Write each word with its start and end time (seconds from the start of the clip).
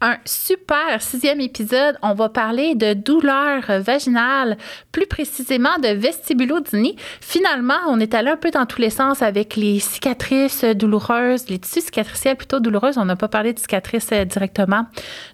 un 0.00 0.18
super 0.24 1.00
sixième 1.00 1.40
épisode. 1.40 1.96
On 2.02 2.14
va 2.14 2.28
parler 2.28 2.74
de 2.74 2.92
douleurs 2.92 3.80
vaginales, 3.80 4.58
plus 4.92 5.06
précisément 5.06 5.78
de 5.82 5.88
vestibulodynie. 5.88 6.96
Finalement, 7.20 7.78
on 7.88 7.98
est 8.00 8.14
allé 8.14 8.30
un 8.30 8.36
peu 8.36 8.50
dans 8.50 8.66
tous 8.66 8.80
les 8.80 8.90
sens 8.90 9.22
avec 9.22 9.56
les 9.56 9.78
cicatrices 9.78 10.64
douloureuses, 10.64 11.48
les 11.48 11.58
tissus 11.58 11.82
cicatriciels 11.82 12.36
plutôt 12.36 12.60
douloureuses. 12.60 12.98
On 12.98 13.04
n'a 13.04 13.16
pas 13.16 13.28
parlé 13.28 13.52
de 13.52 13.58
cicatrices 13.58 14.10
euh, 14.12 14.24
directement, 14.24 14.86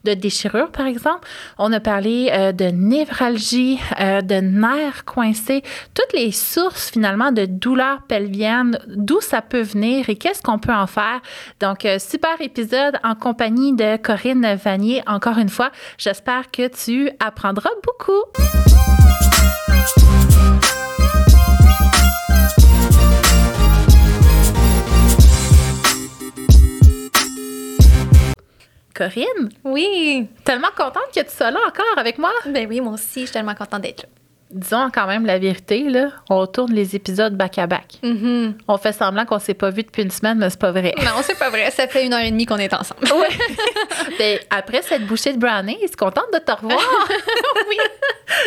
de 0.05 0.15
déchirures 0.15 0.71
par 0.71 0.87
exemple. 0.87 1.27
On 1.59 1.73
a 1.73 1.81
parlé 1.81 2.31
euh, 2.33 2.53
de 2.53 2.67
névralgie, 2.67 3.79
euh, 3.99 4.21
de 4.21 4.37
nerfs 4.37 5.05
coincés, 5.05 5.63
toutes 5.95 6.13
les 6.13 6.33
sources 6.33 6.91
finalement 6.91 7.33
de 7.33 7.47
douleurs 7.47 8.03
pelviennes, 8.03 8.79
d'où 8.87 9.21
ça 9.21 9.43
peut 9.43 9.63
venir 9.63 10.09
et 10.09 10.17
qu'est-ce 10.17 10.43
qu'on 10.43 10.59
peut 10.59 10.73
en 10.73 10.87
faire. 10.87 11.21
Donc, 11.61 11.87
super 11.99 12.41
épisode 12.41 12.99
en 13.03 13.15
compagnie 13.15 13.73
de 13.75 13.97
Corinne 13.97 14.50
Vanier, 14.57 15.03
encore 15.07 15.39
une 15.39 15.49
fois. 15.49 15.71
J'espère 15.99 16.51
que 16.51 16.69
tu 16.69 17.11
apprendras 17.19 17.71
beaucoup. 17.85 18.25
Corinne? 28.95 29.49
Oui. 29.65 30.29
Tellement 30.45 30.69
contente 30.77 31.03
que 31.15 31.21
tu 31.21 31.31
sois 31.31 31.51
là 31.51 31.61
encore 31.67 31.99
avec 31.99 32.19
moi. 32.19 32.33
Ben 32.47 32.67
oui, 32.69 32.81
moi 32.81 32.93
aussi, 32.93 33.21
je 33.21 33.27
suis 33.27 33.33
tellement 33.33 33.55
contente 33.55 33.81
d'être 33.83 34.03
là 34.03 34.20
disons 34.51 34.91
quand 34.93 35.07
même 35.07 35.27
la 35.27 35.39
vérité, 35.39 35.89
là, 35.89 36.09
on 36.29 36.47
tourne 36.47 36.73
les 36.73 36.97
épisodes 36.97 37.37
back-à-back. 37.37 37.99
Mm-hmm. 38.03 38.55
On 38.69 38.79
fait 38.79 38.93
semblant 38.93 39.25
qu'on 39.25 39.39
s'est 39.39 39.55
pas 39.55 39.71
vu 39.71 39.83
depuis 39.83 40.03
une 40.03 40.11
semaine, 40.11 40.39
mais 40.39 40.51
c'est 40.51 40.59
pas 40.59 40.73
vrai. 40.73 40.95
Non, 40.99 41.23
c'est 41.23 41.39
pas 41.39 41.51
vrai. 41.51 41.71
Ça 41.71 41.87
fait 41.87 42.05
une 42.05 42.13
heure 42.13 42.21
et 42.21 42.31
demie 42.31 42.47
qu'on 42.47 42.57
est 42.57 42.73
ensemble. 42.75 43.01
Oui. 43.05 43.27
Ben, 44.19 44.39
après 44.51 44.83
cette 44.83 45.07
bouchée 45.07 45.33
de 45.33 45.39
brownie, 45.39 45.79
je 45.83 45.87
suis 45.87 45.97
contente 45.97 46.27
de 46.33 46.39
te 46.39 46.53
revoir. 46.53 46.79
oui. 47.69 47.77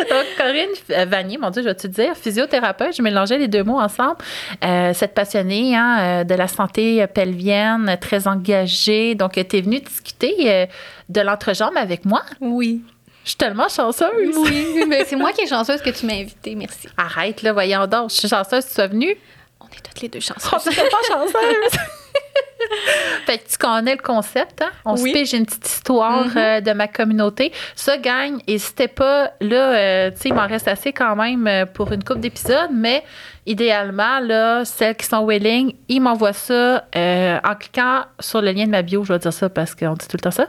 Donc, 0.09 0.25
Corinne 0.38 0.69
euh, 0.91 1.05
Vanier, 1.05 1.38
mon 1.38 1.50
Dieu, 1.50 1.61
je 1.61 1.67
vais 1.67 1.75
te 1.75 1.88
dire, 1.88 2.16
physiothérapeute, 2.16 2.95
je 2.95 3.02
mélangeais 3.02 3.38
les 3.38 3.47
deux 3.47 3.63
mots 3.63 3.80
ensemble. 3.80 4.17
Euh, 4.63 4.94
cette 4.94 5.13
passionnée 5.13 5.75
hein, 5.75 6.00
euh, 6.00 6.23
de 6.23 6.35
la 6.35 6.47
santé 6.47 7.06
pelvienne, 7.08 7.97
très 8.00 8.28
engagée. 8.28 9.16
Donc, 9.16 9.33
tu 9.33 9.58
es 9.58 9.61
venue 9.61 9.80
discuter 9.80 10.67
de 11.09 11.22
l'entrejambe 11.22 11.78
avec 11.78 12.06
moi. 12.06 12.22
Oui. 12.39 12.83
Je 13.23 13.29
suis 13.29 13.38
tellement 13.38 13.69
chanceuse. 13.69 14.35
Oui, 14.38 14.83
mais 14.88 15.05
c'est 15.05 15.16
moi 15.16 15.31
qui 15.31 15.41
est 15.41 15.47
chanceuse 15.47 15.81
que 15.81 15.89
tu 15.91 16.05
m'as 16.05 16.13
invitée. 16.16 16.55
Merci. 16.55 16.88
Arrête, 16.97 17.41
là, 17.41 17.53
voyons 17.53 17.88
donc. 17.88 18.09
Je 18.09 18.16
suis 18.16 18.27
chanceuse 18.27 18.63
que 18.66 18.69
tu 18.69 18.75
sois 18.75 18.88
venue. 18.88 19.16
On 19.61 19.66
est 19.66 19.81
toutes 19.81 20.02
les 20.02 20.09
deux 20.09 20.19
chanceuses. 20.19 20.52
On 20.67 20.69
n'est 20.69 20.89
pas 20.89 20.97
chanceuses. 21.07 21.79
fait 23.25 23.38
que 23.39 23.49
tu 23.49 23.57
connais 23.57 23.95
le 23.95 24.01
concept, 24.01 24.61
hein? 24.61 24.71
On 24.85 24.95
se 24.97 25.03
pige 25.03 25.33
une 25.33 25.45
petite 25.45 25.67
histoire 25.67 26.27
Mm-hmm. 26.27 26.38
euh, 26.38 26.61
de 26.61 26.71
ma 26.73 26.88
communauté. 26.88 27.51
Ça 27.75 27.97
gagne. 27.97 28.39
N'hésitez 28.47 28.88
pas, 28.88 29.31
là, 29.41 29.73
euh, 29.75 30.11
tu 30.11 30.17
sais, 30.21 30.29
il 30.29 30.35
m'en 30.35 30.47
reste 30.47 30.67
assez 30.67 30.91
quand 30.94 31.16
même 31.16 31.47
euh, 31.47 31.66
pour 31.66 31.91
une 31.91 32.03
coupe 32.03 32.19
d'épisodes, 32.19 32.69
mais 32.73 33.03
idéalement, 33.45 34.19
là, 34.19 34.63
celles 34.66 34.95
qui 34.95 35.05
sont 35.05 35.25
willing, 35.25 35.75
ils 35.89 35.99
m'envoient 35.99 36.33
ça 36.33 36.86
euh, 36.95 37.39
en 37.44 37.55
cliquant 37.55 38.03
sur 38.19 38.41
le 38.41 38.52
lien 38.52 38.66
de 38.66 38.72
ma 38.72 38.81
bio. 38.81 39.03
Je 39.03 39.13
vais 39.13 39.19
dire 39.19 39.33
ça 39.33 39.50
parce 39.50 39.75
qu'on 39.75 39.94
dit 39.94 40.08
tout 40.08 40.17
le 40.17 40.22
temps 40.22 40.31
ça. 40.31 40.47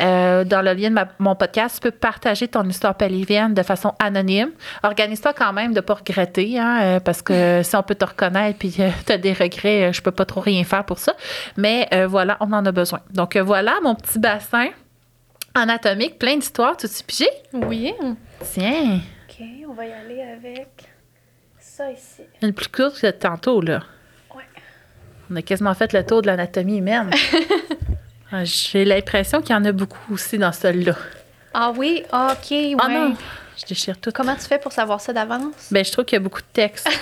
Euh, 0.00 0.44
dans 0.44 0.62
le 0.62 0.72
lien 0.72 0.88
de 0.90 0.94
ma- 0.94 1.08
mon 1.18 1.34
podcast, 1.36 1.76
tu 1.76 1.80
peux 1.80 1.90
partager 1.96 2.48
ton 2.48 2.64
histoire 2.68 2.94
pelvienne 2.96 3.54
de 3.54 3.62
façon 3.62 3.92
anonyme. 3.98 4.50
Organise-toi 4.82 5.32
quand 5.32 5.52
même 5.52 5.70
de 5.70 5.76
ne 5.76 5.80
pas 5.80 5.94
regretter, 5.94 6.58
hein, 6.58 6.80
euh, 6.82 7.00
parce 7.00 7.22
que 7.22 7.60
si 7.64 7.76
on 7.76 7.82
peut 7.82 7.94
te 7.94 8.04
reconnaître 8.04 8.58
puis 8.58 8.70
tu 9.06 9.12
as 9.12 9.18
des 9.18 9.32
regrets, 9.32 9.84
euh, 9.88 9.92
je 9.92 10.02
peux 10.02 10.10
pas 10.10 10.24
trop 10.24 10.40
rien 10.40 10.64
faire 10.64 10.84
pour 10.84 10.98
ça. 10.98 11.14
Mais 11.56 11.88
euh, 11.94 12.06
voilà, 12.06 12.36
on 12.40 12.52
en 12.52 12.64
a 12.66 12.72
besoin. 12.72 13.00
Donc 13.12 13.36
euh, 13.36 13.42
voilà 13.42 13.74
mon 13.82 13.94
petit 13.94 14.18
bassin 14.18 14.68
anatomique, 15.54 16.18
plein 16.18 16.36
d'histoires. 16.36 16.76
Tout 16.76 16.88
pigé? 17.06 17.28
Oui. 17.52 17.92
Tiens, 18.52 18.98
OK, 19.28 19.46
on 19.68 19.72
va 19.72 19.86
y 19.86 19.92
aller 19.92 20.20
avec 20.22 20.73
ça 21.76 21.90
ici. 21.90 22.22
une 22.42 22.52
plus 22.52 22.68
courte 22.68 23.00
que 23.00 23.10
tantôt, 23.10 23.60
là. 23.60 23.82
Ouais. 24.34 24.44
On 25.30 25.36
a 25.36 25.42
quasiment 25.42 25.74
fait 25.74 25.92
le 25.92 26.06
tour 26.06 26.22
de 26.22 26.26
l'anatomie 26.28 26.78
humaine. 26.78 27.10
Ah, 28.32 28.42
J'ai 28.44 28.84
l'impression 28.84 29.40
qu'il 29.42 29.54
y 29.54 29.54
en 29.56 29.64
a 29.64 29.70
beaucoup 29.70 30.12
aussi 30.14 30.38
dans 30.38 30.50
celle-là. 30.50 30.96
Ah 31.52 31.72
oui, 31.76 32.02
OK, 32.12 32.50
ouais. 32.50 32.74
Ah 32.80 32.88
non, 32.88 33.14
je 33.56 33.64
déchire 33.64 33.96
tout. 34.00 34.10
Comment 34.12 34.34
tu 34.34 34.40
fais 34.42 34.58
pour 34.58 34.72
savoir 34.72 35.00
ça 35.00 35.12
d'avance? 35.12 35.68
Ben, 35.70 35.84
je 35.84 35.92
trouve 35.92 36.04
qu'il 36.04 36.16
y 36.16 36.20
a 36.20 36.20
beaucoup 36.20 36.40
de 36.40 36.46
texte. 36.52 36.88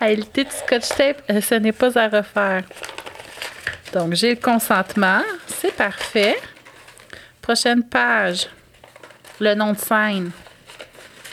À 0.00 0.10
éviter 0.10 0.44
du 0.44 0.50
scotch 0.50 0.88
tape, 0.96 1.22
euh, 1.30 1.40
ce 1.40 1.54
n'est 1.54 1.72
pas 1.72 1.96
à 1.98 2.08
refaire. 2.08 2.62
Donc, 3.94 4.12
j'ai 4.14 4.30
le 4.34 4.40
consentement. 4.40 5.22
C'est 5.46 5.74
parfait. 5.74 6.36
Prochaine 7.40 7.82
page. 7.82 8.48
Le 9.40 9.54
nom 9.54 9.72
de 9.72 9.78
scène. 9.78 10.30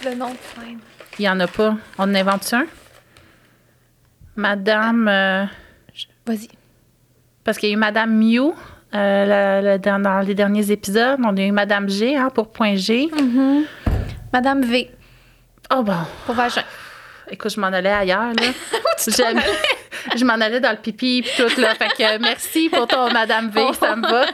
Le 0.04 0.14
nom 0.16 0.30
de 0.32 0.38
scène. 0.56 0.80
Il 1.18 1.22
n'y 1.22 1.30
en 1.30 1.40
a 1.40 1.48
pas. 1.48 1.76
On 1.98 2.04
en 2.04 2.16
invente 2.16 2.54
un? 2.54 2.66
Madame. 4.36 5.08
euh, 5.08 5.46
Vas-y. 6.26 6.50
parce 7.44 7.58
qu'il 7.58 7.70
y 7.70 7.72
a 7.72 7.76
eu 7.76 7.80
Madame 7.80 8.12
Mew 8.16 8.54
euh, 8.94 9.78
dans, 9.78 10.02
dans 10.02 10.20
les 10.20 10.36
derniers 10.36 10.72
épisodes. 10.72 11.20
On 11.24 11.36
a 11.38 11.42
eu 11.42 11.52
Madame 11.52 11.90
G 11.90 12.16
hein, 12.16 12.30
pour 12.34 12.52
point 12.52 12.76
G. 12.76 13.10
Madame 14.34 14.64
V, 14.64 14.92
Oh 15.74 15.82
bon. 15.84 15.96
pour 16.26 16.36
vagin. 16.36 16.64
Écoute, 17.32 17.54
je 17.56 17.60
m'en 17.60 17.68
allais 17.68 17.90
ailleurs, 17.92 18.34
là. 18.34 18.48
J'aime- 19.08 19.42
je 20.16 20.26
m'en 20.26 20.34
allais 20.34 20.60
dans 20.60 20.72
le 20.72 20.78
pipi 20.78 21.24
puis 21.24 21.32
tout, 21.38 21.60
là. 21.62 21.74
Fait 21.76 21.88
que 21.88 22.20
merci 22.20 22.70
pour 22.70 22.88
ton 22.88 23.10
Madame 23.12 23.50
V, 23.50 23.66
ça 23.80 23.96
me 23.96 24.08
va. 24.08 24.26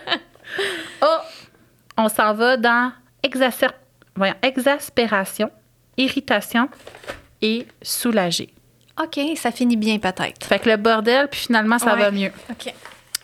Oh! 1.03 1.17
On 1.97 2.09
s'en 2.09 2.33
va 2.33 2.57
dans 2.57 2.91
exacer- 3.23 3.67
voyons, 4.15 4.35
exaspération, 4.41 5.49
irritation 5.97 6.69
et 7.41 7.65
soulager. 7.81 8.53
OK, 9.01 9.19
ça 9.37 9.51
finit 9.51 9.77
bien 9.77 9.97
peut-être. 9.99 10.45
Fait 10.45 10.59
que 10.59 10.69
le 10.69 10.77
bordel, 10.77 11.27
puis 11.29 11.39
finalement, 11.41 11.79
ça 11.79 11.93
Ouais. 11.95 12.01
va 12.01 12.11
mieux. 12.11 12.31
OK. 12.49 12.73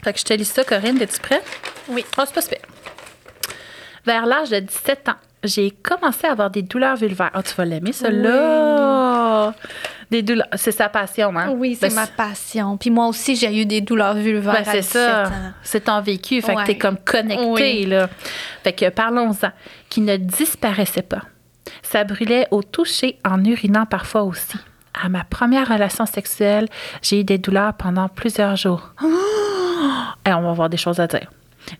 Fait 0.03 0.13
que 0.13 0.19
je 0.19 0.23
te 0.23 0.33
lis 0.33 0.45
ça, 0.45 0.63
Corinne. 0.63 1.01
Es-tu 1.01 1.19
prête? 1.19 1.43
Oui. 1.89 2.05
Oh, 2.17 2.23
c'est 2.25 2.33
pas 2.33 2.41
super. 2.41 2.59
Vers 4.05 4.25
l'âge 4.25 4.49
de 4.49 4.59
17 4.59 5.09
ans, 5.09 5.15
j'ai 5.47 5.71
commencé 5.71 6.27
à 6.27 6.31
avoir 6.31 6.49
des 6.49 6.61
douleurs 6.61 6.95
vulvaires. 6.97 7.31
Oh, 7.35 7.39
tu 7.43 7.53
vas 7.55 7.65
l'aimer, 7.65 7.91
celle-là! 7.93 9.53
Des 10.11 10.21
douleurs. 10.21 10.47
C'est 10.55 10.71
sa 10.71 10.87
passion, 10.89 11.35
hein? 11.37 11.49
Oui, 11.55 11.75
c'est 11.79 11.89
Ben, 11.89 11.95
ma 11.95 12.07
passion. 12.07 12.77
Puis 12.77 12.89
moi 12.89 13.07
aussi, 13.07 13.35
j'ai 13.35 13.61
eu 13.61 13.65
des 13.65 13.81
douleurs 13.81 14.13
vulvaires 14.15 14.53
Ben, 14.53 14.63
c'est 14.65 14.79
17 14.79 14.91
ça. 14.91 15.31
C'est 15.63 15.83
ton 15.85 16.01
vécu. 16.01 16.41
Fait 16.41 16.55
que 16.55 16.65
t'es 16.65 16.77
comme 16.77 16.97
connecté, 16.97 17.43
Oui. 17.45 17.85
là. 17.85 18.07
Fait 18.63 18.73
que 18.73 18.89
parlons-en. 18.89 19.49
Qui 19.89 20.01
ne 20.01 20.15
disparaissait 20.17 21.01
pas. 21.01 21.23
Ça 21.83 22.03
brûlait 22.03 22.47
au 22.51 22.63
toucher, 22.63 23.19
en 23.25 23.43
urinant 23.43 23.85
parfois 23.85 24.23
aussi. 24.23 24.57
À 24.99 25.09
ma 25.09 25.23
première 25.25 25.67
relation 25.67 26.05
sexuelle, 26.05 26.67
j'ai 27.01 27.19
eu 27.19 27.23
des 27.23 27.37
douleurs 27.37 27.73
pendant 27.73 28.07
plusieurs 28.07 28.55
jours. 28.55 28.93
Et 30.25 30.33
on 30.33 30.41
va 30.41 30.49
avoir 30.49 30.69
des 30.69 30.77
choses 30.77 30.99
à 30.99 31.07
dire. 31.07 31.29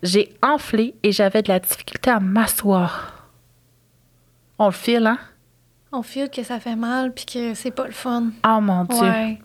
J'ai 0.04 0.34
enflé 0.44 0.96
et 1.02 1.12
j'avais 1.14 1.42
de 1.42 1.48
la 1.48 1.60
difficulté 1.60 2.10
à 2.10 2.20
m'asseoir. 2.20 3.14
On 4.60 4.68
le 4.68 4.72
file, 4.72 5.08
hein? 5.08 5.20
On 5.92 6.02
file 6.02 6.30
que 6.30 6.44
ça 6.44 6.60
fait 6.60 6.76
mal 6.76 7.14
puis 7.14 7.26
que 7.26 7.54
c'est 7.54 7.72
pas 7.72 7.86
le 7.86 7.92
fun. 7.92 8.32
Oh 8.46 8.60
mon 8.62 8.84
Dieu. 8.86 9.02
Ouais. 9.02 9.40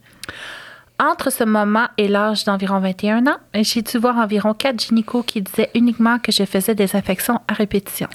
Entre 0.98 1.30
ce 1.30 1.44
moment 1.44 1.88
et 1.98 2.08
l'âge 2.08 2.44
d'environ 2.44 2.78
21 2.78 3.26
ans, 3.26 3.38
j'ai 3.54 3.82
dû 3.82 3.98
voir 3.98 4.18
environ 4.18 4.54
quatre 4.54 4.80
gynécos 4.80 5.24
qui 5.26 5.42
disaient 5.42 5.70
uniquement 5.74 6.18
que 6.18 6.30
je 6.30 6.44
faisais 6.44 6.74
des 6.74 6.94
infections 6.94 7.40
à 7.48 7.54
répétition. 7.54 8.08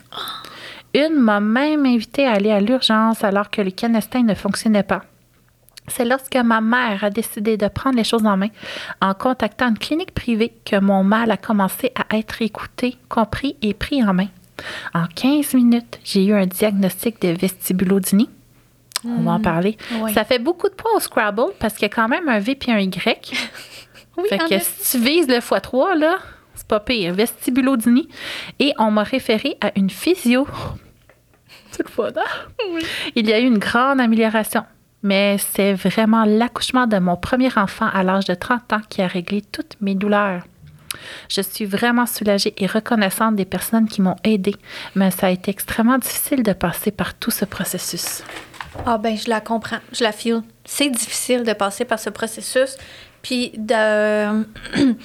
Une 0.94 1.16
m'a 1.16 1.40
même 1.40 1.86
invité 1.86 2.26
à 2.26 2.34
aller 2.34 2.52
à 2.52 2.62
l'urgence 2.62 3.24
alors 3.24 3.50
que 3.50 3.62
le 3.62 3.72
canestin 3.72 4.24
ne 4.24 4.34
fonctionnait 4.34 4.84
pas. 4.84 5.04
C'est 5.88 6.06
lorsque 6.06 6.36
ma 6.36 6.62
mère 6.62 7.04
a 7.04 7.10
décidé 7.10 7.58
de 7.58 7.68
prendre 7.68 7.98
les 7.98 8.04
choses 8.04 8.26
en 8.26 8.38
main 8.38 8.50
en 9.02 9.14
contactant 9.14 9.70
une 9.70 9.78
clinique 9.78 10.14
privée 10.14 10.54
que 10.66 10.80
mon 10.80 11.04
mal 11.04 11.32
a 11.32 11.38
commencé 11.38 11.92
à 11.96 12.18
être 12.18 12.42
écouté, 12.42 12.98
compris 13.10 13.56
et 13.62 13.74
pris 13.74 14.04
en 14.04 14.14
main. 14.14 14.28
En 14.94 15.06
15 15.08 15.54
minutes, 15.54 16.00
j'ai 16.04 16.26
eu 16.26 16.34
un 16.34 16.46
diagnostic 16.46 17.22
de 17.22 17.30
vestibulodynie. 17.30 18.30
On 19.06 19.22
va 19.22 19.32
en 19.34 19.40
parler. 19.42 19.78
oui. 20.02 20.14
Ça 20.14 20.24
fait 20.26 20.40
beaucoup 20.40 20.68
de 20.70 20.74
points 20.74 20.92
au 20.96 21.00
Scrabble 21.00 21.52
parce 21.60 21.76
qu'il 21.76 21.84
y 21.84 21.86
a 21.86 21.90
quand 21.90 22.08
même 22.08 22.28
un 22.28 22.40
V 22.40 22.56
puis 22.56 22.72
un 22.72 22.80
Y. 22.80 23.34
Oui, 24.20 24.24
fait 24.30 24.40
que 24.40 24.58
si 24.58 24.98
tu 24.98 25.06
vises 25.06 25.28
le 25.28 25.36
x3, 25.36 25.96
là, 25.96 26.18
c'est 26.56 26.66
pas 26.68 26.80
pire. 26.80 27.14
Vestibulodynie. 27.14 28.10
Et 28.58 28.74
on 28.80 28.90
m'a 28.90 29.04
référé 29.04 29.58
à 29.62 29.72
une 29.76 29.92
physio. 29.92 30.48
C'est 31.72 31.84
le 31.84 31.90
fun, 31.90 32.10
hein? 32.16 32.74
Il 33.16 33.28
y 33.30 33.34
a 33.34 33.40
eu 33.40 33.46
une 33.46 33.60
grande 33.60 34.00
amélioration. 34.02 34.64
Mais 35.04 35.38
c'est 35.38 35.74
vraiment 35.74 36.26
l'accouchement 36.26 36.88
de 36.88 36.98
mon 36.98 37.16
premier 37.16 37.56
enfant 37.56 37.88
à 37.94 38.02
l'âge 38.02 38.26
de 38.26 38.34
30 38.34 38.74
ans 38.74 38.82
qui 38.90 39.04
a 39.04 39.08
réglé 39.08 39.44
toutes 39.44 39.76
mes 39.82 39.94
douleurs. 39.94 40.42
Je 41.30 41.42
suis 41.42 41.66
vraiment 41.66 42.06
soulagée 42.06 42.54
et 42.58 42.68
reconnaissante 42.68 43.36
des 43.36 43.46
personnes 43.46 43.88
qui 43.88 44.02
m'ont 44.02 44.16
aidée, 44.24 44.56
mais 44.96 45.12
ça 45.12 45.28
a 45.28 45.30
été 45.30 45.52
extrêmement 45.52 45.98
difficile 45.98 46.44
de 46.44 46.54
passer 46.54 46.92
par 46.92 47.14
tout 47.14 47.32
ce 47.32 47.46
processus. 47.46 48.24
Ah 48.86 48.98
ben 48.98 49.18
je 49.18 49.30
la 49.30 49.42
comprends, 49.42 49.80
je 49.92 50.04
la 50.04 50.12
feel. 50.12 50.42
C'est 50.66 50.90
difficile 50.90 51.44
de 51.44 51.54
passer 51.54 51.86
par 51.86 52.00
ce 52.00 52.10
processus, 52.10 52.78
puis 53.22 53.52
de 53.58 54.44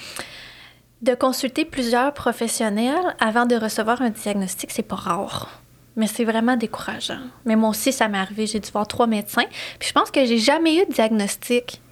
De 1.03 1.17
consulter 1.17 1.65
plusieurs 1.65 2.15
professionnels 2.15 3.17
avant 3.19 3.45
de 3.45 3.57
recevoir 3.57 4.01
un 4.03 4.11
diagnostic, 4.11 4.71
c'est 4.71 4.85
pas 4.85 4.95
rare. 4.95 5.61
Mais 5.97 6.07
c'est 6.07 6.25
vraiment 6.25 6.57
décourageant. 6.57 7.19
Mais 7.45 7.57
moi 7.57 7.71
aussi, 7.71 7.93
ça 7.93 8.07
m'est 8.07 8.19
arrivé. 8.19 8.47
J'ai 8.47 8.61
dû 8.61 8.71
voir 8.71 8.87
trois 8.87 9.09
médecins. 9.09 9.47
Puis 9.81 9.89
je 9.89 9.93
pense 9.93 10.13
que 10.13 10.25
j'ai 10.25 10.39
jamais 10.39 10.77
eu 10.77 10.87
de 10.87 10.93
diagnostic. 10.93 11.83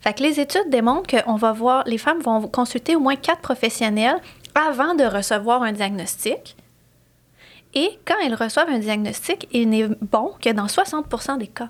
Fait 0.00 0.14
que 0.14 0.22
les 0.22 0.40
études 0.40 0.68
démontrent 0.70 1.22
qu'on 1.22 1.36
va 1.36 1.52
voir, 1.52 1.84
les 1.86 1.98
femmes 1.98 2.20
vont 2.20 2.48
consulter 2.48 2.96
au 2.96 3.00
moins 3.00 3.16
quatre 3.16 3.40
professionnels 3.42 4.16
avant 4.54 4.94
de 4.94 5.04
recevoir 5.04 5.62
un 5.62 5.72
diagnostic. 5.72 6.56
Et 7.74 7.98
quand 8.06 8.14
elles 8.24 8.34
reçoivent 8.34 8.68
un 8.70 8.78
diagnostic, 8.78 9.46
il 9.52 9.68
n'est 9.68 9.88
bon 10.00 10.32
que 10.40 10.50
dans 10.50 10.66
60% 10.66 11.38
des 11.38 11.46
cas. 11.46 11.68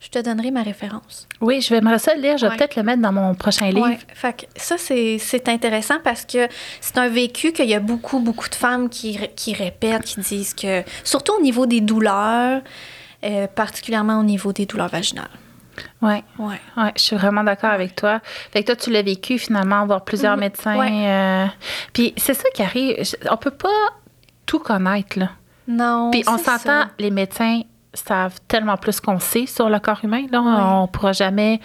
Je 0.00 0.08
te 0.08 0.18
donnerai 0.18 0.50
ma 0.50 0.62
référence. 0.62 1.28
Oui, 1.42 1.60
je 1.60 1.74
vais 1.74 1.82
me 1.82 1.98
ça 1.98 2.14
lire. 2.14 2.38
Je 2.38 2.46
vais 2.46 2.52
Ouais. 2.52 2.56
peut-être 2.56 2.74
le 2.76 2.82
mettre 2.82 3.02
dans 3.02 3.12
mon 3.12 3.34
prochain 3.34 3.66
livre. 3.68 3.82
Ouais. 3.86 3.98
Fait 4.14 4.32
que 4.34 4.46
ça, 4.56 4.76
c'est 4.78 5.46
intéressant 5.48 5.96
parce 6.02 6.24
que 6.24 6.48
c'est 6.80 6.96
un 6.96 7.08
vécu 7.08 7.52
qu'il 7.52 7.68
y 7.68 7.74
a 7.74 7.80
beaucoup, 7.80 8.18
beaucoup 8.18 8.48
de 8.48 8.54
femmes 8.54 8.88
qui, 8.88 9.18
qui 9.36 9.52
répètent, 9.52 10.04
qui 10.04 10.20
disent 10.20 10.54
que, 10.54 10.82
surtout 11.04 11.34
au 11.34 11.42
niveau 11.42 11.66
des 11.66 11.82
douleurs, 11.82 12.62
euh, 13.24 13.46
particulièrement 13.48 14.18
au 14.20 14.22
niveau 14.24 14.54
des 14.54 14.64
douleurs 14.64 14.88
vaginales. 14.88 15.28
Ouais. 16.02 16.22
Ouais. 16.38 16.60
Ouais, 16.76 16.92
je 16.96 17.02
suis 17.02 17.16
vraiment 17.16 17.44
d'accord 17.44 17.70
avec 17.70 17.94
toi. 17.96 18.20
Fait 18.52 18.62
que 18.62 18.66
toi, 18.66 18.76
tu 18.76 18.90
l'as 18.90 19.02
vécu 19.02 19.38
finalement, 19.38 19.84
voir 19.86 20.04
plusieurs 20.04 20.34
Mhm. 20.34 20.40
médecins. 20.40 20.76
Ouais. 20.78 21.06
euh, 21.08 21.46
Puis 21.92 22.14
c'est 22.16 22.34
ça 22.34 22.48
qui 22.54 22.62
arrive. 22.62 22.96
On 23.30 23.36
peut 23.36 23.50
pas 23.50 23.68
tout 24.46 24.58
connaître, 24.58 25.18
là. 25.18 25.28
Non. 25.68 26.10
Puis 26.10 26.24
on 26.26 26.38
s'entend, 26.38 26.84
les 26.98 27.10
médecins 27.10 27.60
savent 27.94 28.38
tellement 28.48 28.76
plus 28.76 29.00
qu'on 29.00 29.18
sait 29.18 29.46
sur 29.46 29.68
le 29.68 29.78
corps 29.80 30.00
humain. 30.04 30.26
Là. 30.30 30.40
Ouais. 30.40 30.52
On 30.82 30.86
pourra 30.88 31.12
jamais 31.12 31.60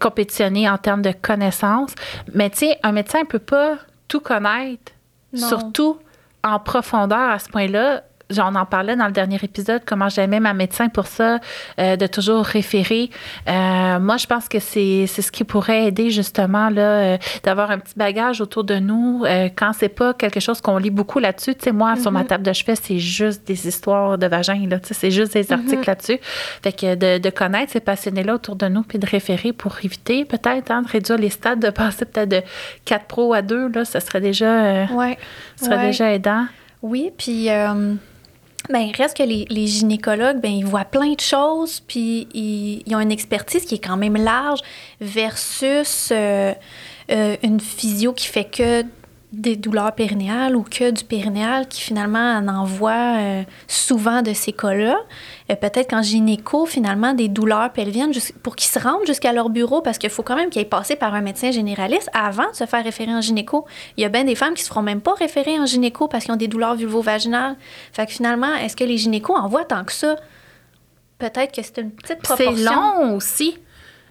compétitionner 0.00 0.68
en 0.68 0.78
termes 0.78 1.02
de 1.02 1.12
connaissances. 1.12 1.94
Mais 2.34 2.50
tu 2.50 2.58
sais, 2.58 2.78
un 2.82 2.92
médecin 2.92 3.20
ne 3.20 3.24
peut 3.26 3.38
pas 3.38 3.76
tout 4.08 4.20
connaître, 4.20 4.92
Non. 5.32 5.46
surtout 5.48 5.98
en 6.42 6.58
profondeur 6.58 7.30
à 7.30 7.38
ce 7.38 7.48
point-là. 7.48 8.02
J'en 8.30 8.54
en 8.54 8.64
parlais 8.64 8.96
dans 8.96 9.06
le 9.06 9.12
dernier 9.12 9.38
épisode, 9.42 9.82
comment 9.84 10.08
j'aimais 10.08 10.40
ma 10.40 10.54
médecin 10.54 10.88
pour 10.88 11.06
ça, 11.06 11.38
euh, 11.78 11.96
de 11.96 12.06
toujours 12.06 12.44
référer. 12.44 13.10
Euh, 13.48 13.98
moi, 13.98 14.16
je 14.16 14.26
pense 14.26 14.48
que 14.48 14.58
c'est 14.60 15.06
c'est 15.06 15.22
ce 15.22 15.32
qui 15.32 15.44
pourrait 15.44 15.86
aider 15.86 16.10
justement 16.10 16.70
là, 16.70 16.82
euh, 16.82 17.18
d'avoir 17.42 17.70
un 17.70 17.78
petit 17.78 17.94
bagage 17.96 18.40
autour 18.40 18.64
de 18.64 18.76
nous 18.76 19.24
euh, 19.26 19.48
quand 19.54 19.72
c'est 19.72 19.88
pas 19.88 20.14
quelque 20.14 20.40
chose 20.40 20.60
qu'on 20.60 20.78
lit 20.78 20.90
beaucoup 20.90 21.18
là-dessus. 21.18 21.54
Tu 21.54 21.64
sais, 21.64 21.72
moi, 21.72 21.96
sur 21.96 22.12
ma 22.12 22.24
table 22.24 22.44
de 22.44 22.52
chevet, 22.52 22.76
c'est 22.76 22.98
juste 22.98 23.46
des 23.46 23.66
histoires 23.66 24.16
de 24.16 24.26
vagin, 24.26 24.66
là. 24.68 24.78
Tu 24.78 24.88
sais, 24.88 24.94
c'est 24.94 25.10
juste 25.10 25.32
des 25.34 25.52
articles 25.52 25.84
là-dessus. 25.86 26.18
Fait 26.62 26.72
que 26.72 26.94
de, 26.94 27.18
de 27.18 27.30
connaître 27.30 27.72
ces 27.72 27.80
passionnés-là 27.80 28.34
autour 28.34 28.56
de 28.56 28.66
nous 28.68 28.82
puis 28.82 28.98
de 28.98 29.06
référer 29.06 29.52
pour 29.52 29.76
éviter 29.82 30.24
peut-être, 30.24 30.70
hein, 30.70 30.82
de 30.82 30.88
réduire 30.88 31.18
les 31.18 31.30
stades, 31.30 31.60
de 31.60 31.70
passer 31.70 32.04
peut-être 32.04 32.28
de 32.28 32.42
4 32.84 33.06
pros 33.06 33.34
à 33.34 33.42
2, 33.42 33.68
là, 33.68 33.84
ça 33.84 34.00
serait 34.00 34.20
déjà, 34.20 34.46
euh, 34.64 34.86
Ouais. 34.92 35.18
ça 35.56 35.66
serait 35.66 35.76
Ouais. 35.78 35.86
déjà 35.86 36.12
aidant. 36.12 36.46
Oui, 36.82 37.10
puis 37.18 37.50
euh, 37.50 37.94
ben, 38.68 38.90
reste 38.96 39.16
que 39.16 39.22
les, 39.22 39.46
les 39.48 39.66
gynécologues, 39.66 40.40
ben, 40.40 40.50
ils 40.50 40.64
voient 40.64 40.84
plein 40.84 41.12
de 41.14 41.20
choses, 41.20 41.80
puis 41.80 42.28
ils, 42.34 42.82
ils 42.86 42.94
ont 42.94 43.00
une 43.00 43.12
expertise 43.12 43.64
qui 43.64 43.76
est 43.76 43.84
quand 43.84 43.96
même 43.96 44.16
large 44.16 44.60
versus 45.00 46.10
euh, 46.12 46.54
euh, 47.10 47.36
une 47.42 47.60
physio 47.60 48.12
qui 48.12 48.26
fait 48.26 48.44
que 48.44 48.84
des 49.32 49.54
douleurs 49.54 49.92
périnéales 49.94 50.56
ou 50.56 50.62
que 50.64 50.90
du 50.90 51.04
périnéal 51.04 51.68
qui 51.68 51.80
finalement 51.80 52.18
en 52.36 52.48
envoie 52.48 53.16
euh, 53.18 53.42
souvent 53.68 54.22
de 54.22 54.32
ces 54.32 54.52
cas-là. 54.52 54.98
Euh, 55.50 55.54
Peut-être 55.54 55.90
qu'en 55.90 56.02
gynéco, 56.02 56.66
finalement, 56.66 57.12
des 57.14 57.28
douleurs 57.28 57.72
pelviennes 57.72 58.12
pour 58.42 58.56
qu'ils 58.56 58.70
se 58.70 58.78
rendent 58.80 59.06
jusqu'à 59.06 59.32
leur 59.32 59.48
bureau 59.48 59.82
parce 59.82 59.98
qu'il 59.98 60.10
faut 60.10 60.24
quand 60.24 60.34
même 60.34 60.50
qu'ils 60.50 60.62
aient 60.62 60.64
passé 60.64 60.96
par 60.96 61.14
un 61.14 61.20
médecin 61.20 61.52
généraliste 61.52 62.10
avant 62.12 62.50
de 62.50 62.56
se 62.56 62.66
faire 62.66 62.82
référer 62.82 63.14
en 63.14 63.20
gynéco. 63.20 63.66
Il 63.96 64.02
y 64.02 64.04
a 64.04 64.08
bien 64.08 64.24
des 64.24 64.34
femmes 64.34 64.54
qui 64.54 64.64
se 64.64 64.68
feront 64.68 64.82
même 64.82 65.00
pas 65.00 65.14
référer 65.14 65.60
en 65.60 65.66
gynéco 65.66 66.08
parce 66.08 66.24
qu'ils 66.24 66.34
ont 66.34 66.36
des 66.36 66.48
douleurs 66.48 66.74
vulvo-vaginales. 66.74 67.56
Fait 67.92 68.06
que 68.06 68.12
finalement, 68.12 68.54
est-ce 68.56 68.74
que 68.76 68.84
les 68.84 68.98
gynécos 68.98 69.36
en 69.36 69.46
voient 69.46 69.64
tant 69.64 69.84
que 69.84 69.92
ça? 69.92 70.16
Peut-être 71.18 71.54
que 71.54 71.62
c'est 71.62 71.78
une 71.78 71.90
petite 71.92 72.18
Puis 72.18 72.32
C'est 72.36 72.44
proportion. 72.44 72.72
long 72.72 73.14
aussi. 73.16 73.58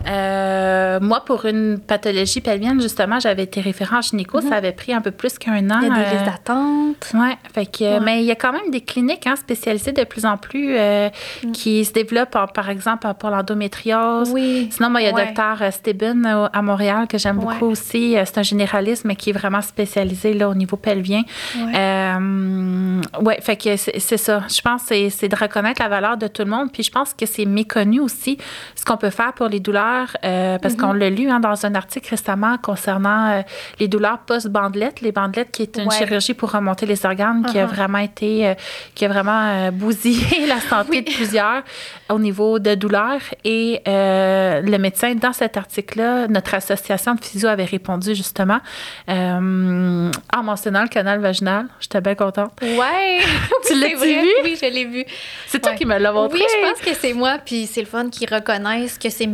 Euh, 0.07 0.99
moi, 1.01 1.23
pour 1.25 1.45
une 1.45 1.79
pathologie 1.79 2.41
pelvienne, 2.41 2.81
justement, 2.81 3.19
j'avais 3.19 3.43
été 3.43 3.61
référent 3.61 3.97
en 3.97 4.01
gynéco. 4.01 4.41
Ça 4.41 4.55
avait 4.55 4.71
pris 4.71 4.93
un 4.93 5.01
peu 5.01 5.11
plus 5.11 5.37
qu'un 5.37 5.69
an. 5.69 5.77
Mhm. 5.77 5.83
Il 5.83 5.87
y 5.87 5.91
a 5.91 5.95
des 5.95 6.01
euh, 6.01 6.11
listes 6.13 6.25
d'attente. 6.25 7.13
Fait 7.53 7.65
que, 7.65 7.83
Ouais. 7.83 7.99
mais 7.99 8.19
il 8.21 8.25
y 8.25 8.31
a 8.31 8.35
quand 8.35 8.51
même 8.51 8.71
des 8.71 8.81
cliniques 8.81 9.27
hein, 9.27 9.35
spécialisées 9.35 9.91
de 9.91 10.03
plus 10.03 10.25
en 10.25 10.37
plus 10.37 10.75
euh, 10.77 11.09
Mm. 11.43 11.51
qui 11.51 11.83
se 11.85 11.91
développent, 11.93 12.35
en- 12.35 12.47
par 12.47 12.69
exemple, 12.69 13.07
pour 13.19 13.29
l'endométriose. 13.29 14.29
Oui. 14.31 14.69
Sinon, 14.71 14.89
moi, 14.89 15.01
il 15.01 15.05
y 15.05 15.09
a 15.09 15.13
Ouais. 15.13 15.25
docteur 15.25 15.61
euh, 15.61 15.71
Steben 15.71 16.25
euh, 16.25 16.47
à 16.51 16.61
Montréal 16.61 17.07
que 17.07 17.17
j'aime 17.17 17.39
Ouais. 17.39 17.53
beaucoup 17.53 17.65
aussi. 17.67 18.17
Euh, 18.17 18.23
C'est 18.25 18.37
un 18.39 18.43
généraliste, 18.43 19.05
mais 19.05 19.15
qui 19.15 19.31
est 19.31 19.33
vraiment 19.33 19.61
spécialisé 19.61 20.33
là, 20.33 20.49
au 20.49 20.55
niveau 20.55 20.77
pelvien. 20.77 21.23
Euh, 21.75 23.01
ouais, 23.21 23.39
fait 23.41 23.55
que 23.55 23.75
c'est 23.75 24.17
ça. 24.17 24.43
Je 24.49 24.61
pense 24.61 24.85
que 24.85 25.09
c'est 25.09 25.27
de 25.27 25.35
reconnaître 25.35 25.81
la 25.81 25.89
valeur 25.89 26.17
de 26.17 26.27
tout 26.27 26.43
le 26.43 26.49
monde. 26.49 26.71
Puis 26.71 26.83
je 26.83 26.91
pense 26.91 27.13
que 27.13 27.25
c'est 27.25 27.45
méconnu 27.45 27.99
aussi 27.99 28.37
ce 28.75 28.85
qu'on 28.85 28.97
peut 28.97 29.09
faire 29.09 29.33
pour 29.33 29.47
les 29.47 29.59
douleurs, 29.59 29.88
euh, 30.23 30.57
parce 30.59 30.75
qu'on 30.75 30.93
l'a 30.93 31.09
lu 31.09 31.29
hein, 31.29 31.39
dans 31.39 31.65
un 31.65 31.75
article 31.75 32.09
récemment 32.09 32.57
concernant 32.57 33.29
euh, 33.31 33.41
les 33.79 33.87
douleurs 33.87 34.19
post-bandelettes. 34.19 35.01
Les 35.01 35.11
bandelettes 35.11 35.51
qui 35.51 35.63
est 35.63 35.77
une 35.77 35.87
Ouais. 35.87 35.95
chirurgie 35.97 36.33
pour 36.33 36.51
remonter 36.51 36.85
les 36.85 37.05
organes 37.05 37.45
qui 37.45 37.57
a 37.59 37.65
Uh-huh. 37.65 37.69
vraiment 37.75 37.97
été, 37.99 38.47
euh, 38.47 38.53
qui 38.95 39.05
a 39.05 39.07
vraiment 39.07 39.71
bousillé 39.71 40.45
la 40.47 40.59
santé 40.59 40.89
Oui. 40.91 41.01
de 41.03 41.11
plusieurs 41.11 41.63
au 42.09 42.19
niveau 42.19 42.59
de 42.59 42.75
douleurs. 42.75 43.21
Et 43.43 43.81
le 43.85 44.77
médecin, 44.77 45.13
dans 45.15 45.33
cet 45.33 45.57
article-là, 45.57 46.27
notre 46.27 46.53
association 46.55 47.15
de 47.15 47.21
physio 47.23 47.47
avait 47.49 47.65
répondu 47.65 48.15
justement 48.15 48.59
en 49.07 50.43
mentionnant 50.43 50.83
le 50.83 50.87
canal 50.89 51.19
vaginal. 51.19 51.65
J'étais 51.79 52.01
bien 52.01 52.15
contente. 52.15 52.51
Ouais. 52.61 53.19
Tu 53.67 53.75
vrai. 53.75 53.93
vu? 53.93 54.27
Oui, 54.43 54.57
je 54.59 54.65
l'ai 54.67 54.85
vu. 54.85 55.05
C'est 55.47 55.59
toi 55.61 55.73
qui 55.73 55.85
me 55.85 55.97
l'as 55.97 56.11
montré. 56.11 56.39
Oui, 56.39 56.45
je 56.49 56.69
pense 56.69 56.79
que 56.81 56.93
c'est 56.95 57.13
moi. 57.13 57.37
Puis 57.45 57.67
c'est 57.67 57.81
le 57.81 57.85
fun 57.87 58.09
qu'ils 58.09 58.27
reconnaissent 58.33 58.97
que 58.97 59.09
ces 59.09 59.27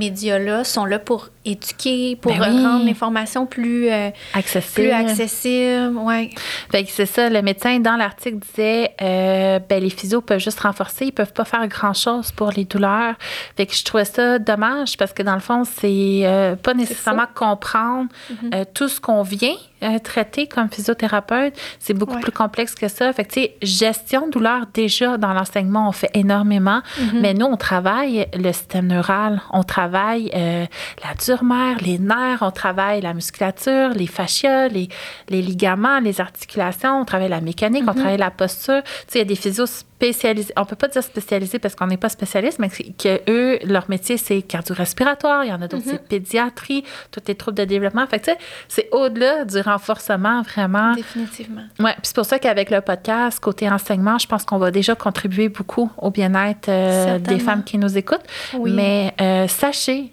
médias-là 0.45 0.63
sont 0.63 0.85
là 0.85 0.99
pour 0.99 1.29
éduquer, 1.43 2.15
pour 2.15 2.31
Ben 2.31 2.41
oui. 2.41 2.63
rendre 2.65 2.85
l'information 2.85 3.45
plus, 3.45 3.89
euh, 3.89 4.09
Accessible. 4.33 4.73
plus 4.87 4.91
accessible. 4.91 5.97
Ouais. 5.97 6.29
Fait 6.71 6.83
que 6.83 6.89
c'est 6.91 7.05
ça, 7.05 7.29
le 7.29 7.41
médecin 7.41 7.79
dans 7.79 7.95
l'article 7.95 8.37
disait 8.37 8.91
euh, 9.01 9.59
ben, 9.67 9.81
les 9.83 9.89
physios 9.89 10.21
peuvent 10.21 10.39
juste 10.39 10.59
renforcer, 10.59 11.05
ils 11.05 11.11
peuvent 11.11 11.33
pas 11.33 11.45
faire 11.45 11.67
grand 11.67 11.93
chose 11.93 12.31
pour 12.31 12.51
les 12.51 12.65
douleurs. 12.65 13.15
Fait 13.57 13.65
que 13.65 13.75
je 13.75 13.83
trouvais 13.83 14.05
ça 14.05 14.39
dommage 14.39 14.97
parce 14.97 15.13
que 15.13 15.23
dans 15.23 15.35
le 15.35 15.39
fond, 15.41 15.63
c'est 15.65 16.21
euh, 16.23 16.55
pas 16.55 16.73
nécessairement 16.73 17.27
comprendre 17.33 18.09
euh, 18.53 18.63
tout 18.73 18.87
ce 18.87 18.99
qu'on 18.99 19.21
vient 19.21 19.55
euh, 19.83 19.99
traiter 19.99 20.47
comme 20.47 20.69
physiothérapeute. 20.69 21.53
C'est 21.79 21.93
beaucoup 21.93 22.15
Ouais. 22.15 22.21
plus 22.21 22.31
complexe 22.31 22.75
que 22.75 22.87
ça. 22.87 23.11
Fait 23.13 23.25
que 23.25 23.33
tu 23.33 23.41
sais, 23.41 23.55
gestion 23.61 24.27
douleur, 24.29 24.65
déjà 24.73 25.17
dans 25.17 25.33
l'enseignement, 25.33 25.89
on 25.89 25.91
fait 25.91 26.09
énormément. 26.13 26.81
Mais 27.13 27.33
nous, 27.33 27.45
on 27.45 27.57
travaille 27.57 28.27
le 28.33 28.51
système 28.53 28.87
neural, 28.87 29.41
on 29.51 29.63
travaille 29.63 30.31
euh, 30.33 30.65
la 31.03 31.13
dure-mère, 31.15 31.77
les 31.81 31.97
nerfs, 31.99 32.39
on 32.41 32.51
travaille 32.51 33.01
la 33.01 33.13
musculature, 33.13 33.89
les 33.89 34.07
fascias, 34.07 34.67
les, 34.69 34.87
les 35.29 35.41
ligaments, 35.41 35.99
les 35.99 36.21
articulations, 36.21 37.01
on 37.01 37.05
travaille 37.05 37.29
la 37.29 37.41
mécanique, 37.41 37.83
on 37.87 37.93
travaille 37.93 38.17
la 38.17 38.31
posture. 38.31 38.81
Tu 38.83 38.89
sais, 39.07 39.19
il 39.19 39.19
y 39.19 39.21
a 39.21 39.25
des 39.25 39.35
physios 39.35 39.65
spécialisés. 39.95 40.53
On 40.57 40.65
peut 40.65 40.75
pas 40.75 40.87
dire 40.87 41.03
spécialisés 41.03 41.59
parce 41.59 41.75
qu'on 41.75 41.87
n'est 41.87 41.97
pas 41.97 42.09
spécialiste, 42.09 42.59
mais 42.59 42.69
que- 42.69 43.21
eux, 43.29 43.59
leur 43.63 43.89
métier, 43.89 44.17
c'est 44.17 44.41
cardio-respiratoire. 44.41 45.43
Il 45.45 45.49
y 45.49 45.53
en 45.53 45.61
a 45.61 45.67
d'autres, 45.67 45.85
c'est 45.87 46.05
pédiatrie, 46.07 46.83
tous 47.11 47.21
les 47.27 47.35
troubles 47.35 47.57
de 47.57 47.65
développement. 47.65 48.05
Fait 48.07 48.19
que 48.19 48.25
tu 48.25 48.31
sais, 48.31 48.37
c'est 48.67 48.89
au-delà 48.91 49.45
du 49.45 49.59
renforcement, 49.61 50.41
vraiment. 50.41 50.93
Définitivement. 50.95 51.63
Oui, 51.79 51.91
puis 51.93 52.01
c'est 52.03 52.15
pour 52.15 52.25
ça 52.25 52.39
qu'avavec 52.39 52.69
le 52.71 52.81
podcast, 52.81 53.39
côté 53.39 53.69
enseignement, 53.69 54.17
je 54.17 54.27
pense 54.27 54.43
qu'on 54.43 54.57
va 54.57 54.71
déjà 54.71 54.95
contribuer 54.95 55.49
beaucoup 55.49 55.89
au 55.97 56.11
bien-être 56.11 56.69
euh, 56.69 57.19
des 57.19 57.39
femmes 57.39 57.63
qui 57.63 57.77
nous 57.77 57.97
écoutent. 57.97 58.25
Oui. 58.53 58.71
Mais 58.73 59.13
euh, 59.21 59.47
sachez, 59.47 60.11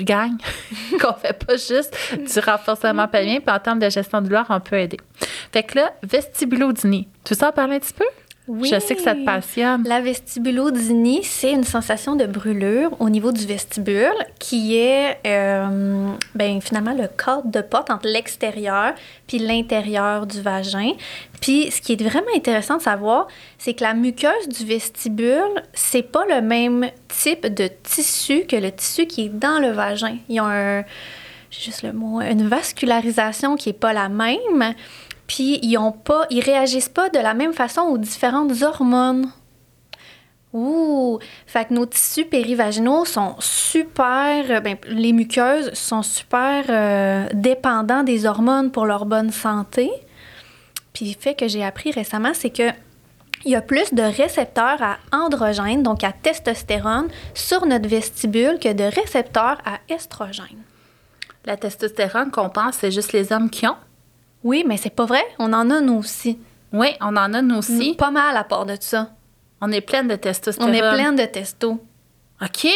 gang, 0.00 0.32
qu'on 1.00 1.12
fait 1.14 1.34
pas 1.46 1.56
juste 1.56 1.94
du 2.16 2.40
renforcement 2.40 3.06
pelvien, 3.06 3.40
puis 3.40 3.54
en 3.54 3.58
termes 3.60 3.78
de 3.78 3.88
gestion 3.88 4.20
de 4.20 4.26
douleur, 4.26 4.46
on 4.48 4.58
peut 4.60 4.76
aider. 4.78 4.96
Fait 5.52 5.62
que 5.62 5.76
là, 5.78 5.92
vestibulodynie, 6.02 7.08
tu 7.24 7.34
veux 7.34 7.46
en 7.46 7.52
parler 7.52 7.76
un 7.76 7.78
petit 7.80 7.92
peu? 7.92 8.04
Oui. 8.48 8.70
Je 8.72 8.80
sais 8.80 8.96
que 8.96 9.02
ça 9.02 9.14
te 9.14 9.24
passionne. 9.24 9.84
La 9.86 10.00
vestibulodynie, 10.00 11.22
c'est 11.22 11.52
une 11.52 11.64
sensation 11.64 12.16
de 12.16 12.24
brûlure 12.24 12.90
au 12.98 13.10
niveau 13.10 13.30
du 13.30 13.46
vestibule 13.46 14.14
qui 14.38 14.76
est 14.76 15.18
euh, 15.26 16.08
ben, 16.34 16.60
finalement 16.62 16.94
le 16.94 17.08
cadre 17.08 17.46
de 17.46 17.60
porte 17.60 17.90
entre 17.90 18.08
l'extérieur 18.08 18.94
puis 19.26 19.38
l'intérieur 19.38 20.26
du 20.26 20.40
vagin. 20.40 20.92
Puis 21.42 21.70
ce 21.70 21.82
qui 21.82 21.92
est 21.92 22.02
vraiment 22.02 22.26
intéressant 22.34 22.78
de 22.78 22.82
savoir, 22.82 23.28
c'est 23.58 23.74
que 23.74 23.84
la 23.84 23.92
muqueuse 23.92 24.48
du 24.48 24.64
vestibule, 24.64 25.62
c'est 25.74 26.02
pas 26.02 26.24
le 26.26 26.40
même 26.40 26.90
type 27.08 27.46
de 27.46 27.68
tissu 27.82 28.44
que 28.48 28.56
le 28.56 28.72
tissu 28.72 29.06
qui 29.06 29.26
est 29.26 29.28
dans 29.28 29.60
le 29.60 29.68
vagin. 29.68 30.16
Il 30.28 30.36
y 30.36 30.38
a 30.38 30.44
un 30.44 30.84
j'ai 31.50 31.62
juste 31.62 31.82
le 31.82 31.92
mot, 31.92 32.20
une 32.20 32.46
vascularisation 32.46 33.56
qui 33.56 33.70
est 33.70 33.78
pas 33.78 33.92
la 33.92 34.08
même. 34.08 34.74
Puis 35.28 35.60
ils 35.62 35.78
ont 35.78 35.92
pas, 35.92 36.26
ils 36.30 36.40
réagissent 36.40 36.88
pas 36.88 37.10
de 37.10 37.18
la 37.20 37.34
même 37.34 37.52
façon 37.52 37.82
aux 37.82 37.98
différentes 37.98 38.62
hormones. 38.62 39.30
Ouh! 40.54 41.18
Fait 41.46 41.66
que 41.66 41.74
nos 41.74 41.84
tissus 41.86 42.24
périvaginaux 42.24 43.04
sont 43.04 43.36
super. 43.38 44.50
euh, 44.50 44.60
Ben, 44.60 44.76
les 44.88 45.12
muqueuses 45.12 45.72
sont 45.74 46.02
super 46.02 46.64
euh, 46.70 47.26
dépendants 47.34 48.02
des 48.02 48.24
hormones 48.24 48.72
pour 48.72 48.86
leur 48.86 49.04
bonne 49.04 49.30
santé. 49.30 49.90
Puis, 50.94 51.16
fait 51.20 51.34
que 51.34 51.46
j'ai 51.46 51.62
appris 51.62 51.92
récemment, 51.92 52.32
c'est 52.34 52.50
que. 52.50 52.70
Il 53.44 53.52
y 53.52 53.56
a 53.56 53.62
plus 53.62 53.94
de 53.94 54.02
récepteurs 54.02 54.82
à 54.82 54.96
androgène, 55.12 55.84
donc 55.84 56.02
à 56.02 56.10
testostérone, 56.10 57.06
sur 57.34 57.66
notre 57.66 57.88
vestibule 57.88 58.58
que 58.58 58.72
de 58.72 58.82
récepteurs 58.82 59.58
à 59.64 59.78
estrogène. 59.88 60.64
La 61.44 61.56
testostérone 61.56 62.32
qu'on 62.32 62.48
pense, 62.48 62.78
c'est 62.80 62.90
juste 62.90 63.12
les 63.12 63.32
hommes 63.32 63.48
qui 63.48 63.68
ont? 63.68 63.76
Oui, 64.48 64.64
mais 64.66 64.78
c'est 64.78 64.88
pas 64.94 65.04
vrai. 65.04 65.22
On 65.38 65.52
en 65.52 65.68
a 65.70 65.80
nous 65.80 65.98
aussi. 65.98 66.38
Oui, 66.72 66.88
on 67.02 67.14
en 67.16 67.34
a 67.34 67.42
nous 67.42 67.56
aussi. 67.58 67.94
Pas 67.94 68.10
mal 68.10 68.34
à 68.34 68.44
part 68.44 68.64
de 68.64 68.76
ça. 68.80 69.10
On 69.60 69.70
est 69.72 69.82
pleine 69.82 70.08
de 70.08 70.16
testostérone. 70.16 70.70
On 70.70 70.74
est 70.74 70.94
plein 70.94 71.12
de 71.12 71.24
testo. 71.26 71.72
OK! 72.42 72.64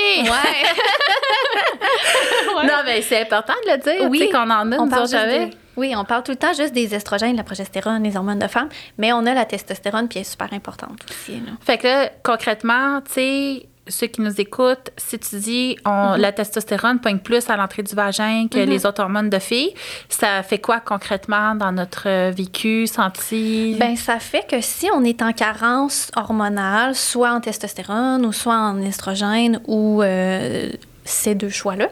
Ouais. 2.55 2.67
Non, 2.67 2.83
mais 2.85 3.01
c'est 3.03 3.21
important 3.23 3.55
de 3.67 3.71
le 3.73 3.79
dire, 3.79 4.09
Oui, 4.11 4.29
qu'on 4.31 4.51
en 4.51 4.71
a, 4.73 4.77
on 4.79 4.85
nous 4.85 4.91
parle 4.91 5.09
des- 5.11 5.51
oui, 5.77 5.95
on 5.97 6.05
parle 6.05 6.23
tout 6.23 6.33
le 6.33 6.37
temps 6.37 6.53
juste 6.53 6.75
des 6.75 6.95
estrogènes, 6.95 7.35
la 7.37 7.45
progestérone, 7.45 8.03
les 8.03 8.17
hormones 8.17 8.39
de 8.39 8.47
femme, 8.47 8.69
mais 8.99 9.13
on 9.15 9.25
a 9.25 9.33
la 9.33 9.47
testostérone 9.47 10.07
puis 10.09 10.19
elle 10.19 10.27
est 10.27 10.31
super 10.31 10.53
importante 10.53 10.99
aussi. 11.09 11.33
là. 11.41 11.53
Fait 11.61 11.79
que 11.79 11.87
là, 11.87 12.11
concrètement, 12.23 13.01
tu 13.01 13.13
sais, 13.13 13.69
ceux 13.89 14.07
qui 14.07 14.21
nous 14.21 14.41
écoutent, 14.41 14.91
si 14.97 15.19
tu 15.19 15.37
dis 15.41 15.77
on, 15.85 16.13
Mhm. 16.15 16.21
la 16.21 16.31
testostérone 16.33 17.01
pogne 17.01 17.19
plus 17.19 17.51
à 17.51 17.57
l'entrée 17.57 17.83
du 17.83 17.95
vagin 17.95 18.47
que 18.49 18.59
les 18.59 18.87
autres 18.87 19.03
hormones 19.03 19.29
de 19.29 19.39
filles, 19.41 19.75
ça 20.09 20.43
fait 20.45 20.59
quoi 20.59 20.79
concrètement 20.81 21.55
dans 21.57 21.73
notre 21.73 22.09
euh, 22.09 22.31
vécu, 22.31 22.87
senti? 22.87 23.77
Ben, 23.81 23.97
ça 23.97 24.21
fait 24.21 24.47
que 24.49 24.61
si 24.61 24.89
on 24.95 25.03
est 25.03 25.21
en 25.21 25.33
carence 25.33 26.11
hormonale, 26.15 26.95
soit 26.95 27.33
en 27.33 27.41
testostérone 27.41 28.25
ou 28.25 28.33
soit 28.33 28.57
en 28.57 28.81
estrogène 28.83 29.61
ou 29.67 30.01
euh, 30.03 30.71
ces 31.05 31.35
deux 31.35 31.49
choix-là, 31.51 31.89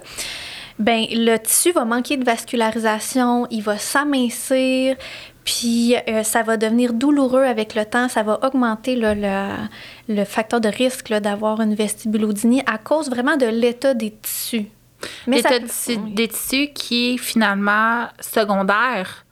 ben 0.78 1.04
le 1.11 1.37
tissu 1.38 1.73
va 1.73 1.85
manquer 1.85 2.16
de 2.16 2.25
vascularisation, 2.25 3.47
il 3.50 3.62
va 3.62 3.76
s'amincir, 3.76 4.97
puis 5.50 5.97
euh, 6.09 6.23
ça 6.23 6.45
va 6.45 6.57
devenir 6.57 6.92
douloureux 6.92 7.42
avec 7.42 7.75
le 7.75 7.85
temps, 7.85 8.09
ça 8.09 8.23
va 8.23 8.38
augmenter 8.45 8.95
là, 8.95 9.16
le, 9.16 10.14
le 10.14 10.25
facteur 10.25 10.61
de 10.61 10.69
risque 10.69 11.12
d'avoir 11.12 11.61
une 11.61 11.75
vestibulodynie 11.75 12.62
à 12.66 12.78
cause 12.78 13.11
vraiment 13.11 13.37
de 13.37 13.47
l'état 13.47 13.92
des 13.92 14.12
tissus. 14.12 14.66
Mais 15.26 15.42
ça 15.42 15.49
oui. 15.88 15.99
des 16.14 16.28
tissus 16.28 16.69
qui 16.73 17.14
est 17.14 17.19
finalement 17.19 18.07
secondaire. 18.21 19.25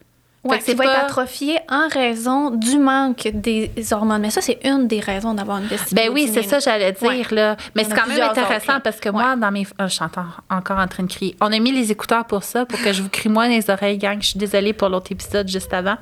Qui 0.56 0.62
c'est 0.64 0.74
va 0.74 0.84
être 0.84 0.92
pas- 0.92 1.04
atrophié 1.04 1.58
en 1.70 1.86
raison 1.88 2.50
du 2.50 2.78
manque 2.78 3.28
des 3.34 3.70
hormones. 3.92 4.22
Mais 4.22 4.30
ça, 4.30 4.40
c'est 4.40 4.58
une 4.64 4.88
des 4.88 5.00
raisons 5.00 5.34
d'avoir 5.34 5.58
une 5.58 5.64
Ben 5.64 5.76
vestibulodynie. 5.76 6.14
oui, 6.14 6.30
c'est 6.32 6.42
ça, 6.42 6.58
j'allais 6.58 6.92
dire. 6.92 7.08
Ouais. 7.08 7.22
Là. 7.30 7.56
Mais 7.74 7.84
c'est 7.84 7.94
quand 7.94 8.06
même 8.06 8.20
intéressant 8.22 8.74
autres, 8.74 8.82
parce 8.82 9.00
que 9.00 9.08
moi, 9.10 9.36
dans 9.36 9.50
mes. 9.50 9.66
Je 9.80 9.86
suis 9.88 10.02
encore- 10.04 10.40
en 10.50 10.60
train 10.62 11.02
de 11.02 11.12
crier. 11.12 11.36
On 11.40 11.52
a 11.52 11.58
mis 11.58 11.72
les 11.72 11.92
écouteurs 11.92 12.24
pour 12.24 12.42
ça, 12.42 12.64
pour 12.66 12.80
que 12.80 12.92
je 12.92 13.02
vous 13.02 13.08
crie 13.10 13.28
moins 13.28 13.48
les 13.48 13.68
oreilles, 13.70 13.98
gang. 13.98 14.18
Je 14.20 14.28
suis 14.28 14.38
désolée 14.38 14.72
pour 14.72 14.88
l'autre 14.88 15.12
épisode 15.12 15.48
juste 15.48 15.72
avant. 15.74 15.96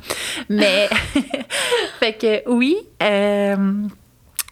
Mais. 0.48 0.88
fait 2.00 2.12
que 2.14 2.48
oui. 2.48 2.76
euh, 3.02 3.56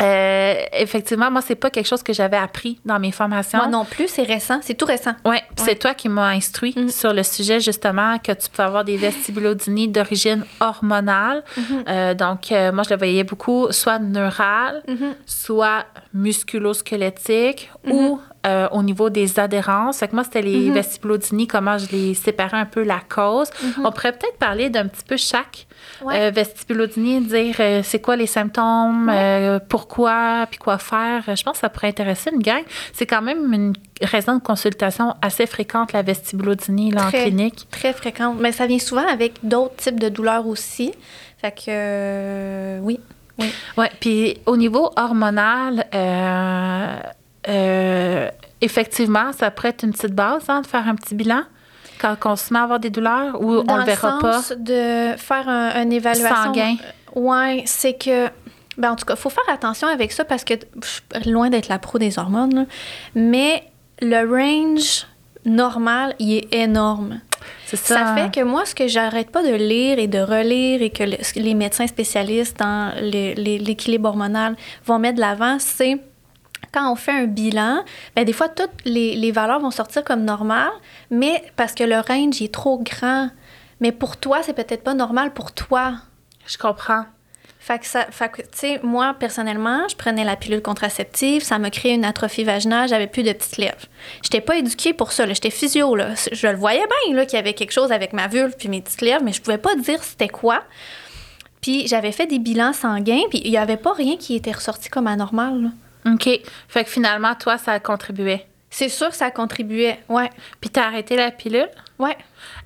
euh, 0.02 0.54
effectivement, 0.72 1.30
moi, 1.30 1.40
c'est 1.40 1.54
pas 1.54 1.70
quelque 1.70 1.86
chose 1.86 2.02
que 2.02 2.12
j'avais 2.12 2.36
appris 2.36 2.80
dans 2.84 2.98
mes 2.98 3.12
formations. 3.12 3.58
Moi 3.58 3.68
non 3.68 3.84
plus, 3.84 4.08
c'est 4.08 4.24
récent, 4.24 4.58
c'est 4.62 4.74
tout 4.74 4.84
récent. 4.86 5.12
Oui, 5.24 5.36
c'est 5.64 5.76
toi 5.76 5.94
qui 5.94 6.08
m'as 6.08 6.28
instruit 6.30 6.74
Mm. 6.76 6.88
sur 6.88 7.12
le 7.12 7.22
sujet, 7.22 7.60
justement, 7.60 8.18
que 8.18 8.32
tu 8.32 8.48
peux 8.50 8.62
avoir 8.62 8.84
des 8.84 8.96
vestibulodynies 8.96 9.88
d'origine 9.88 10.44
hormonale. 10.60 11.42
Mm-hmm. 11.58 11.84
Euh, 11.88 12.14
donc, 12.14 12.52
euh, 12.52 12.72
moi, 12.72 12.82
je 12.84 12.90
le 12.90 12.96
voyais 12.96 13.24
beaucoup, 13.24 13.68
soit 13.70 13.98
neurale, 13.98 14.82
Mhm. 14.88 15.14
soit 15.26 15.84
musculo-squelettique 16.12 17.70
ou 17.90 18.20
euh, 18.46 18.68
au 18.72 18.82
niveau 18.82 19.08
des 19.08 19.38
adhérences. 19.40 19.98
Fait 19.98 20.08
que 20.08 20.14
moi, 20.14 20.24
c'était 20.24 20.42
les 20.42 20.70
vestibulodynies, 20.70 21.46
comment 21.46 21.78
je 21.78 21.86
les 21.90 22.12
séparais 22.14 22.58
un 22.58 22.66
peu 22.66 22.82
la 22.82 23.00
cause. 23.00 23.48
On 23.82 23.90
pourrait 23.90 24.12
peut-être 24.12 24.36
parler 24.38 24.68
d'un 24.68 24.86
petit 24.86 25.04
peu 25.04 25.16
chaque 25.16 25.66
Ouais. 26.02 26.18
euh, 26.18 26.30
vestibulodynie, 26.30 27.20
dire 27.20 27.56
euh, 27.60 27.80
c'est 27.82 28.00
quoi 28.00 28.16
les 28.16 28.26
symptômes, 28.26 29.10
euh, 29.12 29.58
pourquoi, 29.68 30.46
puis 30.50 30.58
quoi 30.58 30.78
faire. 30.78 31.22
Je 31.26 31.42
pense 31.42 31.54
que 31.54 31.58
ça 31.60 31.68
pourrait 31.68 31.88
intéresser 31.88 32.30
une 32.32 32.42
gang. 32.42 32.62
C'est 32.92 33.06
quand 33.06 33.22
même 33.22 33.52
une 33.52 33.72
raison 34.02 34.36
de 34.36 34.42
consultation 34.42 35.14
assez 35.22 35.46
fréquente, 35.46 35.92
la 35.92 36.02
vestibulodynie, 36.02 36.90
là, 36.90 37.06
en 37.06 37.08
Très. 37.08 37.24
clinique. 37.24 37.66
Très 37.70 37.92
fréquente. 37.92 38.36
Mais 38.40 38.52
ça 38.52 38.66
vient 38.66 38.78
souvent 38.78 39.06
avec 39.06 39.34
d'autres 39.42 39.76
types 39.76 40.00
de 40.00 40.08
douleurs 40.08 40.46
aussi. 40.46 40.92
Fait 41.38 41.52
que, 41.52 41.64
euh, 41.68 42.78
oui. 42.82 43.00
oui. 43.38 43.52
Oui, 43.76 43.86
puis 44.00 44.38
au 44.46 44.56
niveau 44.56 44.90
hormonal, 44.96 45.84
euh, 45.94 46.96
euh, 47.48 48.30
effectivement, 48.60 49.32
ça 49.32 49.50
pourrait 49.50 49.70
être 49.70 49.84
une 49.84 49.92
petite 49.92 50.14
base 50.14 50.44
hein, 50.48 50.62
de 50.62 50.66
faire 50.66 50.88
un 50.88 50.94
petit 50.94 51.14
bilan 51.14 51.42
quand 52.20 52.32
on 52.32 52.36
se 52.36 52.52
met 52.52 52.58
à 52.58 52.62
avoir 52.62 52.80
des 52.80 52.90
douleurs 52.90 53.40
ou 53.40 53.62
Dans 53.62 53.74
on 53.74 53.76
le 53.78 53.84
verra 53.84 54.18
pas? 54.20 54.32
sens 54.42 54.52
de 54.58 55.14
faire 55.16 55.48
un, 55.48 55.82
une 55.82 55.92
évaluation. 55.92 56.44
Sanguin. 56.44 56.76
Oui, 57.14 57.62
c'est 57.66 57.94
que. 57.94 58.28
Ben, 58.76 58.90
en 58.92 58.96
tout 58.96 59.04
cas, 59.06 59.14
il 59.14 59.20
faut 59.20 59.30
faire 59.30 59.44
attention 59.52 59.86
avec 59.86 60.10
ça 60.12 60.24
parce 60.24 60.42
que 60.44 60.54
je 60.82 60.88
suis 61.22 61.30
loin 61.30 61.48
d'être 61.48 61.68
la 61.68 61.78
pro 61.78 61.98
des 61.98 62.18
hormones, 62.18 62.54
là. 62.54 62.64
mais 63.14 63.62
le 64.02 64.28
range 64.28 65.06
normal, 65.44 66.14
il 66.18 66.38
est 66.38 66.54
énorme. 66.54 67.20
C'est 67.66 67.76
ça. 67.76 67.94
Ça 67.98 68.14
fait 68.16 68.32
que 68.34 68.44
moi, 68.44 68.64
ce 68.64 68.74
que 68.74 68.88
j'arrête 68.88 69.30
pas 69.30 69.42
de 69.42 69.54
lire 69.54 69.98
et 69.98 70.06
de 70.06 70.18
relire 70.18 70.82
et 70.82 70.90
que 70.90 71.04
le- 71.04 71.16
les 71.36 71.54
médecins 71.54 71.86
spécialistes 71.86 72.58
dans 72.58 72.92
l'équilibre 73.00 74.08
hormonal 74.08 74.56
vont 74.86 74.98
mettre 74.98 75.16
de 75.16 75.20
l'avant, 75.20 75.56
c'est 75.60 75.98
quand 76.74 76.90
on 76.90 76.96
fait 76.96 77.12
un 77.12 77.26
bilan, 77.26 77.84
ben 78.16 78.24
des 78.24 78.32
fois, 78.32 78.48
toutes 78.48 78.84
les, 78.84 79.14
les 79.14 79.30
valeurs 79.30 79.60
vont 79.60 79.70
sortir 79.70 80.02
comme 80.02 80.24
normales, 80.24 80.72
mais 81.10 81.42
parce 81.56 81.72
que 81.72 81.84
le 81.84 82.00
range 82.00 82.40
il 82.40 82.44
est 82.44 82.54
trop 82.54 82.78
grand. 82.78 83.30
Mais 83.80 83.92
pour 83.92 84.16
toi, 84.16 84.40
c'est 84.42 84.54
peut-être 84.54 84.82
pas 84.82 84.94
normal 84.94 85.32
pour 85.32 85.52
toi. 85.52 85.94
Je 86.46 86.58
comprends. 86.58 87.04
Fait 87.60 87.78
que 87.78 87.86
ça, 87.86 88.06
fait 88.10 88.28
que, 88.28 88.42
tu 88.42 88.48
sais, 88.52 88.80
moi, 88.82 89.16
personnellement, 89.18 89.88
je 89.88 89.96
prenais 89.96 90.24
la 90.24 90.36
pilule 90.36 90.60
contraceptive, 90.60 91.42
ça 91.42 91.58
m'a 91.58 91.70
créé 91.70 91.94
une 91.94 92.04
atrophie 92.04 92.44
vaginale, 92.44 92.90
j'avais 92.90 93.06
plus 93.06 93.22
de 93.22 93.32
petites 93.32 93.56
lèvres. 93.56 93.86
J'étais 94.22 94.42
pas 94.42 94.58
éduquée 94.58 94.92
pour 94.92 95.12
ça. 95.12 95.26
J'étais 95.26 95.48
physio, 95.48 95.96
là. 95.96 96.08
Je 96.30 96.46
le 96.46 96.56
voyais 96.56 96.84
bien, 96.86 97.16
là, 97.16 97.24
qu'il 97.24 97.36
y 97.36 97.40
avait 97.40 97.54
quelque 97.54 97.72
chose 97.72 97.90
avec 97.90 98.12
ma 98.12 98.28
vulve 98.28 98.54
puis 98.58 98.68
mes 98.68 98.82
petites 98.82 99.00
lèvres, 99.00 99.22
mais 99.24 99.32
je 99.32 99.40
pouvais 99.40 99.56
pas 99.56 99.74
dire 99.76 100.04
c'était 100.04 100.28
quoi. 100.28 100.62
Puis 101.62 101.88
j'avais 101.88 102.12
fait 102.12 102.26
des 102.26 102.38
bilans 102.38 102.74
sanguins, 102.74 103.22
puis 103.30 103.40
il 103.42 103.50
y 103.50 103.56
avait 103.56 103.78
pas 103.78 103.94
rien 103.94 104.18
qui 104.18 104.34
était 104.34 104.52
ressorti 104.52 104.90
comme 104.90 105.06
anormal, 105.06 105.62
là. 105.62 105.68
OK. 106.06 106.28
Fait 106.68 106.84
que 106.84 106.90
finalement, 106.90 107.34
toi, 107.34 107.58
ça 107.58 107.78
contribuait. 107.80 108.46
C'est 108.70 108.88
sûr 108.88 109.10
que 109.10 109.14
ça 109.14 109.30
contribuait, 109.30 110.00
ouais, 110.08 110.28
Puis 110.60 110.68
t'as 110.68 110.86
arrêté 110.86 111.14
la 111.16 111.30
pilule? 111.30 111.68
ouais. 112.00 112.16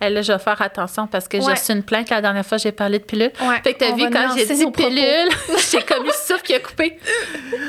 Eh, 0.00 0.09
là, 0.09 0.23
je 0.23 0.33
vais 0.33 0.38
faire 0.38 0.61
attention 0.62 1.07
parce 1.07 1.28
que 1.28 1.38
j'ai 1.38 1.50
reçu 1.50 1.71
une 1.73 1.83
plainte 1.83 2.09
la 2.09 2.23
dernière 2.23 2.47
fois 2.47 2.57
que 2.57 2.62
j'ai 2.62 2.73
parlé 2.73 2.99
de 2.99 3.04
pilule. 3.04 3.30
Ouais. 3.42 3.61
Fait 3.62 3.75
que 3.75 3.78
t'as 3.80 3.90
On 3.90 3.97
vu 3.97 4.09
quand 4.11 4.35
j'ai 4.35 4.47
dit 4.47 4.71
pilule, 4.71 5.28
j'ai 5.71 5.83
comme 5.83 6.04
le 6.04 6.12
souffle 6.12 6.42
qui 6.42 6.54
a 6.54 6.61
coupé. 6.61 6.99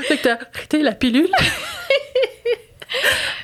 Fait 0.08 0.18
que 0.18 0.24
t'as 0.24 0.36
arrêté 0.36 0.82
la 0.82 0.94
pilule? 0.94 1.30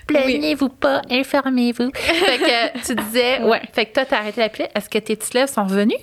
Plaignez-vous 0.08 0.70
pas, 0.70 1.02
informez-vous. 1.10 1.92
Fait 1.94 2.38
que 2.38 2.86
tu 2.86 2.96
disais, 2.96 3.40
ouais. 3.44 3.62
Fait 3.74 3.86
que 3.86 3.94
toi, 3.94 4.06
t'as 4.06 4.20
arrêté 4.20 4.42
la 4.42 4.50
pilule. 4.50 4.70
Est-ce 4.74 4.90
que 4.90 4.98
tes 4.98 5.16
petites 5.16 5.34
lèvres 5.34 5.50
sont 5.50 5.66
revenues? 5.66 5.96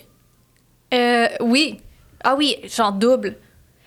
Euh, 0.92 1.28
oui. 1.40 1.80
Ah 2.22 2.34
oui, 2.36 2.56
genre 2.64 2.92
double. 2.92 3.36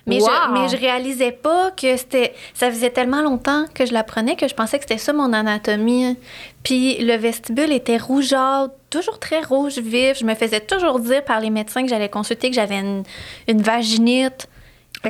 Mais, 0.07 0.19
Wow! 0.19 0.27
je, 0.27 0.51
mais 0.53 0.69
je 0.69 0.77
réalisais 0.77 1.31
pas 1.31 1.71
que 1.71 1.97
c'était. 1.97 2.33
Ça 2.53 2.69
faisait 2.69 2.91
tellement 2.91 3.21
longtemps 3.21 3.65
que 3.73 3.85
je 3.85 3.93
la 3.93 4.03
prenais 4.03 4.35
que 4.35 4.47
je 4.47 4.53
pensais 4.53 4.77
que 4.77 4.83
c'était 4.83 4.99
ça 4.99 5.13
mon 5.13 5.33
anatomie. 5.33 6.15
Puis 6.63 6.97
le 6.99 7.15
vestibule 7.15 7.71
était 7.71 7.97
rougeâtre, 7.97 8.73
toujours 8.89 9.19
très 9.19 9.41
rouge 9.41 9.79
vif. 9.79 10.19
Je 10.19 10.25
me 10.25 10.35
faisais 10.35 10.59
toujours 10.59 10.99
dire 10.99 11.23
par 11.23 11.39
les 11.39 11.49
médecins 11.49 11.81
que 11.83 11.89
j'allais 11.89 12.09
consulter 12.09 12.49
que 12.49 12.55
j'avais 12.55 12.79
une, 12.79 13.03
une 13.47 13.61
vaginite. 13.61 14.47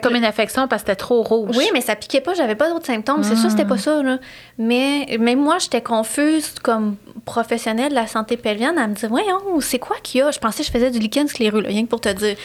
Comme 0.03 0.15
une 0.15 0.25
infection 0.25 0.67
parce 0.67 0.81
que 0.81 0.89
c'était 0.89 0.97
trop 0.97 1.21
rouge. 1.23 1.55
oui, 1.55 1.69
mais 1.71 1.79
ça 1.79 1.95
piquait 1.95 2.19
pas, 2.19 2.33
j'avais 2.33 2.55
pas 2.55 2.69
d'autres 2.69 2.85
symptômes. 2.85 3.23
C'est 3.23 3.37
sûr, 3.37 3.49
c'était 3.49 3.63
pas 3.63 3.77
ça, 3.77 4.03
là. 4.03 4.17
Mais 4.57 5.17
même 5.19 5.39
moi, 5.39 5.57
j'étais 5.57 5.79
confuse 5.81 6.55
comme 6.61 6.97
professionnelle 7.23 7.91
de 7.91 7.95
la 7.95 8.05
santé 8.07 8.35
pelvienne 8.35 8.77
à 8.77 8.87
me 8.87 8.93
dire, 8.95 9.07
voyons, 9.07 9.61
c'est 9.61 9.79
quoi 9.79 9.95
qu'il 10.03 10.19
y 10.19 10.21
a? 10.21 10.31
Je 10.31 10.39
pensais 10.39 10.63
que 10.63 10.67
je 10.67 10.71
faisais 10.73 10.91
du 10.91 10.99
lichen 10.99 11.29
scléreux, 11.29 11.61
là, 11.61 11.69
rien 11.69 11.83
que 11.83 11.89
pour 11.89 12.01
te 12.01 12.09
dire. 12.09 12.35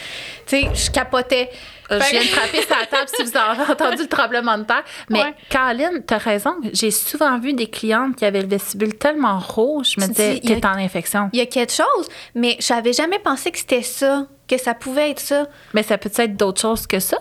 Tu 0.47 0.61
sais, 0.61 0.69
je 0.73 0.90
capotais. 0.92 1.50
Euh, 1.90 2.00
Je 2.00 2.11
viens 2.11 2.20
de 2.20 2.26
frapper 2.26 2.61
la 2.70 2.87
table 2.87 3.09
si 3.14 3.23
vous 3.23 3.37
avez 3.37 3.62
entendu 3.73 4.02
le 4.02 4.09
tremblement 4.09 4.56
de 4.59 4.64
terre. 4.64 4.85
Mais 5.09 5.23
Ouais. 5.23 5.35
Caroline, 5.49 6.02
t'as 6.06 6.18
raison. 6.18 6.54
J'ai 6.73 6.90
souvent 6.90 7.38
vu 7.38 7.52
des 7.52 7.66
clientes 7.68 8.16
qui 8.16 8.25
avaient 8.25 8.42
le 8.42 8.49
vestibule 8.49 8.94
tellement 8.97 9.38
rouge. 9.38 9.94
Je 9.97 10.00
me 10.00 10.06
Tu 10.06 10.12
disais, 10.12 10.40
t'es 10.40 10.64
en 10.66 10.75
infection. 10.76 11.30
Il 11.32 11.38
y 11.38 11.42
a 11.42 11.47
quelque 11.47 11.73
chose, 11.73 12.09
mais 12.35 12.56
j'avais 12.61 12.92
jamais 12.92 13.18
pensé 13.18 13.50
que 13.50 13.59
c'était 13.59 13.82
ça, 13.82 14.26
que 14.49 14.56
ça 14.59 14.75
pouvait 14.75 15.11
être 15.11 15.20
ça. 15.20 15.47
Mais 15.75 15.82
ça 15.82 15.99
peut 15.99 16.11
être 16.16 16.37
d'autres 16.37 16.61
choses 16.61 16.87
que 16.87 17.00
ça? 17.00 17.18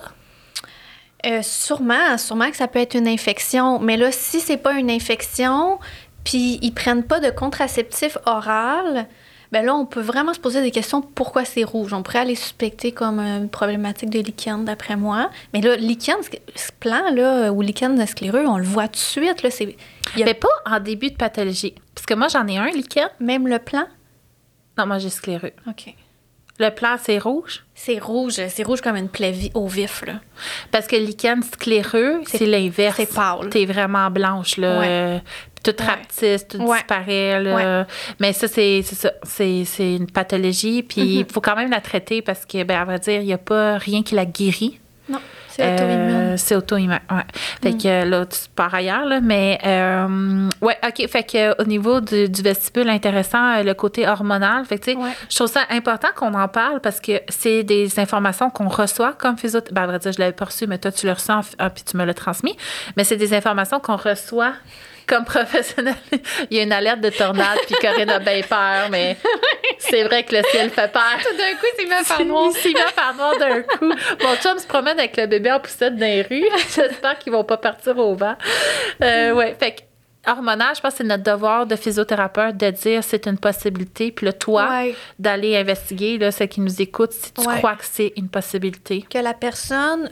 Euh, 1.25 1.41
sûrement, 1.41 2.17
sûrement 2.17 2.49
que 2.49 2.55
ça 2.55 2.67
peut 2.67 2.79
être 2.79 2.95
une 2.95 3.07
infection. 3.07 3.79
Mais 3.79 3.97
là, 3.97 4.11
si 4.11 4.39
c'est 4.39 4.57
pas 4.57 4.73
une 4.73 4.89
infection, 4.89 5.79
puis 6.23 6.59
ils 6.61 6.71
prennent 6.73 7.03
pas 7.03 7.19
de 7.19 7.29
contraceptif 7.29 8.17
oral, 8.25 9.07
Ben 9.51 9.65
là, 9.65 9.75
on 9.75 9.85
peut 9.85 10.01
vraiment 10.01 10.33
se 10.33 10.39
poser 10.39 10.61
des 10.61 10.69
questions 10.69 11.01
pourquoi 11.01 11.43
c'est 11.43 11.63
rouge? 11.63 11.91
On 11.93 12.03
pourrait 12.03 12.19
aller 12.19 12.35
suspecter 12.35 12.91
comme 12.91 13.19
une 13.19 13.49
problématique 13.49 14.09
de 14.09 14.19
lichen, 14.19 14.63
d'après 14.63 14.95
moi. 14.95 15.31
Mais 15.53 15.61
là, 15.61 15.75
lichen, 15.75 16.17
ce 16.55 16.71
plan 16.79 17.09
là, 17.11 17.51
ou 17.51 17.61
lichen 17.61 18.05
scléreux, 18.05 18.45
on 18.45 18.57
le 18.57 18.63
voit 18.63 18.87
tout 18.87 18.93
de 18.93 18.97
suite. 18.97 19.41
Là, 19.41 19.49
c'est... 19.49 19.75
Mais 20.15 20.33
pas 20.33 20.47
en 20.65 20.79
début 20.79 21.09
de 21.09 21.15
pathologie. 21.15 21.73
Parce 21.95 22.05
que 22.05 22.13
moi, 22.13 22.27
j'en 22.27 22.47
ai 22.47 22.57
un, 22.57 22.67
lichen. 22.67 23.09
Même 23.19 23.47
le 23.47 23.57
plan? 23.57 23.85
Non, 24.77 24.85
moi, 24.85 24.99
j'ai 24.99 25.09
scléreux. 25.09 25.53
OK. 25.67 25.95
Le 26.59 26.69
plan, 26.71 26.97
c'est 27.01 27.17
rouge? 27.17 27.63
C'est 27.73 27.99
rouge. 27.99 28.33
C'est 28.49 28.63
rouge 28.63 28.81
comme 28.81 28.97
une 28.97 29.07
plaie 29.07 29.33
au 29.53 29.67
vif, 29.67 30.03
là. 30.05 30.15
Parce 30.71 30.87
que 30.87 30.97
le 30.97 31.03
lichen 31.03 31.41
scléreux, 31.41 32.21
c'est, 32.25 32.45
l'inverse. 32.45 32.97
C'est 32.97 33.13
pâle. 33.15 33.49
T'es 33.49 33.65
vraiment 33.65 34.11
blanche, 34.11 34.57
là. 34.57 34.79
Ouais. 34.79 35.21
Tout 35.63 35.73
rapetisse, 35.79 36.47
tout 36.47 36.57
Ouais. 36.57 36.77
disparaît, 36.77 37.41
là. 37.41 37.87
Mais 38.19 38.33
ça, 38.33 38.49
c'est, 38.49 38.81
c'est 38.83 38.95
ça. 38.95 39.13
C'est, 39.23 39.63
c'est 39.63 39.95
une 39.95 40.11
pathologie. 40.11 40.83
Puis 40.83 41.19
il 41.19 41.25
faut 41.31 41.39
quand 41.41 41.55
même 41.55 41.71
la 41.71 41.79
traiter 41.81 42.21
parce 42.21 42.45
que, 42.45 42.63
ben, 42.63 42.77
à 42.81 42.83
vrai 42.85 42.99
dire, 42.99 43.21
il 43.21 43.27
n'y 43.27 43.33
a 43.33 43.37
pas 43.37 43.77
rien 43.77 44.03
qui 44.03 44.15
la 44.15 44.25
guérit. 44.25 44.79
Non, 45.07 45.19
c'est 45.63 45.73
auto-immune. 45.73 46.11
Euh, 46.15 46.37
c'est 46.37 46.55
auto-immune, 46.55 46.99
ouais. 47.11 47.23
Fait 47.61 47.77
que 47.77 48.05
là, 48.09 48.25
tu 48.25 48.39
pars 48.55 48.73
ailleurs, 48.73 49.05
là, 49.05 49.19
mais 49.21 49.59
euh, 49.65 50.49
ouais, 50.61 50.77
OK. 50.85 51.07
Fait 51.07 51.23
que 51.23 51.61
au 51.61 51.65
niveau 51.65 52.01
du, 52.01 52.29
du 52.29 52.41
vestibule, 52.41 52.89
intéressant, 52.89 53.57
euh, 53.57 53.63
le 53.63 53.73
côté 53.73 54.07
hormonal. 54.07 54.65
Fait 54.65 54.77
que, 54.79 54.85
tu 54.85 54.91
sais, 54.93 54.97
Ouais. 54.97 55.11
je 55.29 55.35
trouve 55.35 55.47
ça 55.47 55.61
important 55.69 56.09
qu'on 56.15 56.33
en 56.33 56.47
parle 56.47 56.79
parce 56.81 56.99
que 56.99 57.21
c'est 57.29 57.63
des 57.63 57.99
informations 57.99 58.49
qu'on 58.49 58.67
reçoit 58.67 59.13
comme 59.13 59.37
physio... 59.37 59.59
Ben, 59.71 59.83
à 59.83 59.87
vrai 59.87 59.99
dire, 59.99 60.11
je 60.11 60.19
l'avais 60.19 60.31
pas 60.33 60.45
reçu, 60.45 60.67
mais 60.67 60.77
toi, 60.77 60.91
tu 60.91 61.05
le 61.05 61.13
ressens, 61.13 61.41
ah, 61.57 61.69
puis 61.69 61.83
tu 61.83 61.97
me 61.97 62.05
l'as 62.05 62.13
transmis. 62.13 62.55
Mais 62.97 63.03
c'est 63.03 63.17
des 63.17 63.33
informations 63.33 63.79
qu'on 63.79 63.95
reçoit 63.95 64.53
comme 65.09 65.25
professionnel. 65.25 65.95
Il 66.49 66.57
y 66.57 66.59
a 66.59 66.63
une 66.63 66.71
alerte 66.71 67.01
de 67.01 67.09
tornade, 67.09 67.57
puis 67.65 67.75
Corinne 67.81 68.09
a 68.11 68.19
bien 68.19 68.41
peur, 68.47 68.89
mais 68.91 69.17
c'est 69.79 70.03
vrai 70.03 70.23
que 70.23 70.35
le 70.35 70.43
ciel 70.51 70.69
fait 70.69 70.91
peur. 70.91 71.17
Tout 71.21 71.35
d'un 71.35 71.53
coup, 71.55 71.65
c'est 71.77 71.85
même 71.85 72.03
Il 72.45 72.53
s'y 72.55 72.73
met 72.73 72.79
par 72.95 73.15
noir 73.15 73.37
d'un 73.39 73.61
coup. 73.63 73.91
Mon 74.23 74.35
chum 74.41 74.57
se 74.59 74.67
promène 74.67 74.99
avec 74.99 75.17
le 75.17 75.25
bébé 75.25 75.51
en 75.51 75.59
poussette 75.59 75.95
dans 75.95 76.05
les 76.05 76.21
rues. 76.21 76.45
J'espère 76.75 77.17
qu'ils 77.19 77.33
vont 77.33 77.43
pas 77.43 77.57
partir 77.57 77.97
au 77.97 78.15
vent. 78.15 78.35
Euh, 79.03 79.33
ouais, 79.33 79.55
fait 79.59 79.71
que 79.71 79.81
hormonal, 80.31 80.75
je 80.75 80.81
pense 80.81 80.91
que 80.91 80.97
c'est 80.99 81.03
notre 81.05 81.23
devoir 81.23 81.65
de 81.65 81.75
physiothérapeute 81.75 82.57
de 82.57 82.69
dire 82.69 83.03
c'est 83.03 83.25
une 83.25 83.37
possibilité. 83.39 84.11
Puis 84.11 84.25
là, 84.25 84.33
toi, 84.33 84.69
Ouais. 84.69 84.95
d'aller 85.17 85.55
investiguer, 85.57 86.17
là, 86.17 86.31
ceux 86.31 86.45
qui 86.45 86.61
nous 86.61 86.81
écoutent, 86.81 87.13
si 87.13 87.31
tu 87.33 87.41
Ouais. 87.47 87.57
crois 87.57 87.75
que 87.75 87.85
c'est 87.89 88.13
une 88.15 88.29
possibilité. 88.29 89.05
que 89.09 89.17
la 89.17 89.33
personne 89.33 90.09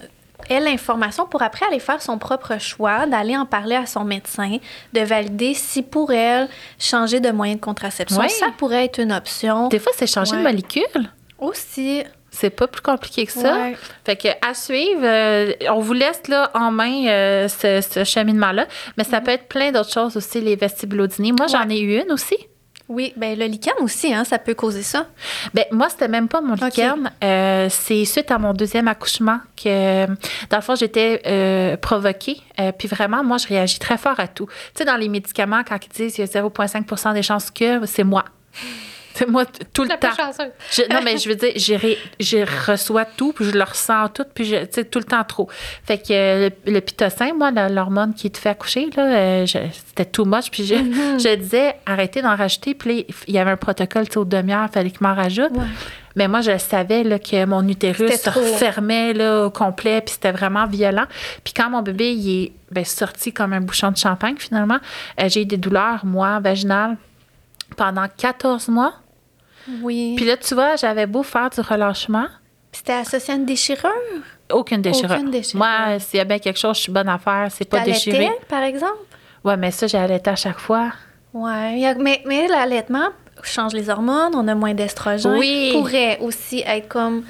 ait 0.49 0.59
l'information 0.59 1.25
pour 1.25 1.41
après 1.41 1.65
aller 1.65 1.79
faire 1.79 2.01
son 2.01 2.17
propre 2.17 2.59
choix, 2.59 3.05
d'aller 3.05 3.35
en 3.35 3.45
parler 3.45 3.75
à 3.75 3.85
son 3.85 4.03
médecin, 4.03 4.57
de 4.93 5.01
valider 5.01 5.53
si 5.53 5.81
pour 5.83 6.11
elle, 6.11 6.47
changer 6.79 7.19
de 7.19 7.31
moyen 7.31 7.55
de 7.55 7.59
contraception, 7.59 8.21
ça 8.29 8.47
pourrait 8.57 8.85
être 8.85 8.99
une 8.99 9.11
option. 9.11 9.67
Des 9.67 9.79
fois, 9.79 9.91
c'est 9.95 10.07
changer 10.07 10.35
de 10.37 10.41
molécule. 10.41 10.83
Aussi, 11.39 12.03
C'est 12.29 12.49
pas 12.49 12.67
plus 12.67 12.81
compliqué 12.81 13.25
que 13.25 13.31
ça. 13.31 13.57
Ouais. 13.57 13.75
Fait 14.05 14.15
que 14.15 14.27
à 14.47 14.53
suivre, 14.53 15.01
euh, 15.03 15.53
on 15.69 15.79
vous 15.79 15.93
laisse 15.93 16.21
là 16.27 16.51
en 16.53 16.71
main 16.71 17.07
euh, 17.07 17.47
ce, 17.47 17.81
ce 17.81 18.03
cheminement-là, 18.03 18.67
mais 18.97 19.03
ça 19.03 19.21
peut 19.21 19.31
être 19.31 19.47
plein 19.47 19.71
d'autres 19.71 19.91
choses 19.91 20.17
aussi, 20.17 20.41
les 20.41 20.55
vestibulodinies. 20.55 21.31
Moi, 21.31 21.47
j'en 21.47 21.67
ai 21.69 21.79
eu 21.79 22.01
une 22.01 22.11
aussi. 22.11 22.37
Oui, 22.89 23.13
ben 23.17 23.37
le 23.37 23.45
lichen 23.45 23.73
aussi, 23.81 24.13
hein, 24.13 24.23
ça 24.23 24.39
peut 24.39 24.53
causer 24.53 24.81
ça. 24.81 25.07
Ben, 25.53 25.65
moi, 25.71 25.89
c'était 25.89 26.07
même 26.07 26.29
pas 26.29 26.39
mon 26.39 26.53
lichen. 26.53 27.11
Euh, 27.21 27.67
c'est 27.69 28.05
suite 28.05 28.31
à 28.31 28.37
mon 28.37 28.53
deuxième 28.53 28.87
accouchement 28.87 29.39
que, 29.61 30.05
dans 30.05 30.57
le 30.57 30.61
fond, 30.61 30.75
j'étais 30.75 31.21
euh, 31.25 31.75
provoquée. 31.75 32.41
Euh, 32.59 32.71
puis 32.71 32.87
vraiment, 32.87 33.25
moi, 33.25 33.37
je 33.37 33.47
réagis 33.47 33.79
très 33.79 33.97
fort 33.97 34.19
à 34.19 34.27
tout. 34.27 34.45
Tu 34.45 34.53
sais, 34.79 34.85
dans 34.85 34.95
les 34.95 35.09
médicaments, 35.09 35.63
quand 35.67 35.77
ils 35.85 35.89
disent 35.89 36.15
qu'il 36.15 36.25
y 36.25 36.37
a 36.37 36.41
0,5% 36.41 37.13
des 37.13 37.23
chances 37.23 37.51
que, 37.51 37.85
c'est 37.85 38.05
moi. 38.05 38.23
C'est 39.17 39.27
moi 39.27 39.45
tout 39.73 39.83
le 39.83 39.89
temps. 39.97 40.09
Je- 40.71 40.81
non, 40.93 40.99
mais 41.03 41.17
je 41.17 41.29
veux 41.29 41.35
dire, 41.35 41.51
je 42.19 42.69
reçois 42.71 43.05
tout, 43.05 43.33
puis 43.33 43.45
je 43.45 43.51
le 43.51 43.63
ressens 43.63 44.09
tout, 44.09 44.25
puis 44.33 44.45
je- 44.45 44.65
tu 44.65 44.67
sais, 44.71 44.83
tout 44.85 44.99
le 44.99 45.05
temps 45.05 45.23
trop. 45.23 45.49
Fait 45.85 45.97
que 45.97 46.11
euh, 46.11 46.49
le, 46.65 46.71
le 46.73 46.81
pitocin, 46.81 47.33
moi, 47.33 47.49
l'hormone 47.69 48.13
qui 48.13 48.29
te 48.29 48.37
fait 48.37 48.49
accoucher, 48.49 48.89
là, 48.95 49.03
euh, 49.05 49.45
c'était 49.45 50.05
too 50.05 50.25
much. 50.25 50.51
Puis 50.51 50.65
je, 50.65 50.75
je 51.17 51.35
disais, 51.35 51.75
arrêtez 51.85 52.21
d'en 52.21 52.35
rajouter. 52.35 52.75
Puis 52.75 53.05
il 53.27 53.33
y 53.33 53.39
avait 53.39 53.51
un 53.51 53.57
protocole, 53.57 54.05
tu 54.07 54.13
sais, 54.13 54.17
aux 54.19 54.25
demi-heures, 54.25 54.67
il 54.69 54.73
fallait 54.73 54.91
qu'il 54.91 55.01
m'en 55.05 55.15
rajoute. 55.15 55.51
Ouais. 55.51 55.65
Mais 56.15 56.27
moi, 56.27 56.41
je 56.41 56.57
savais 56.57 57.03
là, 57.03 57.19
que 57.19 57.45
mon 57.45 57.67
utérus 57.67 58.11
se 58.11 58.29
refermait 58.29 59.13
là, 59.13 59.45
au 59.45 59.49
complet, 59.51 60.01
puis 60.01 60.13
c'était 60.13 60.31
vraiment 60.31 60.65
violent. 60.65 61.05
Puis 61.43 61.53
quand 61.55 61.69
mon 61.69 61.81
bébé 61.83 62.11
il 62.13 62.43
est 62.45 62.51
ben, 62.71 62.83
sorti 62.85 63.31
comme 63.33 63.53
un 63.53 63.61
bouchon 63.61 63.91
de 63.91 63.97
champagne, 63.97 64.35
finalement, 64.37 64.79
euh, 65.21 65.29
j'ai 65.29 65.41
eu 65.43 65.45
des 65.45 65.57
douleurs, 65.57 66.05
moi, 66.05 66.39
vaginales, 66.39 66.97
pendant 67.75 68.05
14 68.15 68.67
mois. 68.69 68.93
Oui. 69.81 70.13
Puis 70.15 70.25
là, 70.25 70.37
tu 70.37 70.53
vois, 70.53 70.75
j'avais 70.75 71.05
beau 71.05 71.23
faire 71.23 71.49
du 71.49 71.61
relâchement, 71.61 72.27
C'était 72.71 72.93
associé 72.93 73.33
à 73.33 73.37
une 73.37 73.45
déchirure? 73.45 73.91
aucune 74.51 74.81
déchirure. 74.81 75.11
Aucune 75.15 75.31
déchirure. 75.31 75.57
Moi, 75.65 75.99
s'il 75.99 76.17
y 76.17 76.21
a 76.21 76.23
bien 76.25 76.39
quelque 76.39 76.57
chose, 76.59 76.77
je 76.77 76.83
suis 76.83 76.91
bonne 76.91 77.09
à 77.09 77.17
faire, 77.17 77.47
c'est 77.49 77.65
pas 77.65 77.79
déchiré. 77.81 78.29
par 78.47 78.63
exemple? 78.63 78.93
Ouais, 79.43 79.57
mais 79.57 79.71
ça, 79.71 79.87
j'ai 79.87 79.97
allaité 79.97 80.29
à 80.29 80.35
chaque 80.35 80.59
fois. 80.59 80.91
A- 81.33 81.93
mais, 81.95 82.21
mais 82.25 82.47
l'allaitement 82.47 83.09
change 83.43 83.73
les 83.73 83.89
hormones, 83.89 84.33
on 84.35 84.47
a 84.47 84.55
moins 84.55 84.73
d'estrogène. 84.73 85.35
Oui. 85.37 85.71
Pourrait 85.73 86.17
aussi 86.21 86.63
être 86.65 86.87
comme 86.87 87.23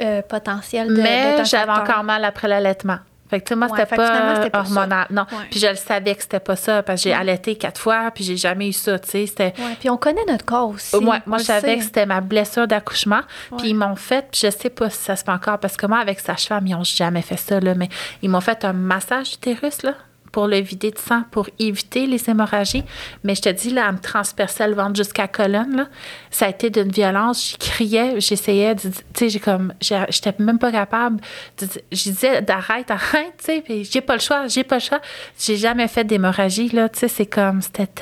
euh, 0.00 0.22
potentiel 0.22 0.88
de. 0.88 1.02
mais 1.02 1.44
j'avais 1.44 1.72
encore 1.72 2.04
mal 2.04 2.24
après 2.24 2.48
l'allaitement. 2.48 2.98
Fait 3.28 3.40
que, 3.40 3.44
tu 3.46 3.48
sais, 3.50 3.56
moi, 3.56 3.66
Ouais, 3.68 3.80
c'était 3.80 3.96
pas 3.96 4.48
pas 4.50 4.60
hormonal. 4.60 5.06
Non. 5.10 5.22
Ouais. 5.22 5.46
Puis 5.50 5.60
je 5.60 5.66
le 5.66 5.74
savais 5.74 6.14
que 6.14 6.22
c'était 6.22 6.40
pas 6.40 6.56
ça, 6.56 6.82
parce 6.82 7.02
que 7.02 7.08
j'ai 7.08 7.14
allaité 7.14 7.56
quatre 7.56 7.80
fois, 7.80 8.10
puis 8.14 8.24
j'ai 8.24 8.36
jamais 8.36 8.68
eu 8.68 8.72
ça, 8.72 8.98
tu 8.98 9.26
sais. 9.26 9.54
Puis 9.80 9.90
on 9.90 9.96
connaît 9.96 10.24
notre 10.28 10.44
corps 10.44 10.70
aussi. 10.70 10.96
Moi, 11.00 11.20
je 11.38 11.44
savais 11.44 11.78
que 11.78 11.84
c'était 11.84 12.06
ma 12.06 12.20
blessure 12.20 12.66
d'accouchement. 12.66 13.20
Puis 13.58 13.70
ils 13.70 13.74
m'ont 13.74 13.96
fait, 13.96 14.26
puis 14.30 14.40
je 14.44 14.50
sais 14.50 14.70
pas 14.70 14.90
si 14.90 14.98
ça 14.98 15.16
se 15.16 15.24
fait 15.24 15.30
encore, 15.30 15.58
parce 15.58 15.76
que 15.76 15.86
moi, 15.86 15.98
avec 15.98 16.20
sage-femme, 16.20 16.66
ils 16.66 16.74
ont 16.74 16.84
jamais 16.84 17.22
fait 17.22 17.36
ça, 17.36 17.60
là, 17.60 17.74
mais 17.74 17.88
ils 18.22 18.30
m'ont 18.30 18.40
fait 18.40 18.64
un 18.64 18.72
massage 18.72 19.34
utérus, 19.34 19.82
là, 19.82 19.94
pour 20.32 20.46
le 20.46 20.58
vider 20.58 20.90
de 20.90 20.98
sang, 20.98 21.22
pour 21.30 21.48
éviter 21.58 22.06
les 22.06 22.28
hémorragies. 22.28 22.84
Mais 23.24 23.34
je 23.34 23.42
te 23.42 23.48
dis, 23.48 23.70
là, 23.70 23.86
elle 23.88 23.94
me 23.94 23.98
transperçait 24.00 24.66
le 24.68 24.74
ventre 24.74 24.96
jusqu'à 24.96 25.22
la 25.22 25.28
colonne, 25.28 25.76
là. 25.76 25.86
Ça 26.30 26.46
a 26.46 26.48
été 26.50 26.70
d'une 26.70 26.90
violence. 26.90 27.52
Je 27.52 27.56
criais, 27.56 28.20
j'essayais, 28.20 28.74
tu 28.76 28.90
sais, 29.14 29.28
j'ai 29.28 29.40
comme, 29.40 29.72
j'étais 29.80 30.34
même 30.38 30.58
pas 30.58 30.72
capable. 30.72 31.20
de- 31.60 31.66
Je 31.92 32.02
disais, 32.10 32.42
d'arrête, 32.42 32.90
arrête, 32.90 33.34
tu 33.38 33.44
sais, 33.46 33.60
puis 33.62 33.84
j'ai 33.84 34.00
pas 34.00 34.14
le 34.14 34.20
choix, 34.20 34.46
j'ai 34.46 34.64
pas 34.64 34.76
le 34.76 34.80
choix. 34.82 35.00
J'ai 35.38 35.56
jamais 35.56 35.88
fait 35.88 36.04
d'hémorragie, 36.04 36.68
là, 36.70 36.88
tu 36.88 36.98
sais, 37.00 37.08
c'est 37.08 37.26
comme, 37.26 37.60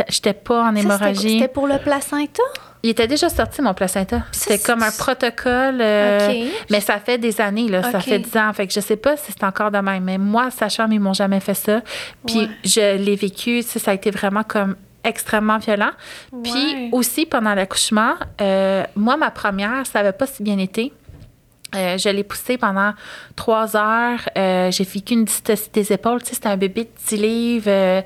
j'étais 0.09 0.33
pas 0.35 0.65
en 0.65 0.75
hémorragie. 0.75 1.39
C'était 1.39 1.49
pour 1.53 1.67
le 1.67 1.79
placenta? 1.79 2.43
Il 2.85 2.91
était 2.91 3.07
déjà 3.09 3.31
sorti, 3.31 3.63
mon 3.63 3.73
placenta. 3.73 4.25
C'était 4.31 4.59
comme 4.59 4.83
un 4.83 4.91
protocole. 4.91 5.81
euh. 5.81 6.45
Mais 6.71 6.81
ça 6.81 6.99
fait 7.01 7.17
des 7.17 7.41
années, 7.41 7.67
là. 7.69 7.83
Ça 7.91 7.99
fait 7.99 8.19
10 8.19 8.37
ans. 8.37 8.53
Fait 8.53 8.67
que 8.67 8.75
je 8.75 8.81
sais 8.81 8.97
pas 8.97 9.17
si 9.17 9.33
c'est 9.33 9.43
encore 9.43 9.71
de 9.71 9.79
même. 9.79 10.05
Mais 10.05 10.19
moi, 10.19 10.51
sachant, 10.51 10.87
ils 10.91 11.01
m'ont 11.01 11.15
jamais 11.15 11.41
fait 11.41 11.55
ça. 11.55 11.81
Puis 12.27 12.41
Ouais. 12.41 12.49
je 12.63 12.97
l'ai 12.99 13.17
vécu. 13.17 13.63
Ça 13.63 13.91
a 13.91 13.95
été 13.95 14.11
vraiment 14.11 14.43
comme 14.43 14.77
extrêmement 15.03 15.57
violent. 15.57 15.93
Puis 16.43 16.53
Ouais. 16.53 16.89
aussi, 16.93 17.25
pendant 17.25 17.55
l'accouchement, 17.55 18.15
euh, 18.43 18.85
moi, 18.97 19.17
ma 19.17 19.31
première, 19.31 19.87
ça 19.87 20.01
n'avait 20.01 20.13
pas 20.13 20.27
si 20.27 20.43
bien 20.43 20.59
été. 20.59 20.93
Euh, 21.75 21.99
je 21.99 22.09
l'ai 22.09 22.25
poussée 22.25 22.59
pendant 22.59 22.93
trois 23.37 23.77
heures. 23.77 24.21
Euh, 24.37 24.71
j'ai 24.71 24.85
vécu 24.85 25.15
une 25.15 25.25
dystocie 25.25 25.71
des 25.73 25.93
épaules. 25.93 26.23
Tu 26.23 26.29
sais, 26.29 26.35
c'était 26.35 26.49
un 26.49 26.57
bébé 26.57 26.85
de 26.85 26.91
10 27.09 27.17
livres. 27.17 27.65
Euh, 27.69 28.03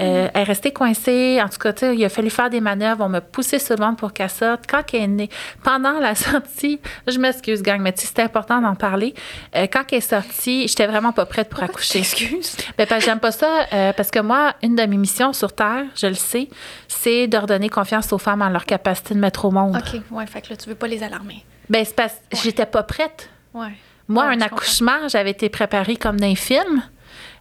euh, 0.00 0.28
Elle 0.32 0.40
est 0.40 0.44
restée 0.44 0.72
coincée. 0.72 1.40
En 1.42 1.48
tout 1.48 1.58
cas, 1.58 1.72
tu 1.72 1.80
sais, 1.80 1.96
il 1.96 2.04
a 2.04 2.08
fallu 2.08 2.30
faire 2.30 2.50
des 2.50 2.60
manœuvres. 2.60 3.04
On 3.04 3.08
m'a 3.08 3.20
poussé 3.20 3.58
sur 3.58 3.76
le 3.76 3.80
ventre 3.80 3.96
pour 3.96 4.12
qu'elle 4.12 4.30
sorte. 4.30 4.64
Quand 4.68 4.82
elle 4.92 5.00
est 5.00 5.06
née, 5.06 5.30
pendant 5.62 5.98
la 5.98 6.14
sortie, 6.14 6.80
je 7.06 7.18
m'excuse, 7.18 7.62
gang, 7.62 7.80
mais 7.80 7.92
tu 7.92 8.00
sais, 8.00 8.08
c'était 8.08 8.22
important 8.22 8.60
d'en 8.60 8.74
parler. 8.74 9.14
Quand 9.54 9.82
elle 9.90 9.98
est 9.98 10.00
sortie, 10.00 10.68
j'étais 10.68 10.86
vraiment 10.86 11.12
pas 11.12 11.26
prête 11.26 11.48
pour 11.48 11.62
accoucher. 11.62 12.00
Excuse. 12.00 12.56
Ben, 12.76 12.86
parce 12.86 13.04
que 13.04 13.10
j'aime 13.10 13.20
pas 13.20 13.32
ça, 13.32 13.66
parce 13.96 14.10
que 14.10 14.20
moi, 14.20 14.54
une 14.62 14.76
de 14.76 14.82
mes 14.82 14.96
missions 14.96 15.32
sur 15.32 15.52
Terre, 15.52 15.84
je 15.94 16.06
le 16.06 16.14
sais, 16.14 16.48
c'est 16.88 17.26
de 17.26 17.36
redonner 17.36 17.68
confiance 17.68 18.12
aux 18.12 18.18
femmes 18.18 18.42
en 18.42 18.48
leur 18.48 18.64
capacité 18.64 19.14
de 19.14 19.20
mettre 19.20 19.44
au 19.44 19.50
monde. 19.50 19.76
OK, 19.76 20.00
ouais, 20.10 20.26
fait 20.26 20.42
que 20.42 20.50
là, 20.50 20.56
tu 20.56 20.68
veux 20.68 20.74
pas 20.74 20.88
les 20.88 21.02
alarmer. 21.02 21.44
Ben, 21.68 21.84
c'est 21.84 21.96
parce 21.96 22.14
que 22.14 22.36
j'étais 22.42 22.66
pas 22.66 22.82
prête. 22.82 23.28
Ouais. 23.54 23.72
Moi, 24.08 24.26
Ouais, 24.26 24.36
un 24.36 24.40
accouchement, 24.40 25.08
j'avais 25.08 25.30
été 25.30 25.48
préparée 25.48 25.96
comme 25.96 26.18
dans 26.20 26.26
un 26.26 26.36
film. 26.36 26.82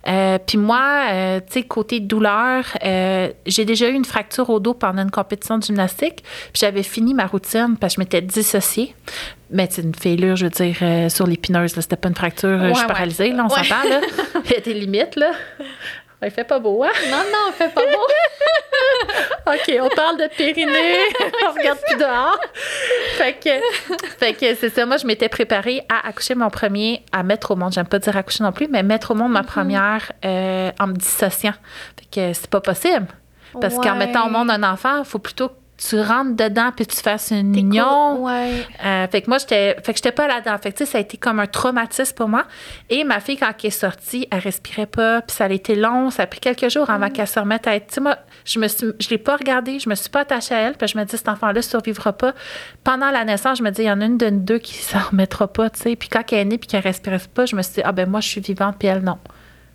Euh, 0.07 0.37
Puis 0.45 0.57
moi, 0.57 1.05
euh, 1.11 1.39
tu 1.39 1.53
sais, 1.53 1.63
côté 1.63 1.99
douleur, 1.99 2.63
euh, 2.83 3.31
j'ai 3.45 3.65
déjà 3.65 3.89
eu 3.89 3.93
une 3.93 4.05
fracture 4.05 4.49
au 4.49 4.59
dos 4.59 4.73
pendant 4.73 5.01
une 5.01 5.11
compétition 5.11 5.57
de 5.57 5.63
gymnastique. 5.63 6.23
Puis 6.23 6.61
j'avais 6.61 6.83
fini 6.83 7.13
ma 7.13 7.25
routine 7.25 7.75
parce 7.79 7.95
que 7.95 8.01
je 8.01 8.05
m'étais 8.05 8.21
dissociée. 8.21 8.95
Mais 9.49 9.67
c'est 9.69 9.81
une 9.81 9.95
fêlure, 9.95 10.35
je 10.35 10.45
veux 10.45 10.51
dire, 10.51 11.11
sur 11.11 11.27
l'épineuse. 11.27 11.73
C'était 11.73 11.95
pas 11.95 12.09
une 12.09 12.15
fracture, 12.15 12.59
je 12.59 12.73
suis 12.73 12.81
ouais. 12.81 12.87
paralysée, 12.87 13.31
là, 13.31 13.45
on 13.45 13.49
s'entend, 13.49 13.87
là. 13.87 14.01
Il 14.45 14.51
y 14.51 14.55
a 14.55 14.59
des 14.59 14.73
limites, 14.73 15.15
là. 15.15 15.31
Il 16.25 16.31
fait 16.31 16.43
pas 16.43 16.59
beau, 16.59 16.83
hein? 16.83 16.91
Non, 17.09 17.23
non, 17.31 17.51
fais 17.53 17.69
pas 17.69 17.81
beau. 17.81 18.07
OK, 19.53 19.79
on 19.79 19.95
parle 19.95 20.17
de 20.17 20.27
périnée. 20.35 20.97
on 21.47 21.51
regarde 21.51 21.79
plus 21.85 21.97
dehors. 21.97 22.39
Fait 23.17 23.33
que, 23.33 23.95
fait 24.17 24.33
que 24.33 24.55
c'est 24.55 24.69
ça. 24.69 24.85
Moi, 24.85 24.97
je 24.97 25.05
m'étais 25.05 25.29
préparée 25.29 25.85
à 25.87 26.07
accoucher 26.07 26.33
mon 26.33 26.49
premier, 26.49 27.03
à 27.11 27.21
mettre 27.21 27.51
au 27.51 27.55
monde. 27.55 27.73
J'aime 27.73 27.87
pas 27.87 27.99
dire 27.99 28.17
accoucher 28.17 28.43
non 28.43 28.51
plus, 28.51 28.67
mais 28.67 28.81
mettre 28.81 29.11
au 29.11 29.15
monde 29.15 29.31
ma 29.31 29.43
première 29.43 30.11
euh, 30.25 30.71
en 30.79 30.87
me 30.87 30.93
dissociant. 30.93 31.53
Fait 31.99 32.05
que 32.11 32.33
c'est 32.33 32.49
pas 32.49 32.61
possible. 32.61 33.07
Parce 33.61 33.75
qu'en 33.75 33.95
mettant 33.95 34.27
au 34.27 34.29
monde 34.29 34.49
un 34.49 34.63
enfant, 34.63 34.99
il 34.99 35.05
faut 35.05 35.19
plutôt 35.19 35.51
tu 35.77 35.99
rentres 35.99 36.35
dedans 36.35 36.71
puis 36.75 36.85
tu 36.85 36.97
fasses 36.97 37.31
une 37.31 37.55
union. 37.55 38.23
Ouais. 38.23 38.65
Euh, 38.85 39.07
fait 39.07 39.21
que 39.21 39.29
moi, 39.29 39.37
j'étais, 39.39 39.75
fait 39.83 39.93
que 39.93 39.97
j'étais 39.97 40.11
pas 40.13 40.27
là-dedans. 40.27 40.57
Fait 40.61 40.71
que, 40.71 40.77
tu 40.77 40.85
sais, 40.85 40.91
ça 40.91 40.97
a 40.99 41.01
été 41.01 41.17
comme 41.17 41.39
un 41.39 41.47
traumatisme 41.47 42.15
pour 42.15 42.29
moi. 42.29 42.45
Et 42.89 43.03
ma 43.03 43.19
fille, 43.19 43.37
quand 43.37 43.51
elle 43.59 43.67
est 43.67 43.69
sortie, 43.71 44.27
elle 44.31 44.39
respirait 44.39 44.85
pas. 44.85 45.21
Puis 45.21 45.35
ça 45.35 45.45
a 45.45 45.49
été 45.49 45.75
long. 45.75 46.09
Ça 46.11 46.23
a 46.23 46.27
pris 46.27 46.39
quelques 46.39 46.69
jours 46.69 46.89
avant 46.89 47.09
qu'elle 47.09 47.27
se 47.27 47.39
remette 47.39 47.67
à 47.67 47.75
être. 47.75 47.87
Tu 47.87 47.95
sais, 47.95 48.01
moi, 48.01 48.17
je 48.45 48.59
me 48.59 48.67
suis, 48.67 48.87
je 48.99 49.09
l'ai 49.09 49.17
pas 49.17 49.35
regardée. 49.35 49.79
Je 49.79 49.89
me 49.89 49.95
suis 49.95 50.09
pas 50.09 50.21
attachée 50.21 50.55
à 50.55 50.59
elle. 50.59 50.75
Puis 50.75 50.87
je 50.87 50.97
me 50.97 51.03
dis, 51.03 51.17
cet 51.17 51.27
enfant-là 51.27 51.61
survivra 51.61 52.13
pas. 52.13 52.33
Pendant 52.83 53.11
la 53.11 53.25
naissance, 53.25 53.57
je 53.57 53.63
me 53.63 53.71
dis, 53.71 53.81
il 53.81 53.87
y 53.87 53.91
en 53.91 53.99
a 53.99 54.05
une 54.05 54.17
de 54.17 54.29
deux 54.29 54.59
qui 54.59 54.75
s'en 54.75 54.99
remettra 54.99 55.47
pas, 55.47 55.69
tu 55.69 55.81
sais. 55.81 55.95
Puis 55.95 56.07
quand 56.09 56.23
elle 56.31 56.39
est 56.39 56.45
née 56.45 56.57
puis 56.57 56.67
qu'elle 56.67 56.83
respirait 56.83 57.19
pas, 57.33 57.45
je 57.45 57.55
me 57.55 57.61
suis 57.61 57.75
dit, 57.75 57.81
ah 57.83 57.91
ben 57.91 58.09
moi, 58.09 58.21
je 58.21 58.29
suis 58.29 58.41
vivante 58.41 58.75
puis 58.79 58.87
elle, 58.87 59.03
non. 59.03 59.17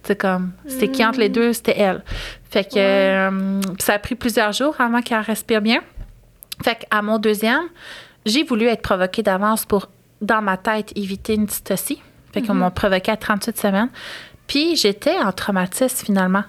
C'est 0.03 0.17
comme, 0.17 0.53
c'était 0.67 0.89
qui 0.89 1.05
entre 1.05 1.19
les 1.19 1.29
deux, 1.29 1.53
c'était 1.53 1.79
elle. 1.79 2.03
Fait 2.51 2.65
que 2.65 2.79
euh, 2.79 3.61
ça 3.79 3.95
a 3.95 3.99
pris 3.99 4.15
plusieurs 4.17 4.53
jours 4.53 4.75
avant 4.81 5.01
qu'elle 5.03 5.21
respire 5.21 5.61
bien. 5.63 5.81
Fait 6.65 6.77
qu'à 6.91 7.01
mon 7.03 7.19
deuxième, 7.19 7.63
j'ai 8.27 8.43
voulu 8.45 8.67
être 8.67 8.83
provoquée 8.83 9.23
d'avance 9.23 9.65
pour, 9.65 9.89
dans 10.21 10.43
ma 10.43 10.57
tête, 10.57 10.93
éviter 10.97 11.35
une 11.35 11.47
dystocie. 11.47 12.03
Fait 12.33 12.43
qu'on 12.43 12.55
m'a 12.55 12.71
provoquée 12.71 13.13
à 13.13 13.17
38 13.17 13.57
semaines. 13.59 13.89
Puis 14.47 14.77
j'étais 14.77 15.19
en 15.19 15.33
traumatisme 15.33 16.05
finalement. 16.07 16.45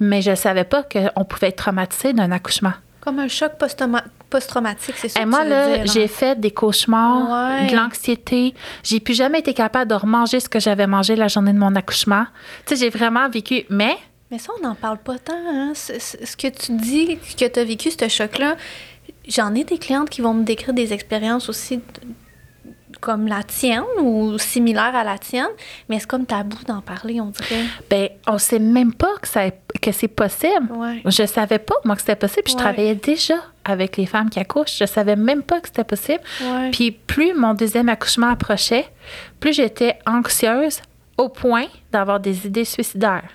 Mais 0.00 0.22
je 0.22 0.34
savais 0.34 0.64
pas 0.64 0.82
qu'on 0.84 1.24
pouvait 1.24 1.48
être 1.48 1.56
traumatisé 1.56 2.12
d'un 2.12 2.30
accouchement. 2.32 2.72
Comme 3.00 3.18
un 3.18 3.28
choc 3.28 3.52
post-trauma- 3.58 4.04
post-traumatique, 4.30 4.94
c'est 4.96 5.08
ça 5.08 5.20
Et 5.20 5.24
que 5.24 5.28
moi, 5.28 5.44
là, 5.44 5.84
j'ai 5.84 6.04
hein? 6.04 6.08
fait 6.08 6.38
des 6.40 6.50
cauchemars, 6.52 7.28
Ouais. 7.28 7.66
de 7.70 7.76
l'anxiété. 7.76 8.54
J'ai 8.82 9.00
plus 9.00 9.14
jamais 9.14 9.40
été 9.40 9.52
capable 9.52 9.90
de 9.90 9.94
remanger 9.96 10.38
ce 10.40 10.48
que 10.48 10.60
j'avais 10.60 10.86
mangé 10.86 11.16
la 11.16 11.28
journée 11.28 11.52
de 11.52 11.58
mon 11.58 11.74
accouchement. 11.76 12.24
Tu 12.66 12.76
sais, 12.76 12.84
j'ai 12.84 12.90
vraiment 12.90 13.28
vécu. 13.28 13.64
Mais 13.68 13.96
Mais 14.30 14.38
ça, 14.38 14.52
on 14.58 14.62
n'en 14.66 14.74
parle 14.74 14.98
pas 14.98 15.18
tant. 15.18 15.32
Hein? 15.34 15.72
Ce, 15.74 15.98
ce- 15.98 16.24
ce 16.24 16.36
que 16.36 16.48
tu 16.48 16.72
dis, 16.76 17.16
que 17.18 17.46
tu 17.48 17.58
as 17.60 17.64
vécu, 17.64 17.90
ce 17.90 18.08
choc-là, 18.08 18.56
j'en 19.28 19.54
ai 19.54 19.64
des 19.64 19.78
clientes 19.78 20.08
qui 20.10 20.20
vont 20.20 20.34
me 20.34 20.44
décrire 20.44 20.72
des 20.74 20.92
expériences 20.92 21.48
aussi 21.48 21.78
de- 21.78 21.82
comme 23.00 23.26
la 23.28 23.42
tienne 23.42 23.82
ou 24.02 24.36
similaires 24.38 24.94
à 24.94 25.04
la 25.04 25.16
tienne, 25.16 25.48
mais 25.88 25.98
c'est 25.98 26.06
comme 26.06 26.26
tabou 26.26 26.58
d'en 26.66 26.82
parler, 26.82 27.18
on 27.20 27.26
dirait. 27.30 27.64
ben, 27.88 28.08
on 28.26 28.36
sait 28.36 28.58
même 28.58 28.92
pas 28.92 29.16
que, 29.22 29.26
ça, 29.26 29.50
que 29.80 29.90
c'est 29.90 30.06
possible. 30.08 30.70
Ouais. 30.70 31.00
Je 31.06 31.24
savais 31.24 31.58
pas, 31.58 31.76
moi, 31.84 31.94
que 31.94 32.02
c'était 32.02 32.16
possible. 32.16 32.42
Puis 32.44 32.52
Je 32.52 32.58
travaillais 32.58 32.94
déjà 32.94 33.36
avec 33.64 33.96
les 33.96 34.04
femmes 34.06 34.28
qui 34.28 34.38
accouchent. 34.38 34.76
Je 34.78 34.84
savais 34.84 35.16
même 35.16 35.42
pas 35.42 35.60
que 35.60 35.68
c'était 35.68 35.84
possible. 35.84 36.20
Ouais. 36.42 36.70
Puis 36.72 36.90
plus 36.90 37.32
mon 37.32 37.54
deuxième 37.54 37.88
accouchement 37.88 38.28
approchait, 38.28 38.86
plus 39.38 39.54
j'étais 39.54 39.98
anxieuse 40.06 40.80
au 41.16 41.28
point 41.30 41.66
d'avoir 41.92 42.20
des 42.20 42.46
idées 42.46 42.64
suicidaires. 42.66 43.28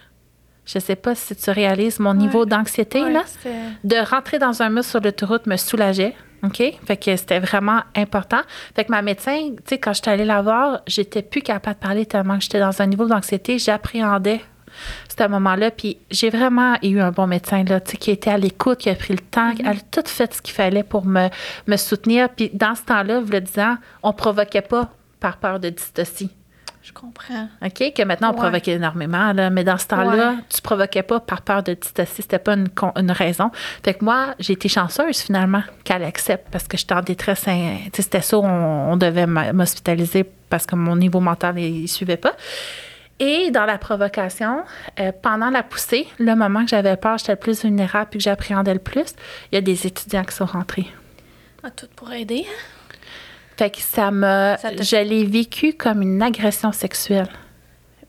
Je 0.66 0.80
sais 0.80 0.96
pas 0.96 1.14
si 1.16 1.36
tu 1.36 1.50
réalises 1.52 2.00
mon 2.00 2.14
niveau 2.14 2.46
d'anxiété, 2.46 3.04
Ouais, 3.04 3.12
là. 3.12 3.24
de 3.84 3.96
rentrer 4.10 4.40
dans 4.40 4.62
un 4.62 4.70
mur 4.70 4.84
sur 4.84 5.00
l'autoroute 5.00 5.46
me 5.46 5.58
soulageait. 5.58 6.16
OK? 6.44 6.62
Fait 6.86 6.98
que 6.98 7.16
c'était 7.16 7.40
vraiment 7.40 7.82
important. 7.96 8.42
Fait 8.76 8.84
que 8.86 8.92
ma 8.92 9.02
médecin, 9.02 9.50
tu 9.58 9.64
sais, 9.68 9.78
quand 9.80 9.94
j'étais 9.94 10.12
allée 10.12 10.26
la 10.26 10.42
voir, 10.42 10.82
j'étais 10.88 11.22
plus 11.22 11.42
capable 11.42 11.76
de 11.78 11.82
parler 11.82 12.06
tellement 12.06 12.38
que 12.38 12.44
j'étais 12.44 12.60
dans 12.60 12.82
un 12.82 12.86
niveau 12.88 13.06
d'anxiété. 13.08 13.58
J'appréhendais 13.58 14.42
ce 15.18 15.28
moment-là. 15.28 15.72
Puis 15.72 15.98
j'ai 16.12 16.30
vraiment 16.30 16.76
eu 16.84 17.00
un 17.00 17.12
bon 17.12 17.28
médecin, 17.28 17.64
là, 17.64 17.80
tu 17.80 17.92
sais, 17.92 17.98
qui 17.98 18.12
était 18.12 18.30
à 18.32 18.38
l'écoute, 18.38 18.80
qui 18.80 18.90
a 18.90 18.96
pris 18.96 19.14
le 19.14 19.20
temps, 19.20 19.54
qui 19.54 19.66
a 19.66 19.74
tout 19.92 20.04
fait 20.06 20.34
ce 20.34 20.42
qu'il 20.42 20.54
fallait 20.54 20.84
pour 20.84 21.06
me, 21.06 21.30
me 21.68 21.78
soutenir. 21.78 22.30
Puis 22.30 22.50
dans 22.54 22.76
ce 22.76 22.82
temps-là, 22.84 23.22
vous 23.22 23.32
le 23.32 23.42
disant, 23.42 23.78
on 24.04 24.14
provoquait 24.14 24.62
pas 24.62 24.90
par 25.20 25.38
peur 25.38 25.60
de 25.60 25.70
dystocie. 25.70 26.30
Je 26.86 26.94
comprends. 26.94 27.48
OK? 27.66 27.94
Que 27.96 28.04
maintenant, 28.04 28.30
on 28.30 28.34
Ouais. 28.34 28.38
provoquait 28.38 28.74
énormément, 28.74 29.34
là, 29.34 29.50
mais 29.50 29.64
dans 29.64 29.78
ce 29.80 29.88
temps-là, 29.88 30.32
Ouais. 30.34 30.38
tu 30.54 30.62
provoquais 30.62 31.02
pas 31.02 31.20
par 31.20 31.42
peur 31.42 31.64
de 31.64 31.74
dystocie. 31.74 32.22
C'était 32.22 32.38
pas 32.38 32.54
une, 32.54 33.12
raison. 33.12 33.50
Fait 33.84 33.96
que 33.96 34.06
moi, 34.06 34.36
j'ai 34.38 34.54
été 34.54 34.70
chanceuse, 34.70 35.18
finalement, 35.18 35.64
qu'elle 35.84 36.04
accepte 36.04 36.48
parce 36.52 36.68
que 36.68 36.78
j'étais 36.78 36.94
en 36.94 37.02
détresse. 37.02 37.48
hein, 37.48 37.78
C'était 37.92 38.22
ça, 38.22 38.38
on, 38.38 38.92
on 38.92 38.98
devait 38.98 39.26
m'hospitaliser 39.26 40.26
parce 40.50 40.68
que 40.68 40.76
mon 40.76 40.96
niveau 40.96 41.20
mental, 41.22 41.58
il, 41.58 41.84
il 41.86 41.88
suivait 41.88 42.18
pas. 42.18 42.34
Et 43.20 43.50
dans 43.50 43.66
la 43.66 43.80
provocation, 43.80 44.64
euh, 45.00 45.12
pendant 45.24 45.50
la 45.50 45.64
poussée, 45.64 46.06
le 46.20 46.36
moment 46.36 46.64
que 46.66 46.70
j'avais 46.70 46.98
peur, 46.98 47.18
j'étais 47.18 47.32
le 47.32 47.40
plus 47.40 47.64
vulnérable 47.64 48.10
puis 48.12 48.20
que 48.20 48.24
j'appréhendais 48.26 48.74
le 48.74 48.80
plus, 48.80 49.16
il 49.52 49.56
y 49.56 49.58
a 49.58 49.62
des 49.62 49.88
étudiants 49.88 50.24
qui 50.24 50.36
sont 50.36 50.46
rentrés. 50.46 50.88
Ah, 51.64 51.72
tout 51.72 51.88
pour 51.96 52.12
aider. 52.12 52.46
Fait 53.58 53.70
que 53.70 53.80
ça 53.80 54.12
m'a. 54.12 54.58
Je 54.58 54.98
l'ai 55.04 55.26
vécu 55.26 55.74
comme 55.74 56.02
une 56.02 56.22
agression 56.22 56.72
sexuelle. 56.72 57.28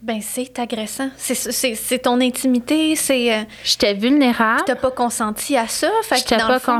Ben, 0.02 0.20
c'est 0.20 0.59
agressant. 0.59 1.09
C'est- 1.16 1.98
ton 1.98 2.20
intimité, 2.20 2.94
c'est. 2.96 3.35
euh, 3.35 3.42
J'étais 3.64 3.94
vulnérable. 3.94 4.62
T'as 4.66 4.76
pas 4.76 4.90
consenti 4.90 5.56
à 5.56 5.66
ça. 5.66 5.88
Fait 6.02 6.16
J'étais 6.16 6.37
pas 6.37 6.59
fond, 6.61 6.72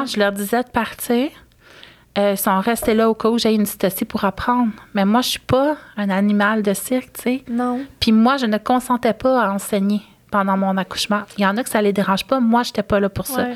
ouais. 0.00 0.06
Je 0.06 0.18
leur 0.18 0.32
disais 0.32 0.62
de 0.62 0.68
partir. 0.68 1.28
Euh, 2.18 2.32
ils 2.32 2.38
sont 2.38 2.58
restés 2.60 2.94
là 2.94 3.08
au 3.08 3.14
cas 3.14 3.28
où 3.28 3.38
j'ai 3.38 3.54
une 3.54 3.62
dystocie 3.62 4.04
pour 4.04 4.24
apprendre. 4.24 4.70
Mais 4.94 5.04
moi, 5.04 5.20
je 5.22 5.28
suis 5.30 5.38
pas 5.38 5.76
un 5.96 6.10
animal 6.10 6.62
de 6.62 6.74
cirque, 6.74 7.12
tu 7.14 7.22
sais. 7.22 7.44
Non. 7.48 7.80
Puis 8.00 8.12
moi, 8.12 8.36
je 8.36 8.46
ne 8.46 8.58
consentais 8.58 9.14
pas 9.14 9.42
à 9.44 9.50
enseigner 9.52 10.02
pendant 10.30 10.56
mon 10.56 10.76
accouchement. 10.76 11.22
Il 11.38 11.42
y 11.42 11.46
en 11.46 11.56
a 11.56 11.62
que 11.62 11.70
ça 11.70 11.80
les 11.80 11.92
dérange 11.92 12.24
pas. 12.26 12.40
Moi, 12.40 12.64
j'étais 12.64 12.82
pas 12.82 13.00
là 13.00 13.08
pour 13.08 13.26
ça. 13.26 13.46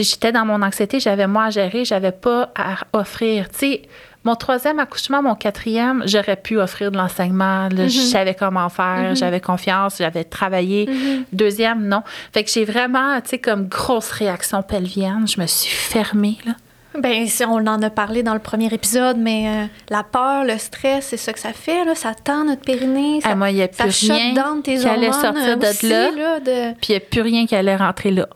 Puis 0.00 0.08
j'étais 0.08 0.32
dans 0.32 0.46
mon 0.46 0.62
anxiété, 0.62 0.98
j'avais 0.98 1.26
moi 1.26 1.44
à 1.44 1.50
gérer, 1.50 1.84
j'avais 1.84 2.10
pas 2.10 2.50
à 2.56 2.76
offrir. 2.98 3.50
Tu 3.50 3.58
sais, 3.58 3.82
mon 4.24 4.34
troisième 4.34 4.78
accouchement, 4.78 5.22
mon 5.22 5.34
quatrième, 5.34 6.02
j'aurais 6.06 6.36
pu 6.36 6.58
offrir 6.58 6.90
de 6.90 6.96
l'enseignement. 6.96 7.68
là, 7.68 7.86
Je 7.86 8.00
savais 8.00 8.34
comment 8.34 8.70
faire, 8.70 9.14
j'avais 9.14 9.40
confiance, 9.40 9.96
j'avais 9.98 10.24
travaillé. 10.24 10.88
Deuxième, 11.34 11.86
non. 11.86 12.02
Fait 12.32 12.44
que 12.44 12.50
j'ai 12.50 12.64
vraiment, 12.64 13.20
tu 13.20 13.28
sais, 13.28 13.38
comme 13.38 13.68
grosse 13.68 14.10
réaction 14.12 14.62
pelvienne. 14.62 15.28
Je 15.28 15.38
me 15.38 15.46
suis 15.46 15.68
fermée, 15.68 16.38
là. 16.46 16.52
Ben, 16.98 17.26
on 17.46 17.66
en 17.66 17.82
a 17.82 17.90
parlé 17.90 18.22
dans 18.22 18.32
le 18.32 18.40
premier 18.40 18.72
épisode, 18.72 19.18
mais 19.18 19.48
euh, 19.48 19.66
la 19.90 20.02
peur, 20.02 20.44
le 20.44 20.56
stress, 20.56 21.08
c'est 21.08 21.18
ça 21.18 21.34
que 21.34 21.38
ça 21.40 21.52
fait, 21.52 21.84
là. 21.84 21.94
Ça 21.94 22.14
tend 22.14 22.46
notre 22.46 22.62
périnée. 22.62 23.20
Ça, 23.20 23.28
Ah, 23.32 23.34
moi, 23.36 23.50
il 23.50 23.56
n'y 23.56 23.62
a 23.62 23.68
plus 23.68 23.92
shut 23.92 24.10
rien 24.10 24.32
down 24.32 24.62
tes 24.62 24.78
qui 24.78 24.88
allait 24.88 25.10
hormones, 25.10 25.36
sortir 25.36 25.58
de 25.58 25.66
aussi, 25.66 25.88
là. 25.90 26.10
là, 26.10 26.40
de... 26.40 26.72
Puis 26.80 26.88
il 26.88 26.92
n'y 26.92 26.96
a 26.96 27.00
plus 27.00 27.20
rien 27.20 27.44
qui 27.44 27.54
allait 27.54 27.76
rentrer 27.76 28.10
là. 28.12 28.26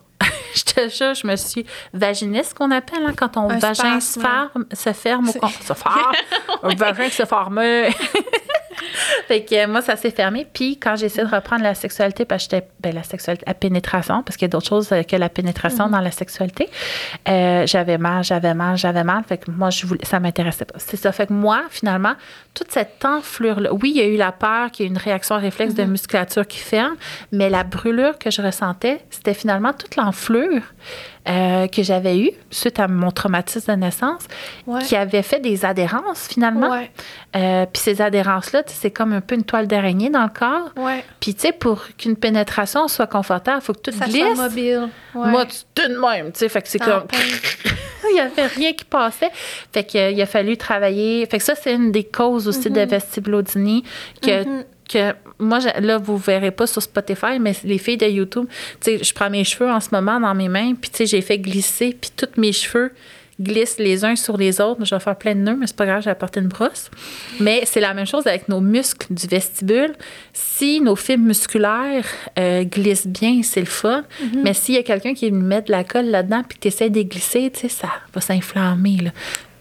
je 0.59 0.63
te 0.65 0.89
jure, 0.89 1.15
je 1.15 1.27
me 1.27 1.37
suis 1.37 1.67
vaginiste, 1.93 2.55
qu'on 2.55 2.71
appelle, 2.71 3.05
hein, 3.07 3.13
quand 3.17 3.31
ton 3.31 3.51
Un 3.51 3.59
vagin 3.59 4.01
se 4.01 4.21
ferme, 4.21 4.67
se 4.73 4.93
ferme 4.93 5.33
con- 5.41 5.49
se 5.49 5.75
ferme. 5.75 6.13
Un 6.63 6.75
vagin 6.75 7.11
se 7.11 7.25
ferme. 7.25 7.61
fait 9.29 9.45
que 9.45 9.55
euh, 9.55 9.67
moi, 9.67 9.83
ça 9.83 9.97
s'est 9.97 10.11
fermé. 10.11 10.47
Puis 10.53 10.79
quand 10.79 10.97
j'ai 10.97 11.07
essayé 11.07 11.25
de 11.25 11.35
reprendre 11.35 11.63
la 11.63 11.75
sexualité, 11.75 12.25
parce 12.25 12.47
que 12.47 12.57
j'étais, 12.57 12.69
ben, 12.81 12.95
la 12.95 13.03
sexualité, 13.03 13.45
la 13.47 13.55
pénétration, 13.55 14.23
parce 14.23 14.37
qu'il 14.37 14.47
y 14.47 14.51
a 14.51 14.53
d'autres 14.53 14.69
choses 14.69 14.93
euh, 14.93 15.03
que 15.03 15.17
la 15.17 15.29
pénétration 15.29 15.89
dans 15.89 16.01
la 16.01 16.11
sexualité, 16.11 16.69
euh, 17.29 17.67
j'avais 17.67 17.99
mal, 17.99 18.25
j'avais 18.25 18.55
mal, 18.55 18.77
j'avais 18.77 19.05
mal. 19.05 19.25
Fait 19.25 19.39
que 19.39 19.51
moi, 19.51 19.71
je 19.71 19.87
voulais, 19.87 20.05
ça 20.05 20.21
m'intéressait 20.21 20.65
pas. 20.65 20.79
C'est 20.79 20.97
ça. 20.97 21.13
Fait 21.13 21.27
que 21.27 21.33
moi, 21.33 21.63
finalement, 21.71 22.15
toute 22.55 22.71
cette 22.71 23.05
enflure-là, 23.05 23.73
oui, 23.73 23.93
il 23.95 23.97
y 23.97 24.01
a 24.01 24.07
eu 24.07 24.17
la 24.17 24.33
peur, 24.33 24.71
qu'il 24.71 24.85
y 24.85 24.89
a 24.89 24.91
eu 24.91 24.93
une 24.93 24.99
réaction 24.99 25.37
réflexe 25.39 25.75
de 25.75 25.85
musculature 25.85 26.47
qui 26.47 26.59
ferme, 26.59 26.97
mais 27.33 27.51
la 27.51 27.65
brûlure 27.65 28.19
que 28.19 28.31
je 28.31 28.43
ressentais, 28.43 29.01
c'était 29.11 29.35
finalement 29.35 29.73
toute 29.73 29.97
l'enflure 29.97 30.63
euh, 31.29 31.67
que 31.69 31.83
j'avais 31.83 32.19
eue 32.19 32.31
suite 32.51 32.79
à 32.79 32.87
mon 32.89 33.11
traumatisme 33.11 33.75
de 33.75 33.81
naissance, 33.81 34.23
Ouais. 34.67 34.83
qui 34.83 34.95
avait 34.97 35.23
fait 35.23 35.41
des 35.41 35.65
adhérences 35.65 36.29
finalement. 36.29 36.71
Ouais. 36.71 36.91
Euh, 37.37 37.67
Puis 37.73 37.81
ces 37.83 38.03
adhérences-là, 38.03 38.63
c'est 38.67 38.91
comme 38.91 39.13
un 39.13 39.21
peu 39.21 39.35
une 39.35 39.45
toile 39.45 39.67
d'araignée 39.67 40.11
dans 40.11 40.23
le 40.23 40.29
corps. 40.29 40.71
Ouais. 40.77 41.05
Puis, 41.21 41.35
tu 41.35 41.41
sais, 41.41 41.53
pour 41.53 41.83
qu'une 41.99 42.17
pénétration 42.17 42.87
soit 42.89 43.07
confortable, 43.07 43.59
il 43.63 43.65
faut 43.65 43.73
que 43.73 43.81
tout 43.91 43.93
Ça 43.93 44.05
glisse. 44.07 44.23
soit 44.35 44.49
mobile. 44.49 44.89
Moi, 45.15 45.47
tu 45.47 45.57
te 45.75 45.89
de 45.89 45.99
même, 45.99 46.33
tu 46.33 46.41
sais. 46.41 46.49
Fait 46.49 46.63
que 46.63 46.69
c'est 46.69 46.79
comme. 46.79 47.05
il 48.11 48.15
n'y 48.15 48.21
avait 48.21 48.47
rien 48.47 48.73
qui 48.75 48.85
passait. 48.85 49.31
Fait 49.73 49.85
que, 49.85 49.97
euh, 49.99 50.11
il 50.11 50.21
a 50.21 50.27
fallu 50.27 50.57
travailler. 50.57 51.27
Fait 51.27 51.39
que 51.39 51.45
ça, 51.45 51.55
c'est 51.55 51.73
une 51.75 51.91
des 51.91 52.05
causes 52.05 52.47
aussi 52.49 52.71
de 52.71 52.81
vestibulodynie 52.83 53.83
que. 54.23 54.45
Mhm. 54.45 54.65
Que 54.89 55.13
moi, 55.39 55.61
je- 55.61 55.81
là, 55.81 55.99
vous 55.99 56.17
verrez 56.19 56.51
pas 56.51 56.67
sur 56.67 56.83
Spotify, 56.83 57.39
mais 57.41 57.55
les 57.65 57.79
filles 57.79 57.97
de 57.97 58.07
YouTube, 58.07 58.47
tu 58.81 58.99
sais, 58.99 59.05
je 59.05 59.15
prends 59.15 59.31
mes 59.31 59.45
cheveux 59.45 59.71
en 59.71 59.81
ce 59.81 59.89
moment 59.93 60.21
dans 60.21 60.35
mes 60.35 60.49
mains, 60.49 60.75
puis 60.75 60.91
tu 60.91 60.99
sais, 60.99 61.07
j'ai 61.07 61.21
fait 61.23 61.39
glisser, 61.39 61.97
puis 61.99 62.11
tous 62.17 62.39
mes 62.41 62.53
cheveux 62.53 62.93
glissent 63.41 63.79
les 63.79 64.05
uns 64.05 64.15
sur 64.15 64.37
les 64.37 64.61
autres. 64.61 64.85
Je 64.85 64.95
vais 64.95 65.01
faire 65.01 65.17
plein 65.17 65.35
de 65.35 65.41
nœuds, 65.41 65.57
mais 65.59 65.67
c'est 65.67 65.75
pas 65.75 65.87
grave, 65.87 66.03
j'ai 66.03 66.11
apporté 66.11 66.39
une 66.39 66.47
brosse. 66.47 66.89
Mais 67.41 67.63
c'est 67.65 67.81
la 67.81 67.93
même 67.93 68.07
chose 68.07 68.27
avec 68.29 68.49
nos 68.49 68.61
muscles 68.61 69.13
du 69.13 69.27
vestibule. 69.27 69.93
Si 70.33 70.81
nos 70.81 70.95
fibres 70.95 71.25
musculaires 71.27 72.07
euh, 72.39 72.63
glissent 72.63 73.09
bien, 73.09 73.41
c'est 73.43 73.59
le 73.61 73.67
fun. 73.67 74.05
Mais 74.45 74.55
s'il 74.55 74.77
y 74.77 74.79
a 74.79 74.85
quelqu'un 74.85 75.15
qui 75.15 75.33
met 75.33 75.63
de 75.63 75.73
la 75.73 75.83
colle 75.83 76.07
là-dedans 76.11 76.43
puis 76.49 76.59
que 76.59 76.63
tu 76.63 76.69
essaies 76.69 76.91
de 76.91 77.03
glisser, 77.03 77.51
tu 77.53 77.61
sais, 77.63 77.69
ça 77.69 77.89
va 78.15 78.21
s'inflammer. 78.21 78.99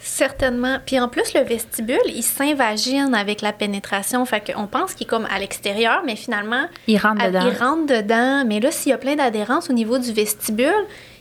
Certainement. 0.04 0.80
Puis 0.86 1.00
en 1.00 1.08
plus, 1.08 1.34
le 1.34 1.42
vestibule, 1.42 1.98
il 2.08 2.24
s'invagine 2.24 3.16
avec 3.16 3.42
la 3.42 3.54
pénétration. 3.54 4.24
Fait 4.26 4.52
qu'on 4.54 4.68
pense 4.68 4.94
qu'il 4.94 5.08
est 5.08 5.10
comme 5.10 5.26
à 5.34 5.40
l'extérieur, 5.40 6.04
mais 6.06 6.16
finalement, 6.18 6.66
Il 6.88 6.98
rentre 6.98 7.26
dedans. 7.26 7.48
il 7.50 7.58
rentre 7.58 7.86
dedans. 7.86 8.44
Mais 8.46 8.60
là, 8.60 8.70
s'il 8.72 8.90
y 8.90 8.94
a 8.94 8.98
plein 8.98 9.16
d'adhérence 9.16 9.70
au 9.70 9.74
niveau 9.74 9.98
du 9.98 10.12
vestibule, 10.12 10.74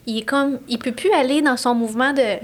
il 0.07 0.19
est 0.19 0.25
comme. 0.25 0.59
Il 0.69 0.79
peut 0.79 0.93
plus 0.93 1.13
aller 1.13 1.43
dans 1.43 1.57
son 1.57 1.75
mouvement 1.75 2.13
de. 2.13 2.39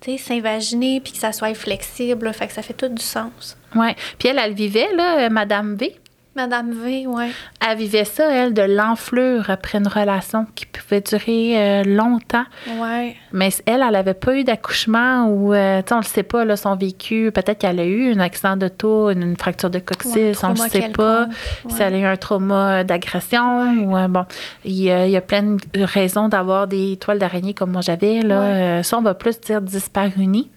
Tu 0.00 0.12
sais, 0.12 0.18
s'invaginer 0.18 1.00
puis 1.00 1.12
que 1.12 1.18
ça 1.18 1.32
soit 1.32 1.54
flexible. 1.54 2.26
là. 2.26 2.32
Fait 2.32 2.46
que 2.46 2.52
ça 2.52 2.62
fait 2.62 2.72
tout 2.74 2.88
du 2.88 3.02
sens. 3.02 3.56
Ouais. 3.74 3.94
Puis 4.18 4.28
elle, 4.28 4.38
elle 4.38 4.54
vivait, 4.54 4.88
là, 4.96 5.26
euh, 5.26 5.28
Madame 5.30 5.76
V? 5.76 5.94
Madame 6.36 6.70
V, 6.70 7.08
ouais. 7.08 7.30
Elle 7.60 7.76
vivait 7.76 8.04
ça, 8.04 8.30
elle, 8.30 8.54
de 8.54 8.62
l'enflure 8.62 9.50
après 9.50 9.78
une 9.78 9.88
relation 9.88 10.46
qui 10.54 10.64
pouvait 10.64 11.00
durer 11.00 11.54
euh, 11.58 11.82
longtemps. 11.84 12.44
Ouais. 12.78 13.16
Mais 13.32 13.50
elle, 13.66 13.82
elle 13.82 13.90
n'avait 13.92 14.14
pas 14.14 14.36
eu 14.36 14.44
d'accouchement 14.44 15.26
ou, 15.26 15.52
euh, 15.52 15.82
tu 15.82 15.88
sais, 15.88 15.94
on 15.94 15.98
le 15.98 16.04
sait 16.04 16.22
pas, 16.22 16.44
là, 16.44 16.56
son 16.56 16.76
vécu. 16.76 17.32
Peut-être 17.34 17.58
qu'elle 17.58 17.80
a 17.80 17.84
eu 17.84 18.12
un 18.12 18.20
accident 18.20 18.56
d'auto, 18.56 19.10
une, 19.10 19.22
une 19.22 19.36
fracture 19.36 19.70
de 19.70 19.78
Ouais, 19.78 19.84
coccyx, 19.84 20.14
on 20.44 20.50
ne 20.50 20.54
trauma 20.54 20.68
sait 20.68 20.88
pas. 20.90 21.26
Si 21.68 21.82
elle 21.82 21.94
a 21.94 21.98
eu 21.98 22.04
un 22.04 22.16
trauma 22.16 22.84
d'agression 22.84 23.84
ou, 23.84 23.96
euh, 23.96 24.06
bon, 24.06 24.24
il 24.64 24.80
y, 24.80 24.90
a, 24.90 25.06
il 25.06 25.10
y 25.10 25.16
a 25.16 25.20
plein 25.20 25.42
de 25.42 25.82
raisons 25.82 26.28
d'avoir 26.28 26.68
des 26.68 26.96
toiles 26.96 27.18
d'araignée 27.18 27.54
comme 27.54 27.72
moi 27.72 27.80
j'avais. 27.80 28.20
Là. 28.20 28.84
Ça, 28.84 28.98
on 28.98 29.02
va 29.02 29.14
plus 29.14 29.40
dire 29.40 29.60
disparunie. 29.60 30.48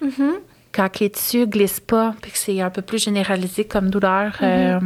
Mhm. 0.00 0.34
Quand 0.72 1.00
les 1.00 1.10
tissus 1.10 1.46
glissent 1.46 1.80
pas, 1.80 2.14
puis 2.20 2.30
que 2.30 2.38
c'est 2.38 2.60
un 2.60 2.70
peu 2.70 2.82
plus 2.82 3.02
généralisé 3.02 3.64
comme 3.64 3.90
douleur, 3.90 4.36
euh, 4.42 4.78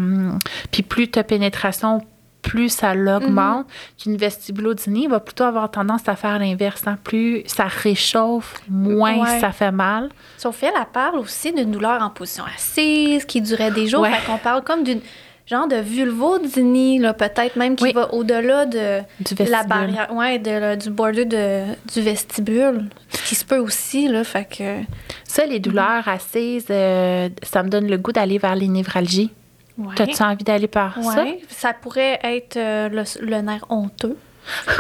puis 0.71 0.83
plus 0.83 1.11
tu 1.11 1.19
as 1.19 1.25
pénétration, 1.25 2.01
plus 2.41 2.71
ça 2.71 2.95
l'augmente. 2.95 3.67
Qu'une 4.03 4.17
vestibulodynie 4.17 5.07
va 5.07 5.21
plutôt 5.21 5.45
avoir 5.45 5.71
tendance 5.71 6.09
à 6.09 6.17
faire 6.17 6.39
l'inverse. 6.39 6.83
hein. 6.87 6.99
Plus 7.05 7.43
ça 7.47 7.65
réchauffe, 7.67 8.55
moins 8.69 9.19
Ouais. 9.23 9.41
ça 9.41 9.53
fait 9.53 9.71
mal. 9.73 10.09
Sauf 10.39 10.63
elle, 10.63 10.73
elle 10.77 10.87
parle 10.93 11.19
aussi 11.19 11.53
d'une 11.53 11.71
douleur 11.71 12.03
en 12.03 12.11
position 12.11 12.45
assise 12.57 13.25
qui 13.25 13.41
durait 13.41 13.71
des 13.71 13.87
jours. 13.87 14.01
Ouais. 14.03 14.11
Fait 14.13 14.27
qu'on 14.27 14.39
parle 14.39 14.63
comme 14.63 14.83
d'une 14.85 15.01
genre 15.53 15.69
de 15.69 15.77
vulvodynie, 15.77 16.99
là, 16.99 17.15
peut-être 17.15 17.55
même 17.57 17.77
qui 17.77 17.85
Oui. 17.85 17.93
va 17.93 18.13
au-delà 18.13 18.67
de 18.67 19.01
Du 19.21 19.35
la 19.45 19.63
barrière, 19.63 20.13
ouais, 20.13 20.39
de, 20.39 20.75
du 20.75 20.91
border 20.91 21.25
de, 21.25 21.63
du 21.93 22.01
vestibule. 22.01 22.89
Ce 23.11 23.23
qui 23.29 23.35
se 23.37 23.45
peut 23.45 23.59
aussi, 23.59 24.09
là, 24.09 24.25
fait 24.25 24.45
que... 24.47 24.83
Ça, 25.29 25.47
les 25.47 25.61
douleurs 25.61 26.07
assises, 26.09 26.67
euh, 26.71 27.29
ça 27.43 27.63
me 27.63 27.69
donne 27.69 27.89
le 27.89 27.97
goût 27.99 28.13
d'aller 28.13 28.39
vers 28.39 28.55
les 28.57 28.69
névralgies. 28.69 29.31
Ouais. 29.79 29.95
T'as-tu 29.97 30.23
envie 30.23 30.45
d'aller 30.45 30.67
par 30.69 30.95
ça? 31.03 31.23
Ouais, 31.23 31.41
ça 31.49 31.73
pourrait 31.73 32.19
être 32.23 32.57
euh, 32.57 32.89
le, 32.91 33.05
le 33.27 33.41
nerf 33.41 33.65
honteux 33.71 34.17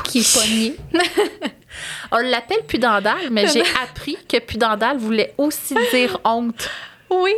qui 0.05 0.19
est 0.21 0.35
pogné. 0.35 0.77
On 2.13 2.19
l'appelle 2.19 2.63
pudendal, 2.67 3.31
mais 3.31 3.47
j'ai 3.47 3.63
appris 3.83 4.19
que 4.29 4.39
pudendal 4.39 4.99
voulait 4.99 5.33
aussi 5.39 5.75
dire 5.93 6.19
honte. 6.25 6.69
Oui, 7.11 7.33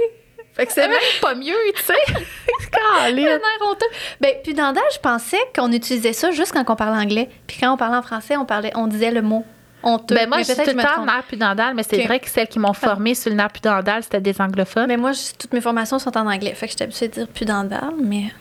Fait 0.55 0.67
que 0.67 0.73
c'est 0.73 0.87
même 0.87 0.97
pas 1.21 1.35
mieux, 1.35 1.53
tu 1.75 1.83
sais. 1.83 1.93
le 2.15 2.71
Caroline. 2.71 3.25
nerf 3.25 3.41
honteux. 3.69 3.87
Ben, 4.21 4.35
pudendal, 4.45 4.85
je 4.93 4.99
pensais 5.01 5.39
qu'on 5.57 5.73
utilisait 5.73 6.13
ça 6.13 6.31
juste 6.31 6.53
quand 6.53 6.65
on 6.71 6.77
parlait 6.77 7.03
anglais. 7.03 7.29
Puis 7.47 7.59
quand 7.61 7.73
on 7.73 7.77
parlait 7.77 7.97
en 7.97 8.03
français, 8.03 8.37
on, 8.37 8.45
parlait, 8.45 8.71
on 8.77 8.87
disait 8.87 9.11
le 9.11 9.21
mot 9.23 9.45
honteux. 9.83 10.15
Ben 10.15 10.29
moi, 10.29 10.39
peut-être 10.39 10.63
tout 10.71 10.77
le 10.77 10.83
temps 10.83 11.05
nerf 11.05 11.25
pudendal, 11.29 11.75
mais 11.75 11.83
c'est 11.83 12.05
vrai 12.05 12.21
que 12.21 12.29
celles 12.31 12.47
qui 12.49 12.59
m'ont 12.61 12.73
formée 12.73 13.15
sur 13.15 13.31
le 13.31 13.37
nerf 13.37 13.51
pudendal, 13.51 14.03
c'était 14.05 14.21
des 14.21 14.41
anglophones. 14.41 14.87
Mais 14.87 14.97
moi, 14.97 15.11
je- 15.13 15.35
toutes 15.39 15.53
mes 15.53 15.61
formations 15.61 15.99
sont 15.99 16.17
en 16.17 16.27
anglais. 16.31 16.55
Fait 16.55 16.67
que 16.67 16.71
j'étais 16.73 16.85
habituée 16.85 17.09
de 17.09 17.13
dire 17.15 17.29
pudendal, 17.29 17.93
mais... 18.01 18.33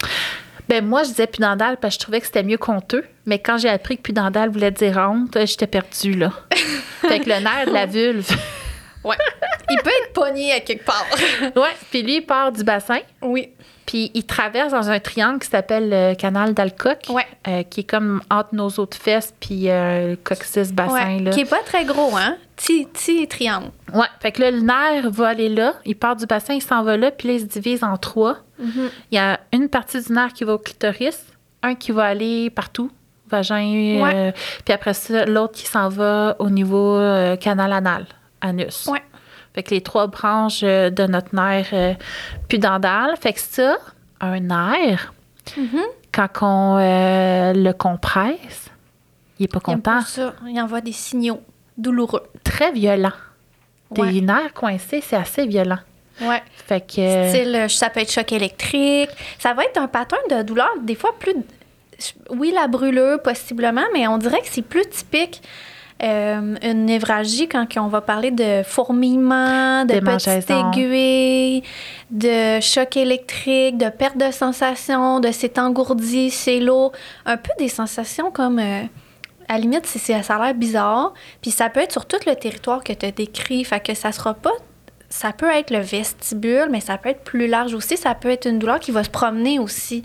Ben 0.69 0.85
moi, 0.85 1.03
je 1.03 1.09
disais 1.09 1.27
pudendal 1.27 1.75
parce 1.77 1.95
que 1.95 1.99
je 1.99 2.05
trouvais 2.05 2.19
que 2.21 2.25
c'était 2.27 2.43
mieux 2.43 2.57
honteux. 2.65 3.03
Mais 3.25 3.39
quand 3.39 3.57
j'ai 3.57 3.67
appris 3.69 3.97
que 3.97 4.01
pudendal 4.03 4.49
voulait 4.49 4.71
dire 4.71 4.97
honte, 4.97 5.37
j'étais 5.45 5.67
perdue, 5.67 6.13
là. 6.13 6.31
fait 7.01 7.19
que 7.19 7.29
le 7.29 7.39
nerf 7.41 7.65
de 7.67 7.71
la 7.73 7.85
vulve. 7.85 8.29
Ouais. 9.03 9.15
Il 9.69 9.77
peut 9.77 9.89
être 10.03 10.13
pogné 10.13 10.53
à 10.53 10.59
quelque 10.59 10.85
part. 10.85 11.05
ouais, 11.55 11.69
puis 11.91 12.03
lui, 12.03 12.17
il 12.17 12.21
part 12.25 12.51
du 12.51 12.63
bassin. 12.63 12.99
oui. 13.21 13.49
Puis 13.85 14.11
il 14.13 14.25
traverse 14.25 14.71
dans 14.71 14.89
un 14.89 14.99
triangle 15.01 15.39
qui 15.39 15.49
s'appelle 15.49 15.89
le 15.89 16.13
canal 16.15 16.53
d'Alcock, 16.53 16.99
Ouais. 17.09 17.25
euh, 17.49 17.63
qui 17.63 17.81
est 17.81 17.83
comme 17.83 18.21
entre 18.31 18.55
nos 18.55 18.69
autres 18.69 18.95
fesses 18.97 19.33
puis 19.41 19.69
euh, 19.69 20.11
le 20.11 20.15
coccyx 20.15 20.71
bassin. 20.71 21.17
Ouais. 21.17 21.19
Là. 21.19 21.31
Qui 21.31 21.41
est 21.41 21.49
pas 21.49 21.59
très 21.65 21.83
gros, 21.83 22.15
hein? 22.15 22.37
Petit, 22.55 22.85
petit 22.85 23.27
triangle. 23.27 23.71
Ouais, 23.93 24.05
fait 24.21 24.31
que 24.31 24.41
là, 24.41 24.51
le 24.51 24.61
nerf 24.61 25.09
va 25.11 25.27
aller 25.27 25.49
là, 25.49 25.73
il 25.83 25.97
part 25.97 26.15
du 26.15 26.25
bassin, 26.25 26.53
il 26.53 26.61
s'en 26.63 26.81
va 26.83 26.95
là, 26.95 27.11
puis 27.11 27.27
là, 27.27 27.33
il 27.33 27.39
se 27.41 27.45
divise 27.45 27.83
en 27.83 27.97
trois. 27.97 28.37
Mhm. 28.57 28.89
Il 29.11 29.15
y 29.15 29.19
a 29.19 29.41
une 29.51 29.67
partie 29.67 30.01
du 30.01 30.13
nerf 30.13 30.31
qui 30.31 30.45
va 30.45 30.53
au 30.53 30.59
clitoris, 30.59 31.21
un 31.61 31.75
qui 31.75 31.91
va 31.91 32.05
aller 32.05 32.49
partout, 32.51 32.89
vagin, 33.29 33.55
Ouais. 34.01 34.11
euh, 34.15 34.31
puis 34.63 34.73
après 34.73 34.93
ça, 34.93 35.25
l'autre 35.25 35.55
qui 35.55 35.67
s'en 35.67 35.89
va 35.89 36.37
au 36.39 36.49
niveau 36.49 36.95
euh, 36.95 37.35
canal 37.35 37.73
anal, 37.73 38.05
anus. 38.43 38.85
Ouais. 38.87 39.01
Fait 39.55 39.63
que 39.63 39.71
les 39.71 39.81
trois 39.81 40.07
branches 40.07 40.61
euh, 40.63 40.89
de 40.89 41.05
notre 41.07 41.33
nerf 41.35 41.67
euh, 41.73 41.93
pudendal. 42.49 43.15
Fait 43.21 43.33
que 43.33 43.39
ça, 43.39 43.77
un 44.21 44.39
nerf, 44.39 45.13
Mhm. 45.57 45.81
quand 46.11 46.27
on 46.41 46.77
euh, 46.77 47.53
le 47.53 47.71
compresse, 47.73 48.69
il 49.39 49.45
est 49.45 49.47
pas 49.47 49.59
Il 49.59 49.63
content. 49.63 49.79
pas 49.81 50.01
ça. 50.01 50.33
Il 50.47 50.59
envoie 50.61 50.81
des 50.81 50.91
signaux 50.93 51.41
douloureux. 51.77 52.23
Très 52.43 52.71
violent. 52.71 53.11
Des 53.91 54.21
nerfs 54.21 54.53
coincés, 54.53 55.01
c'est 55.05 55.15
assez 55.17 55.45
violent. 55.45 55.77
Ouais. 56.21 56.41
Fait 56.67 56.81
que... 56.81 57.29
Style, 57.29 57.55
euh, 57.55 57.67
ça 57.67 57.89
peut 57.89 57.99
être 57.99 58.11
choc 58.11 58.31
électrique. 58.31 59.09
Ça 59.37 59.53
va 59.53 59.63
être 59.65 59.77
un 59.77 59.87
pattern 59.87 60.21
de 60.31 60.41
douleur, 60.43 60.69
des 60.81 60.95
fois 60.95 61.11
plus. 61.19 61.35
Oui, 62.31 62.51
la 62.55 62.67
brûlure, 62.67 63.21
possiblement, 63.21 63.83
mais 63.93 64.07
on 64.07 64.17
dirait 64.17 64.41
que 64.41 64.47
c'est 64.49 64.61
plus 64.63 64.87
typique. 64.89 65.41
Euh, 66.03 66.55
une 66.61 66.85
névralgie 66.85 67.47
quand 67.47 67.65
on 67.77 67.87
va 67.87 68.01
parler 68.01 68.31
de 68.31 68.61
fourmillement, 68.63 69.85
de 69.85 69.99
petites 69.99 70.49
aiguilles, 70.49 71.63
de 72.11 72.59
choc 72.59 72.97
électrique, 72.97 73.77
de 73.77 73.89
perte 73.89 74.17
de 74.17 74.31
sensation, 74.31 75.19
de 75.19 75.31
c'est 75.31 75.57
engourdi, 75.57 76.29
c'est 76.29 76.59
lourd. 76.59 76.91
Un 77.25 77.37
peu 77.37 77.51
des 77.57 77.69
sensations 77.69 78.31
comme. 78.31 78.59
euh, 78.59 78.83
à 79.49 79.55
la 79.55 79.59
limite, 79.59 79.85
ça 79.85 80.15
a 80.15 80.45
l'air 80.45 80.53
bizarre. 80.55 81.13
Puis 81.41 81.51
ça 81.51 81.69
peut 81.69 81.81
être 81.81 81.91
sur 81.91 82.05
tout 82.05 82.17
le 82.25 82.33
territoire 82.33 82.83
que 82.83 82.93
tu 82.93 83.05
as 83.05 83.11
décrit. 83.11 83.63
Fait 83.65 83.81
que 83.81 83.93
ça 83.93 84.11
sera 84.11 84.33
pas 84.33 84.53
ça 85.13 85.31
peut 85.31 85.49
être 85.51 85.69
le 85.69 85.77
vestibule, 85.77 86.69
mais 86.71 86.79
ça 86.79 86.97
peut 86.97 87.09
être 87.09 87.23
plus 87.23 87.47
large 87.47 87.75
aussi. 87.75 87.97
Ça 87.97 88.15
peut 88.15 88.31
être 88.31 88.47
une 88.47 88.57
douleur 88.57 88.79
qui 88.79 88.89
va 88.89 89.03
se 89.03 89.11
promener 89.11 89.59
aussi. 89.59 90.03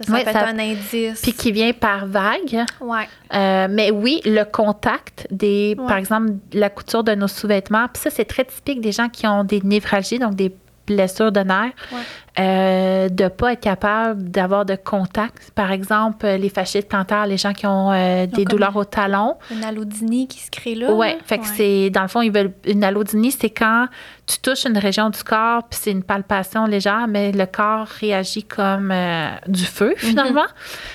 Ça, 0.00 0.04
ça 0.06 0.12
Ouais, 0.12 0.24
peut 0.24 0.32
ça- 0.32 0.40
être 0.40 0.48
un 0.54 0.58
indice. 0.58 1.20
Puis 1.22 1.32
qui 1.32 1.52
vient 1.52 1.72
par 1.72 2.06
vague. 2.06 2.64
Ouais. 2.80 3.08
Euh, 3.34 3.68
mais 3.70 3.90
oui, 3.92 4.20
le 4.24 4.42
contact 4.44 5.26
des, 5.30 5.76
Ouais. 5.78 5.86
par 5.86 5.96
exemple, 5.98 6.32
la 6.52 6.68
couture 6.68 7.04
de 7.04 7.14
nos 7.14 7.28
sous-vêtements. 7.28 7.86
Puis 7.92 8.02
ça, 8.02 8.10
c'est 8.10 8.24
très 8.24 8.44
typique 8.44 8.80
des 8.80 8.90
gens 8.92 9.08
qui 9.08 9.26
ont 9.26 9.44
des 9.44 9.60
névralgies, 9.62 10.18
donc 10.18 10.34
des 10.34 10.52
blessures 10.86 11.32
de 11.32 11.40
nerfs, 11.40 11.72
Ouais. 11.92 11.98
euh, 12.40 13.08
de 13.08 13.28
pas 13.28 13.52
être 13.52 13.60
capable 13.60 14.28
d'avoir 14.28 14.64
de 14.64 14.76
contact. 14.76 15.50
Par 15.54 15.72
exemple, 15.72 16.26
les 16.26 16.48
fasciites 16.48 16.88
plantaires, 16.88 17.26
les 17.26 17.36
gens 17.36 17.52
qui 17.52 17.66
ont 17.66 17.92
euh, 17.92 18.26
des 18.26 18.44
douleurs 18.44 18.76
au 18.76 18.84
talon. 18.84 19.36
Une 19.50 19.64
allodynie 19.64 20.28
qui 20.28 20.40
se 20.40 20.50
crée 20.50 20.74
là. 20.74 20.88
Fait 21.26 21.38
que 21.38 21.44
Ouais. 21.44 21.48
c'est 21.56 21.90
dans 21.90 22.02
le 22.02 22.08
fond 22.08 22.20
ils 22.22 22.32
veulent 22.32 22.52
une 22.66 22.84
allodynie, 22.84 23.30
c'est 23.32 23.50
quand 23.50 23.86
tu 24.26 24.38
touches 24.38 24.64
une 24.64 24.78
région 24.78 25.10
du 25.10 25.22
corps 25.22 25.64
puis 25.68 25.78
c'est 25.82 25.90
une 25.90 26.02
palpation 26.02 26.66
légère, 26.66 27.06
mais 27.08 27.30
le 27.32 27.46
corps 27.46 27.86
réagit 27.86 28.42
comme 28.44 28.90
euh, 28.90 29.28
du 29.46 29.64
feu 29.64 29.94
finalement. 29.98 30.46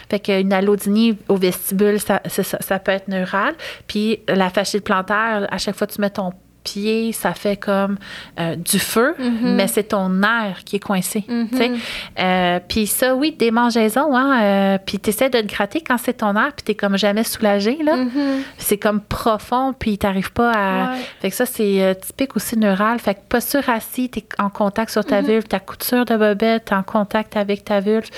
Fait 0.10 0.20
qu'une 0.20 0.52
allodynie 0.54 1.18
au 1.28 1.36
vestibule, 1.36 2.00
ça, 2.00 2.22
ça, 2.28 2.44
ça 2.44 2.80
peut 2.80 2.92
être 2.92 3.08
neural. 3.08 3.54
Puis 3.88 4.20
la 4.28 4.50
fasciite 4.50 4.84
plantaire, 4.84 5.48
à 5.52 5.58
chaque 5.58 5.76
fois 5.76 5.88
que 5.88 5.94
tu 5.94 6.02
mets 6.02 6.10
ton 6.10 6.32
pied, 6.74 7.12
ça 7.14 7.34
fait 7.34 7.58
comme 7.58 7.98
euh, 8.40 8.56
du 8.56 8.80
feu, 8.80 9.16
Mhm. 9.20 9.56
mais 9.56 9.68
c'est 9.68 9.84
ton 9.90 10.10
nerf 10.10 10.64
qui 10.66 10.76
est 10.78 10.80
coincé. 10.80 11.24
Mhm. 11.28 11.48
tu. 11.52 11.72
Euh, 12.20 12.60
puis 12.68 12.88
ça, 12.88 13.16
oui, 13.16 13.32
démangeaison, 13.38 14.16
hein. 14.16 14.42
euh, 14.42 14.78
puis 14.86 15.00
tu 15.00 15.10
essaies 15.10 15.30
de 15.30 15.40
te 15.42 15.46
gratter 15.48 15.82
quand 15.82 15.98
c'est 15.98 16.14
ton 16.14 16.34
nerf, 16.34 16.52
puis 16.56 16.64
tu 16.66 16.76
comme 16.76 16.98
jamais 16.98 17.24
soulagé, 17.24 17.78
là. 17.84 17.96
Mhm. 17.96 18.42
C'est 18.58 18.78
comme 18.78 19.02
profond, 19.02 19.74
puis 19.78 19.98
t'arrives 19.98 20.32
pas 20.34 20.52
à. 20.52 20.92
Ouais. 20.94 20.98
Fait 21.22 21.30
que 21.30 21.36
ça, 21.36 21.46
c'est 21.46 21.98
typique 22.02 22.36
aussi 22.36 22.58
neural. 22.58 23.00
Fait 23.00 23.16
que 23.16 23.20
posture 23.28 23.68
assis, 23.70 24.10
t'es 24.10 24.26
en 24.38 24.50
contact 24.50 24.92
sur 24.92 25.04
ta 25.06 25.22
vulve, 25.22 25.44
ta 25.44 25.60
couture 25.60 26.06
de 26.06 26.16
bobette, 26.18 26.66
t'es 26.66 26.76
en 26.76 26.84
contact 26.84 27.36
avec 27.38 27.64
ta 27.66 27.80
vulve. 27.80 28.10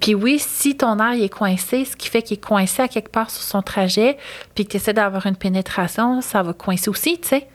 Puis 0.00 0.14
oui, 0.14 0.38
si 0.38 0.76
ton 0.76 0.98
air 0.98 1.14
il 1.14 1.22
est 1.24 1.28
coincé, 1.28 1.84
ce 1.84 1.96
qui 1.96 2.08
fait 2.08 2.22
qu'il 2.22 2.38
est 2.38 2.44
coincé 2.44 2.82
à 2.82 2.88
quelque 2.88 3.10
part 3.10 3.30
sur 3.30 3.42
son 3.42 3.62
trajet, 3.62 4.16
puis 4.54 4.64
que 4.64 4.70
tu 4.72 4.76
essaies 4.76 4.92
d'avoir 4.92 5.26
une 5.26 5.36
pénétration, 5.36 6.20
ça 6.20 6.42
va 6.42 6.52
coincer 6.52 6.90
aussi, 6.90 7.18
tu 7.20 7.28
sais. 7.28 7.46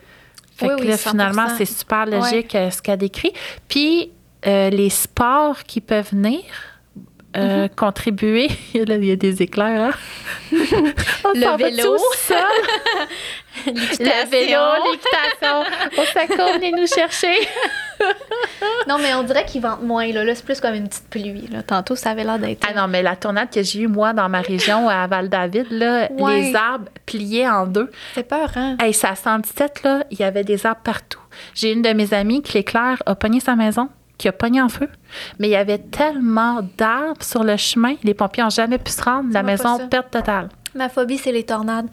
Fait 0.58 0.74
Oui, 0.74 0.82
que 0.82 0.88
là, 0.88 0.96
100%. 0.96 1.10
finalement, 1.10 1.48
c'est 1.58 1.66
super 1.66 2.06
logique 2.06 2.56
euh, 2.56 2.70
ce 2.72 2.82
qu'elle 2.82 2.98
décrit. 3.00 3.34
Puis 3.68 4.12
euh, 4.48 4.70
les 4.70 4.90
sports 4.90 5.64
qui 5.64 5.82
peuvent 5.82 6.12
venir. 6.12 6.42
Euh, 7.38 7.66
Mm-hmm. 7.68 7.76
contribuer. 7.76 8.48
Il 8.74 9.06
y 9.06 9.12
a 9.12 9.16
des 9.16 9.42
éclairs, 9.42 9.92
hein? 9.94 9.98
On 11.24 11.34
Le 11.34 11.58
vélo. 11.58 11.98
sol? 12.16 12.38
Le 13.68 14.30
vélo, 14.30 14.62
l'équitation. 14.86 15.62
Au 16.02 16.06
secours, 16.06 16.54
venez 16.54 16.72
nous 16.72 16.88
chercher. 16.88 17.34
Non, 18.88 18.98
mais 19.00 19.14
on 19.14 19.24
dirait 19.24 19.46
qu'il 19.46 19.62
vente 19.62 19.82
moins. 19.82 20.08
Là, 20.12 20.24
là 20.24 20.36
c'est 20.36 20.44
plus 20.46 20.60
comme 20.60 20.76
une 20.76 20.88
petite 20.88 21.10
pluie. 21.10 21.48
Là. 21.52 21.64
Tantôt, 21.64 21.96
ça 21.96 22.12
avait 22.12 22.24
l'air 22.24 22.38
d'être. 22.38 22.66
Ah 22.70 22.74
non, 22.74 22.88
mais 22.88 23.02
la 23.02 23.16
tornade 23.16 23.50
que 23.52 23.64
j'ai 23.64 23.80
eue, 23.82 23.88
moi, 23.88 24.14
dans 24.14 24.30
ma 24.30 24.42
région, 24.42 24.90
à 24.90 25.08
Val-David, 25.08 25.68
là, 25.72 26.10
Ouais. 26.12 26.42
les 26.42 26.56
arbres 26.56 26.90
pliés 27.06 27.48
en 27.48 27.66
deux. 27.66 27.90
C'est 28.14 28.28
peur, 28.28 28.52
hein? 28.56 28.78
Hey, 28.82 28.94
ça 28.94 29.16
117, 29.16 29.84
là, 29.84 30.04
il 30.12 30.20
y 30.20 30.24
avait 30.24 30.44
des 30.44 30.66
arbres 30.66 30.82
partout. 30.84 31.20
J'ai 31.54 31.72
une 31.72 31.82
de 31.82 31.90
mes 31.94 32.14
amies 32.14 32.42
qui, 32.42 32.54
l'éclair, 32.58 33.02
a 33.06 33.16
pogné 33.16 33.40
sa 33.40 33.56
maison, 33.56 33.90
qui 34.18 34.28
a 34.28 34.32
pogné 34.32 34.62
en 34.62 34.70
feu. 34.70 34.90
Mais 35.40 35.48
il 35.48 35.52
y 35.52 35.56
avait 35.56 35.80
tellement 35.80 36.62
d'arbres 36.78 37.24
sur 37.24 37.44
le 37.44 37.58
chemin, 37.58 37.96
les 38.04 38.14
pompiers 38.14 38.44
n'ont 38.44 38.50
jamais 38.50 38.78
pu 38.78 38.92
se 38.92 39.02
rendre. 39.02 39.32
La 39.32 39.44
maison, 39.44 39.88
perte 39.88 40.12
totale. 40.12 40.50
Ma 40.74 40.90
phobie, 40.90 41.18
c'est 41.18 41.32
les 41.32 41.44
tornades. 41.44 41.88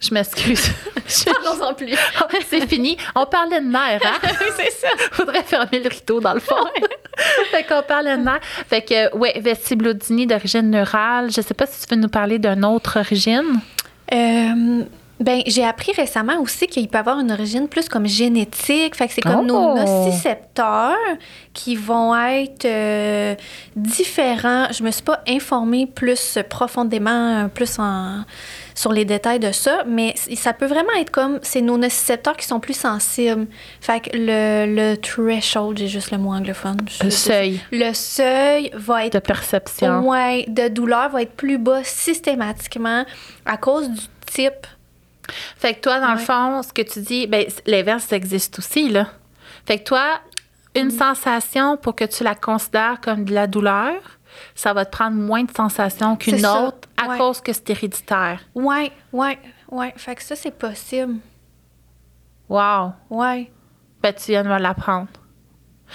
Je 0.00 0.12
m'excuse. 0.12 0.70
Parlons-en 1.24 1.74
plus. 1.74 1.96
C'est 2.48 2.66
fini. 2.66 2.96
On 3.14 3.26
parlait 3.26 3.60
de 3.60 3.66
nerfs, 3.66 4.00
hein? 4.04 4.18
c'est 4.56 4.70
ça. 4.70 4.88
Faudrait 5.12 5.42
fermer 5.42 5.80
le 5.80 5.88
rideau, 5.88 6.20
dans 6.20 6.34
le 6.34 6.40
fond. 6.40 6.56
fait 7.50 7.64
qu'on 7.64 7.82
parle 7.82 8.06
de 8.06 8.22
nerfs. 8.22 8.40
Fait 8.68 8.82
que, 8.82 9.16
ouais, 9.16 9.38
vestibulodynie 9.38 10.26
d'origine 10.26 10.70
neurale. 10.70 11.30
Je 11.30 11.40
sais 11.40 11.54
pas 11.54 11.66
si 11.66 11.86
tu 11.86 11.94
veux 11.94 12.00
nous 12.00 12.08
parler 12.08 12.38
d'une 12.38 12.64
autre 12.64 12.98
origine. 12.98 13.60
Euh, 14.12 14.84
ben, 15.22 15.42
j'ai 15.46 15.64
appris 15.64 15.92
récemment 15.92 16.38
aussi 16.40 16.66
qu'il 16.66 16.88
peut 16.88 16.98
avoir 16.98 17.18
une 17.20 17.30
origine 17.32 17.68
plus 17.68 17.88
comme 17.88 18.06
génétique. 18.06 18.94
Fait 18.96 19.06
que 19.08 19.14
c'est 19.14 19.20
comme 19.22 19.46
nos 19.46 19.56
Oh! 19.56 19.74
nocicepteurs 19.78 20.96
qui 21.52 21.76
vont 21.76 22.14
être 22.16 22.64
euh, 22.64 23.34
différents. 23.76 24.66
Je 24.72 24.82
me 24.82 24.90
suis 24.90 25.02
pas 25.02 25.22
informée 25.28 25.86
plus 25.86 26.38
profondément, 26.48 27.48
plus 27.48 27.78
en, 27.78 28.24
sur 28.74 28.92
les 28.92 29.04
détails 29.04 29.38
de 29.38 29.52
ça, 29.52 29.84
mais 29.86 30.14
ça 30.34 30.52
peut 30.52 30.66
vraiment 30.66 30.92
être 30.98 31.10
comme, 31.10 31.38
c'est 31.42 31.60
nos 31.60 31.76
nocicepteurs 31.78 32.36
qui 32.36 32.46
sont 32.46 32.60
plus 32.60 32.76
sensibles. 32.76 33.46
Fait 33.80 34.00
que 34.00 34.10
le, 34.14 34.66
le 34.74 34.96
threshold, 34.96 35.78
j'ai 35.78 35.88
juste 35.88 36.10
le 36.10 36.18
mot 36.18 36.32
anglophone. 36.32 36.78
Le 37.02 37.10
seuil 37.10 37.60
Le 37.70 37.92
seuil 37.92 38.70
va 38.74 39.06
être 39.06 39.14
de 39.14 39.18
perception. 39.18 40.08
Ouais, 40.08 40.46
de 40.48 40.68
douleur 40.68 41.10
va 41.10 41.22
être 41.22 41.34
plus 41.36 41.58
bas 41.58 41.84
systématiquement 41.84 43.04
à 43.46 43.56
cause 43.56 43.88
du 43.90 44.00
type. 44.26 44.66
Fait 45.56 45.74
que 45.74 45.80
toi, 45.80 46.00
dans 46.00 46.12
le 46.12 46.18
fond, 46.18 46.62
ce 46.62 46.72
que 46.72 46.82
tu 46.82 47.00
dis, 47.00 47.26
ben, 47.26 47.46
l'inverse 47.66 48.04
ça 48.04 48.16
existe 48.16 48.58
aussi, 48.58 48.88
là. 48.88 49.08
Fait 49.66 49.78
que 49.78 49.84
toi, 49.84 50.20
une 50.74 50.86
Mm. 50.86 50.90
sensation 50.90 51.76
pour 51.76 51.94
que 51.94 52.04
tu 52.04 52.24
la 52.24 52.34
considères 52.34 53.00
comme 53.00 53.24
de 53.24 53.32
la 53.34 53.46
douleur, 53.46 53.94
ça 54.54 54.72
va 54.72 54.84
te 54.86 54.90
prendre 54.90 55.16
moins 55.16 55.44
de 55.44 55.50
sensations 55.52 56.16
qu'une 56.16 56.38
ça, 56.38 56.62
autre 56.64 56.88
à 56.96 57.08
ouais. 57.08 57.18
cause 57.18 57.40
que 57.40 57.52
c'est 57.52 57.68
héréditaire. 57.70 58.40
Ouais, 58.54 58.90
ouais, 59.12 59.38
ouais. 59.70 59.92
Fait 59.96 60.14
que 60.14 60.22
ça, 60.22 60.34
c'est 60.34 60.50
possible. 60.56 61.16
Wow! 62.48 62.92
Ouais, 63.10 63.50
Ben, 64.02 64.12
tu 64.12 64.32
viens 64.32 64.42
de 64.42 64.48
me 64.48 64.58
l'apprendre. 64.58 65.08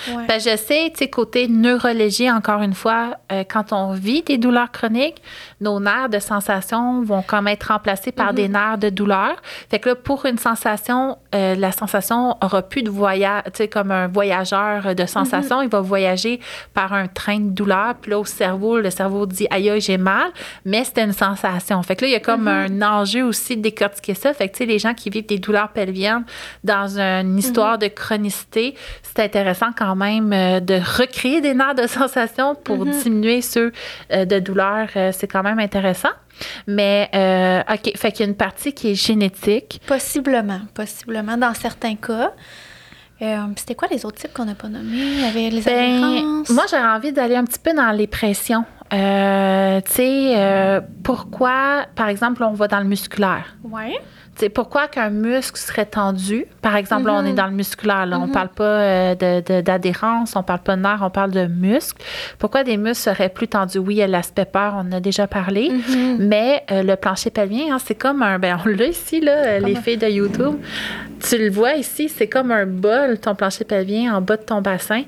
Ouais. 0.09 0.25
Ben, 0.27 0.39
je 0.39 0.55
sais, 0.55 0.89
tu 0.91 0.99
sais, 0.99 1.09
côté 1.09 1.47
neurologie, 1.47 2.29
encore 2.29 2.61
une 2.61 2.73
fois, 2.73 3.17
euh, 3.31 3.43
quand 3.47 3.73
on 3.73 3.93
vit 3.93 4.21
des 4.21 4.37
douleurs 4.37 4.71
chroniques, 4.71 5.21
nos 5.61 5.79
nerfs 5.79 6.09
de 6.09 6.19
sensation 6.19 7.03
vont 7.03 7.21
comme 7.21 7.47
être 7.47 7.71
remplacés 7.71 8.11
par 8.11 8.33
des 8.33 8.47
nerfs 8.47 8.77
de 8.77 8.89
douleur. 8.89 9.35
Fait 9.69 9.79
que 9.79 9.89
là, 9.89 9.95
pour 9.95 10.25
une 10.25 10.37
sensation, 10.37 11.17
euh, 11.33 11.55
la 11.55 11.71
sensation 11.71 12.37
aura 12.41 12.61
plus 12.61 12.83
de 12.83 12.89
voyage, 12.89 13.43
tu 13.45 13.51
sais, 13.55 13.67
comme 13.67 13.91
un 13.91 14.07
voyageur 14.07 14.95
de 14.95 15.05
sensation, 15.05 15.61
il 15.61 15.69
va 15.69 15.81
voyager 15.81 16.39
par 16.73 16.93
un 16.93 17.07
train 17.07 17.39
de 17.39 17.49
douleur. 17.49 17.95
Puis 18.01 18.11
là, 18.11 18.19
au 18.19 18.25
cerveau, 18.25 18.79
le 18.79 18.89
cerveau 18.89 19.25
dit 19.25 19.47
aïe, 19.49 19.69
aïe, 19.69 19.81
j'ai 19.81 19.97
mal, 19.97 20.31
mais 20.65 20.83
c'était 20.83 21.03
une 21.03 21.13
sensation. 21.13 21.81
Fait 21.83 21.95
que 21.95 22.05
là, 22.05 22.09
il 22.09 22.13
y 22.13 22.15
a 22.15 22.19
comme 22.19 22.47
un 22.47 22.81
enjeu 22.81 23.23
aussi 23.23 23.57
de 23.57 23.61
décortiquer 23.61 24.13
ça. 24.13 24.33
Fait 24.33 24.47
que, 24.47 24.53
tu 24.53 24.59
sais, 24.59 24.65
les 24.65 24.79
gens 24.79 24.93
qui 24.93 25.09
vivent 25.09 25.25
des 25.25 25.39
douleurs 25.39 25.69
pelviennes 25.69 26.25
dans 26.63 26.99
une 26.99 27.37
histoire 27.37 27.77
de 27.77 27.87
chronicité, 27.87 28.75
c'est 29.01 29.23
intéressant 29.23 29.67
quand 29.77 29.86
même 29.95 30.33
euh, 30.33 30.59
de 30.59 30.75
recréer 30.75 31.41
des 31.41 31.53
nerfs 31.53 31.75
de 31.75 31.87
sensation 31.87 32.55
pour 32.55 32.85
diminuer 32.85 33.41
ceux 33.41 33.71
euh, 34.11 34.25
de 34.25 34.39
douleur. 34.39 34.87
Euh, 34.95 35.11
c'est 35.13 35.27
quand 35.27 35.43
même 35.43 35.59
intéressant. 35.59 36.09
Mais, 36.67 37.09
euh, 37.15 37.61
OK, 37.73 37.97
fait 37.97 38.11
qu'il 38.11 38.19
y 38.25 38.27
a 38.27 38.29
une 38.29 38.35
partie 38.37 38.73
qui 38.73 38.91
est 38.91 38.95
génétique. 38.95 39.81
Possiblement, 39.87 40.61
possiblement, 40.73 41.37
dans 41.37 41.53
certains 41.53 41.95
cas. 41.95 42.31
Euh, 43.21 43.37
C'était 43.55 43.73
quoi 43.73 43.87
les 43.89 44.05
autres 44.05 44.19
types 44.21 44.33
qu'on 44.33 44.45
n'a 44.45 44.53
pas 44.53 44.67
nommés? 44.67 44.95
Il 44.95 45.21
y 45.21 45.25
avait 45.25 45.49
les 45.49 45.61
Ben, 45.61 46.43
moi, 46.49 46.65
j'aurais 46.69 46.85
envie 46.85 47.11
d'aller 47.11 47.35
un 47.35 47.45
petit 47.45 47.57
peu 47.59 47.73
dans 47.73 47.91
les 47.91 48.05
pressions. 48.05 48.63
Euh, 48.93 49.81
tu 49.81 49.91
sais, 49.91 50.33
euh, 50.37 50.81
pourquoi, 51.03 51.85
par 51.95 52.07
exemple, 52.09 52.43
on 52.43 52.53
va 52.53 52.67
dans 52.67 52.79
le 52.79 52.85
musculaire? 52.85 53.55
Ouais. 53.63 53.95
Tu 54.35 54.41
sais, 54.41 54.49
pourquoi 54.49 54.87
qu'un 54.87 55.09
muscle 55.09 55.57
serait 55.57 55.85
tendu? 55.87 56.45
Par 56.61 56.75
exemple, 56.75 57.07
là, 57.07 57.15
on 57.15 57.25
est 57.25 57.33
dans 57.33 57.47
le 57.47 57.53
musculaire. 57.53 58.05
Là. 58.05 58.19
On 58.19 58.27
parle 58.27 58.49
pas 58.49 58.63
euh, 58.63 59.15
d'adhérence, 59.63 60.35
on 60.35 60.43
parle 60.43 60.59
pas 60.59 60.75
de 60.75 60.81
nerf, 60.83 60.99
on 61.01 61.09
parle 61.09 61.31
de 61.31 61.47
muscles. 61.47 62.03
Pourquoi 62.37 62.63
des 62.63 62.77
muscles 62.77 63.03
seraient 63.15 63.29
plus 63.29 63.47
tendus? 63.47 63.79
Oui, 63.79 63.95
il 63.95 63.97
y 63.97 64.03
a 64.03 64.07
l'aspect 64.07 64.45
peur, 64.45 64.73
on 64.75 64.81
en 64.81 64.91
a 64.91 64.99
déjà 64.99 65.25
parlé. 65.25 65.71
Mhm. 65.71 66.17
Mais 66.19 66.63
euh, 66.71 66.83
le 66.83 66.95
plancher 66.95 67.31
pelvien, 67.31 67.73
hein, 67.73 67.79
c'est 67.83 67.95
comme 67.95 68.21
un... 68.21 68.37
Ben, 68.37 68.59
on 68.63 68.69
l'a 68.69 68.85
ici, 68.85 69.21
là, 69.21 69.57
les 69.57 69.63
Comme 69.73 69.77
un- 69.77 69.81
filles 69.81 69.97
de 69.97 70.07
YouTube. 70.07 70.55
Tu 71.27 71.37
le 71.39 71.49
vois 71.49 71.73
ici, 71.73 72.07
c'est 72.07 72.27
comme 72.27 72.51
un 72.51 72.67
bol, 72.67 73.17
ton 73.19 73.33
plancher 73.33 73.65
pelvien, 73.65 74.15
en 74.15 74.21
bas 74.21 74.37
de 74.37 74.43
ton 74.43 74.61
bassin. 74.61 75.01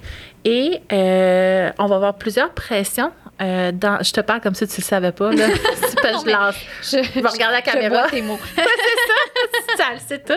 Et 0.44 0.82
euh, 0.92 1.70
on 1.78 1.86
va 1.86 1.96
avoir 1.98 2.15
plusieurs 2.15 2.50
pressions. 2.50 3.12
Euh, 3.41 3.71
dans, 3.71 4.04
je 4.04 4.12
te 4.12 4.21
parle 4.21 4.41
comme 4.41 4.56
si 4.56 4.67
tu 4.67 4.73
ne 4.73 4.78
le 4.78 4.84
savais 4.84 5.12
pas. 5.12 5.32
Là. 5.32 5.47
C'est 5.75 6.25
je 6.25 6.32
lance. 6.32 6.56
Je, 6.84 7.21
va 7.21 7.30
regarder 7.30 7.58
la 7.58 7.60
je 7.60 7.71
caméra. 7.71 8.02
vois 8.02 8.10
tes 8.10 8.21
mots. 8.21 8.39
ça 9.78 9.86
le 9.93 9.99
sait 9.99 10.19
tout. 10.19 10.34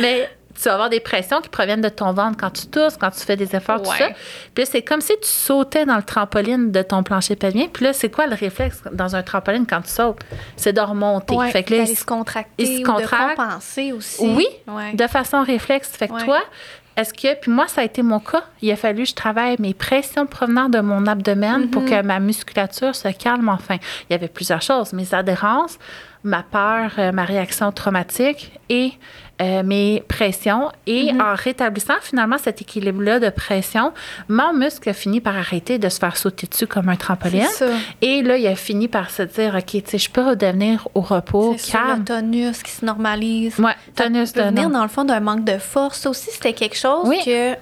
Mais 0.00 0.28
tu 0.54 0.62
vas 0.62 0.74
avoir 0.74 0.88
des 0.88 1.00
pressions 1.00 1.40
qui 1.42 1.50
proviennent 1.50 1.82
de 1.82 1.88
ton 1.90 2.12
ventre 2.12 2.38
quand 2.40 2.50
tu 2.50 2.66
tousses, 2.68 2.96
quand 2.96 3.10
tu 3.10 3.20
fais 3.20 3.36
des 3.36 3.54
efforts, 3.54 3.82
tout 3.82 3.92
ça. 3.92 4.08
Puis 4.54 4.64
là, 4.64 4.70
c'est 4.70 4.80
comme 4.82 5.02
si 5.02 5.12
tu 5.20 5.28
sautais 5.28 5.84
dans 5.84 5.96
le 5.96 6.02
trampoline 6.02 6.72
de 6.72 6.80
ton 6.82 7.02
plancher 7.02 7.36
pelvien. 7.36 7.66
Puis 7.70 7.84
là, 7.84 7.92
c'est 7.92 8.08
quoi 8.10 8.26
le 8.26 8.34
réflexe 8.34 8.80
dans 8.90 9.14
un 9.16 9.22
trampoline 9.22 9.66
quand 9.66 9.82
tu 9.82 9.90
sautes? 9.90 10.20
C'est 10.56 10.72
de 10.72 10.80
remonter. 10.80 11.34
Ouais, 11.34 11.50
fait 11.50 11.62
que 11.62 11.74
là, 11.74 11.82
d'aller 11.82 11.94
se 11.94 12.04
contracter 12.06 12.50
il 12.56 12.78
se 12.78 12.82
contracte. 12.84 13.38
de 13.38 13.42
compenser 13.44 13.92
aussi. 13.92 14.26
Oui, 14.26 14.46
Ouais. 14.66 14.94
de 14.94 15.06
façon 15.06 15.42
réflexe. 15.42 15.90
Fait 15.90 16.08
que 16.08 16.24
toi, 16.24 16.40
est-ce 16.96 17.12
que, 17.12 17.34
puis 17.38 17.50
moi, 17.50 17.66
ça 17.68 17.82
a 17.82 17.84
été 17.84 18.02
mon 18.02 18.20
cas. 18.20 18.44
Il 18.62 18.70
a 18.72 18.76
fallu 18.76 19.02
que 19.02 19.08
je 19.10 19.14
travaille 19.14 19.56
mes 19.58 19.74
pressions 19.74 20.26
provenant 20.26 20.68
de 20.68 20.80
mon 20.80 21.06
abdomen 21.06 21.68
pour 21.70 21.82
Mhm. 21.82 21.88
que 21.90 22.02
ma 22.02 22.20
musculature 22.20 22.94
se 22.94 23.08
calme 23.08 23.48
enfin. 23.48 23.76
Il 24.08 24.12
y 24.12 24.14
avait 24.14 24.28
plusieurs 24.28 24.62
choses. 24.62 24.92
Mes 24.92 25.12
adhérences, 25.14 25.78
ma 26.24 26.42
peur, 26.42 26.92
euh, 26.98 27.12
ma 27.12 27.24
réaction 27.24 27.70
traumatique 27.72 28.58
et 28.68 28.92
euh, 29.42 29.62
mes 29.62 30.02
pressions. 30.08 30.70
Et 30.86 31.12
Mhm. 31.12 31.20
en 31.20 31.34
rétablissant 31.34 31.94
finalement 32.02 32.38
cet 32.38 32.60
équilibre-là 32.62 33.20
de 33.20 33.28
pression, 33.28 33.92
mon 34.28 34.52
muscle 34.52 34.88
a 34.88 34.92
fini 34.92 35.20
par 35.20 35.36
arrêter 35.36 35.78
de 35.78 35.88
se 35.88 35.98
faire 35.98 36.16
sauter 36.16 36.46
dessus 36.46 36.66
comme 36.66 36.88
un 36.88 36.96
trampoline. 36.96 37.46
Et 38.02 38.22
là, 38.22 38.36
il 38.38 38.46
a 38.46 38.54
fini 38.56 38.88
par 38.88 39.10
se 39.10 39.22
dire, 39.22 39.54
OK, 39.54 39.64
tu 39.66 39.82
sais, 39.86 39.98
je 39.98 40.10
peux 40.10 40.22
redevenir 40.26 40.88
au 40.94 41.00
repos, 41.00 41.56
calme. 41.70 41.98
le 42.00 42.04
tonus 42.04 42.62
qui 42.62 42.70
se 42.72 42.84
normalise. 42.84 43.56
Ça 43.56 43.74
tonus 44.04 44.32
peut 44.32 44.40
de 44.42 44.46
venir 44.46 44.70
dans 44.70 44.82
le 44.82 44.88
fond 44.88 45.04
d'un 45.04 45.20
manque 45.20 45.44
de 45.44 45.58
force. 45.58 46.00
Ça 46.00 46.10
aussi, 46.10 46.30
c'était 46.30 46.52
quelque 46.52 46.76
chose 46.76 47.06
Oui. 47.06 47.18
que 47.24 47.54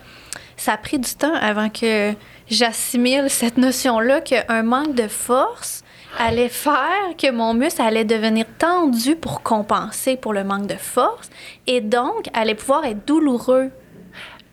ça 0.57 0.73
a 0.75 0.77
pris 0.77 0.99
du 0.99 1.15
temps 1.15 1.35
avant 1.35 1.69
que 1.69 2.13
j'assimile 2.49 3.27
cette 3.29 3.57
notion-là 3.59 4.21
qu'un 4.21 4.63
manque 4.63 4.95
de 4.95 5.09
force 5.09 5.83
allait 6.19 6.49
faire 6.49 7.17
que 7.19 7.31
mon 7.31 7.55
muscle 7.55 7.83
allait 7.83 8.05
devenir 8.05 8.47
tendu 8.59 9.17
pour 9.17 9.43
compenser 9.43 10.17
pour 10.17 10.33
le 10.33 10.45
manque 10.45 10.67
de 10.67 10.77
force 10.77 11.31
et 11.67 11.81
donc 11.81 12.29
allait 12.35 12.55
pouvoir 12.55 12.85
être 12.85 13.07
douloureux. 13.07 13.71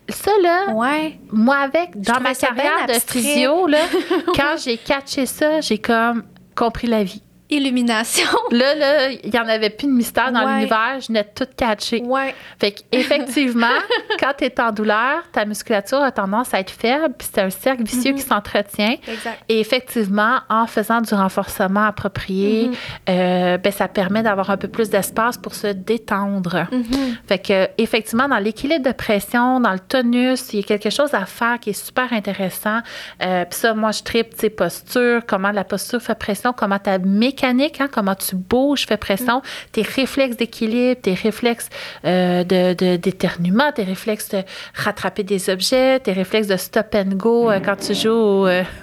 Ça, 0.10 0.32
là, 0.41 0.74
Ouais. 0.74 1.19
moi, 1.32 1.58
avec, 1.58 2.00
dans 2.00 2.19
ma 2.19 2.34
carrière 2.36 2.86
de 2.88 2.93
physio, 2.93 3.67
là, 3.67 3.78
quand 4.36 4.56
j'ai 4.62 4.78
catché 4.78 5.26
ça, 5.26 5.62
j'ai 5.62 5.78
comme 5.78 6.24
compris 6.56 6.88
la 6.88 7.04
vie. 7.04 7.24
Illumination. 7.51 8.25
Là, 8.51 8.75
là, 8.75 9.09
il 9.11 9.29
n'y 9.29 9.39
en 9.39 9.47
avait 9.47 9.69
plus 9.69 9.87
de 9.87 9.91
mystère 9.93 10.31
dans 10.31 10.43
Ouais. 10.45 10.55
l'univers, 10.57 10.99
je 11.05 11.11
n'ai 11.11 11.23
tout 11.23 11.45
catché. 11.55 12.01
Ouais. 12.01 12.33
Fait 12.59 12.71
qu'effectivement, 12.71 13.67
quand 14.19 14.31
tu 14.37 14.45
es 14.45 14.59
en 14.61 14.71
douleur, 14.71 15.23
ta 15.31 15.45
musculature 15.45 16.01
a 16.01 16.11
tendance 16.11 16.53
à 16.53 16.59
être 16.59 16.71
faible, 16.71 17.13
puis 17.17 17.27
c'est 17.31 17.41
un 17.41 17.49
cercle 17.49 17.83
vicieux 17.83 18.11
Mhm. 18.11 18.17
qui 18.17 18.23
s'entretient. 18.23 18.95
Exact. 19.07 19.39
Et 19.49 19.59
effectivement, 19.59 20.39
en 20.49 20.65
faisant 20.67 21.01
du 21.01 21.13
renforcement 21.13 21.83
approprié, 21.85 22.67
Mhm. 22.69 22.73
euh, 23.09 23.57
ben, 23.57 23.71
ça 23.71 23.87
permet 23.87 24.23
d'avoir 24.23 24.49
un 24.49 24.57
peu 24.57 24.67
plus 24.67 24.89
d'espace 24.89 25.37
pour 25.37 25.53
se 25.53 25.67
détendre. 25.67 26.65
Mhm. 26.71 27.17
Fait 27.27 27.39
que 27.39 27.69
effectivement, 27.77 28.27
dans 28.27 28.37
l'équilibre 28.39 28.85
de 28.85 28.93
pression, 28.93 29.59
dans 29.59 29.73
le 29.73 29.79
tonus, 29.79 30.53
il 30.53 30.59
y 30.61 30.63
a 30.63 30.65
quelque 30.65 30.89
chose 30.89 31.13
à 31.13 31.25
faire 31.25 31.59
qui 31.59 31.71
est 31.71 31.85
super 31.85 32.11
intéressant. 32.13 32.79
Euh, 33.21 33.45
Puis 33.49 33.59
ça, 33.59 33.73
moi, 33.73 33.91
je 33.91 34.03
tripe, 34.03 34.35
tu 34.37 34.49
posture, 34.49 35.21
comment 35.27 35.51
la 35.51 35.63
posture 35.63 36.01
fait 36.01 36.15
pression, 36.17 36.53
comment 36.53 36.79
ta 36.79 36.97
mécanique, 36.97 37.40
hein, 37.43 37.88
comment 37.91 38.15
tu 38.15 38.36
bouges 38.36 38.86
fait 38.86 38.97
pression, 38.97 39.41
tes 39.71 39.82
réflexes 39.82 40.38
d'équilibre, 40.38 41.01
tes 41.01 41.13
réflexes 41.13 41.69
euh, 42.06 42.43
de, 42.43 42.95
d'éternuement, 42.95 43.71
tes 43.71 43.84
réflexes 43.84 44.30
de 44.30 44.43
rattraper 44.75 45.23
des 45.23 45.49
objets, 45.49 45.99
tes 45.99 46.13
réflexes 46.13 46.47
de 46.47 46.58
stop 46.58 46.93
and 46.95 47.15
go 47.15 47.49
euh, 47.49 47.60
quand 47.60 47.75
tu 47.77 47.93
joues 47.93 48.10
au... 48.12 48.47
euh, 48.47 48.63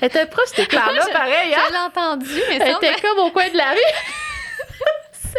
Elle 0.00 0.08
était 0.08 0.26
proche, 0.26 0.46
c'était 0.48 0.66
clair-là, 0.66 1.02
Je- 1.06 1.12
pareil, 1.12 1.54
hein? 1.54 1.60
Je 1.68 1.72
l'ai 1.72 1.78
entendu, 1.78 2.42
mais 2.48 2.56
Elle 2.60 2.72
était 2.72 3.00
comme 3.02 3.18
au 3.18 3.30
coin 3.30 3.48
de 3.48 3.56
la 3.56 3.70
rue. 3.70 3.78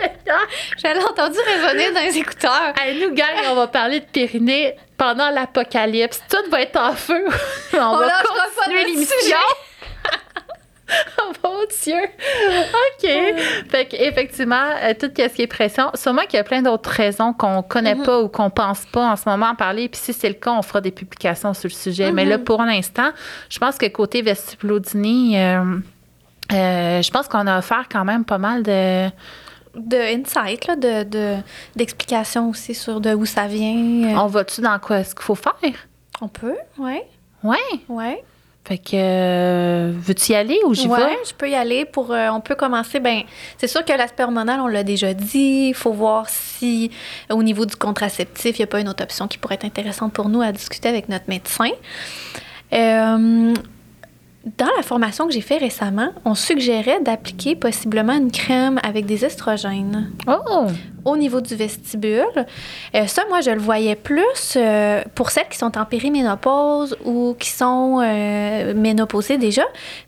L'ai 0.84 1.04
entendu 1.04 1.38
résonner 1.40 1.92
dans 1.92 2.02
les 2.02 2.18
écouteurs. 2.18 2.74
Hey, 2.80 3.02
nous, 3.02 3.14
gang, 3.14 3.26
on 3.50 3.56
va 3.56 3.68
parler 3.68 4.00
de 4.00 4.06
Périnée 4.06 4.76
pendant 4.98 5.30
l'apocalypse. 5.32 6.22
Tout 6.30 6.50
va 6.52 6.62
être 6.62 6.80
en 6.80 6.94
feu. 6.94 7.26
on 7.74 7.98
va 7.98 8.06
lâchera 8.06 8.24
pas 8.24 8.64
continuer 8.64 8.86
l'émission. 8.86 9.38
oh 11.22 11.32
mon 11.44 11.60
Dieu! 11.84 12.02
OK. 12.64 13.10
Fait 13.70 13.86
qu'effectivement, 13.86 14.64
euh, 14.84 14.94
tout 15.00 15.08
ce 15.16 15.24
qui 15.34 15.42
est 15.42 15.48
pression, 15.48 15.92
sûrement 15.96 16.24
qu'il 16.24 16.38
y 16.38 16.40
a 16.40 16.44
plein 16.44 16.62
d'autres 16.62 16.90
raisons 16.90 17.34
qu'on 17.34 17.62
connaît 17.62 17.96
Mhm. 17.96 18.04
pas 18.04 18.22
ou 18.22 18.28
qu'on 18.30 18.50
pense 18.50 18.86
pas 18.86 19.12
en 19.12 19.16
ce 19.16 19.28
moment 19.28 19.48
en 19.48 19.56
parler. 19.56 19.90
Puis 19.90 20.00
si 20.02 20.14
c'est 20.14 20.28
le 20.30 20.36
cas, 20.36 20.52
on 20.52 20.62
fera 20.62 20.82
des 20.82 20.92
publications 20.92 21.54
sur 21.54 21.70
le 21.70 21.74
sujet. 21.74 22.12
Mais 22.12 22.24
Mhm. 22.24 22.30
là, 22.30 22.38
pour 22.40 22.62
l'instant, 22.64 23.10
je 23.50 23.60
pense 23.60 23.78
que 23.78 23.86
côté 23.88 24.22
vestibulodynie, 24.22 25.38
euh, 25.40 25.64
euh, 26.54 27.02
je 27.02 27.12
pense 27.12 27.28
qu'on 27.28 27.46
a 27.48 27.60
offert 27.60 27.86
quand 27.92 28.06
même 28.06 28.26
pas 28.26 28.38
mal 28.38 28.64
de... 28.64 29.08
De 29.76 29.98
insight, 29.98 30.66
là, 30.66 30.76
de, 30.76 31.04
de, 31.04 31.36
d'explications 31.76 32.50
aussi 32.50 32.74
sur 32.74 33.00
de 33.00 33.14
où 33.14 33.26
ça 33.26 33.46
vient. 33.46 34.18
On 34.20 34.26
va-tu 34.26 34.62
dans 34.62 34.80
quoi 34.80 34.98
est-ce 35.00 35.14
qu'il 35.14 35.24
faut 35.24 35.36
faire? 35.36 35.54
On 36.22 36.28
peut, 36.28 36.56
ouais. 36.80 37.06
Ouais. 37.44 37.58
Ouais. 37.88 38.24
Fait 38.70 38.78
que, 38.78 38.92
euh, 38.94 39.92
veux-tu 39.98 40.34
y 40.34 40.36
aller 40.36 40.60
ou 40.68 40.76
j'y 40.76 40.88
ouais, 40.88 41.00
vais? 41.00 41.18
je 41.28 41.34
peux 41.34 41.50
y 41.50 41.56
aller 41.56 41.86
pour. 41.86 42.12
euh, 42.12 42.30
on 42.30 42.40
peut 42.40 42.54
commencer. 42.54 43.00
Ben, 43.00 43.24
c'est 43.58 43.66
sûr 43.68 43.84
que 43.84 43.92
l'aspect 43.94 44.22
hormonal, 44.24 44.60
on 44.62 44.68
l'a 44.68 44.84
déjà 44.84 45.16
dit. 45.16 45.70
Il 45.70 45.74
faut 45.74 45.92
voir 45.92 46.30
si, 46.30 46.92
au 47.32 47.42
niveau 47.42 47.66
du 47.66 47.76
contraceptif, 47.76 48.60
il 48.60 48.62
n'y 48.62 48.66
a 48.66 48.68
pas 48.68 48.80
une 48.80 48.88
autre 48.88 49.04
option 49.04 49.28
qui 49.28 49.40
pourrait 49.40 49.56
être 49.56 49.66
intéressante 49.66 50.14
pour 50.14 50.30
nous 50.30 50.42
à 50.44 50.52
discuter 50.52 50.88
avec 50.88 51.10
notre 51.10 51.26
médecin. 51.28 51.72
Euh, 52.74 53.56
dans 54.58 54.70
la 54.78 54.84
formation 54.84 55.28
que 55.28 55.34
j'ai 55.34 55.42
fait 55.42 55.58
récemment, 55.58 56.10
on 56.24 56.34
suggérait 56.34 57.02
d'appliquer 57.02 57.56
possiblement 57.56 58.14
une 58.14 58.32
crème 58.32 58.80
avec 58.84 59.06
des 59.06 59.26
estrogènes 59.26 60.12
Oh! 60.28 60.68
au 61.06 61.18
niveau 61.18 61.42
du 61.42 61.56
vestibule. 61.56 62.46
Euh, 62.96 63.08
ça, 63.08 63.24
moi, 63.30 63.42
je 63.42 63.52
le 63.52 63.60
voyais 63.60 63.96
plus 63.96 64.54
euh, 64.56 65.02
pour 65.16 65.32
celles 65.32 65.48
qui 65.50 65.58
sont 65.58 65.78
en 65.78 65.86
périménopause 65.86 66.98
ou 67.06 67.36
qui 67.38 67.50
sont 67.50 68.02
euh, 68.02 68.74
ménopausées 68.74 69.38
déjà, 69.38 69.64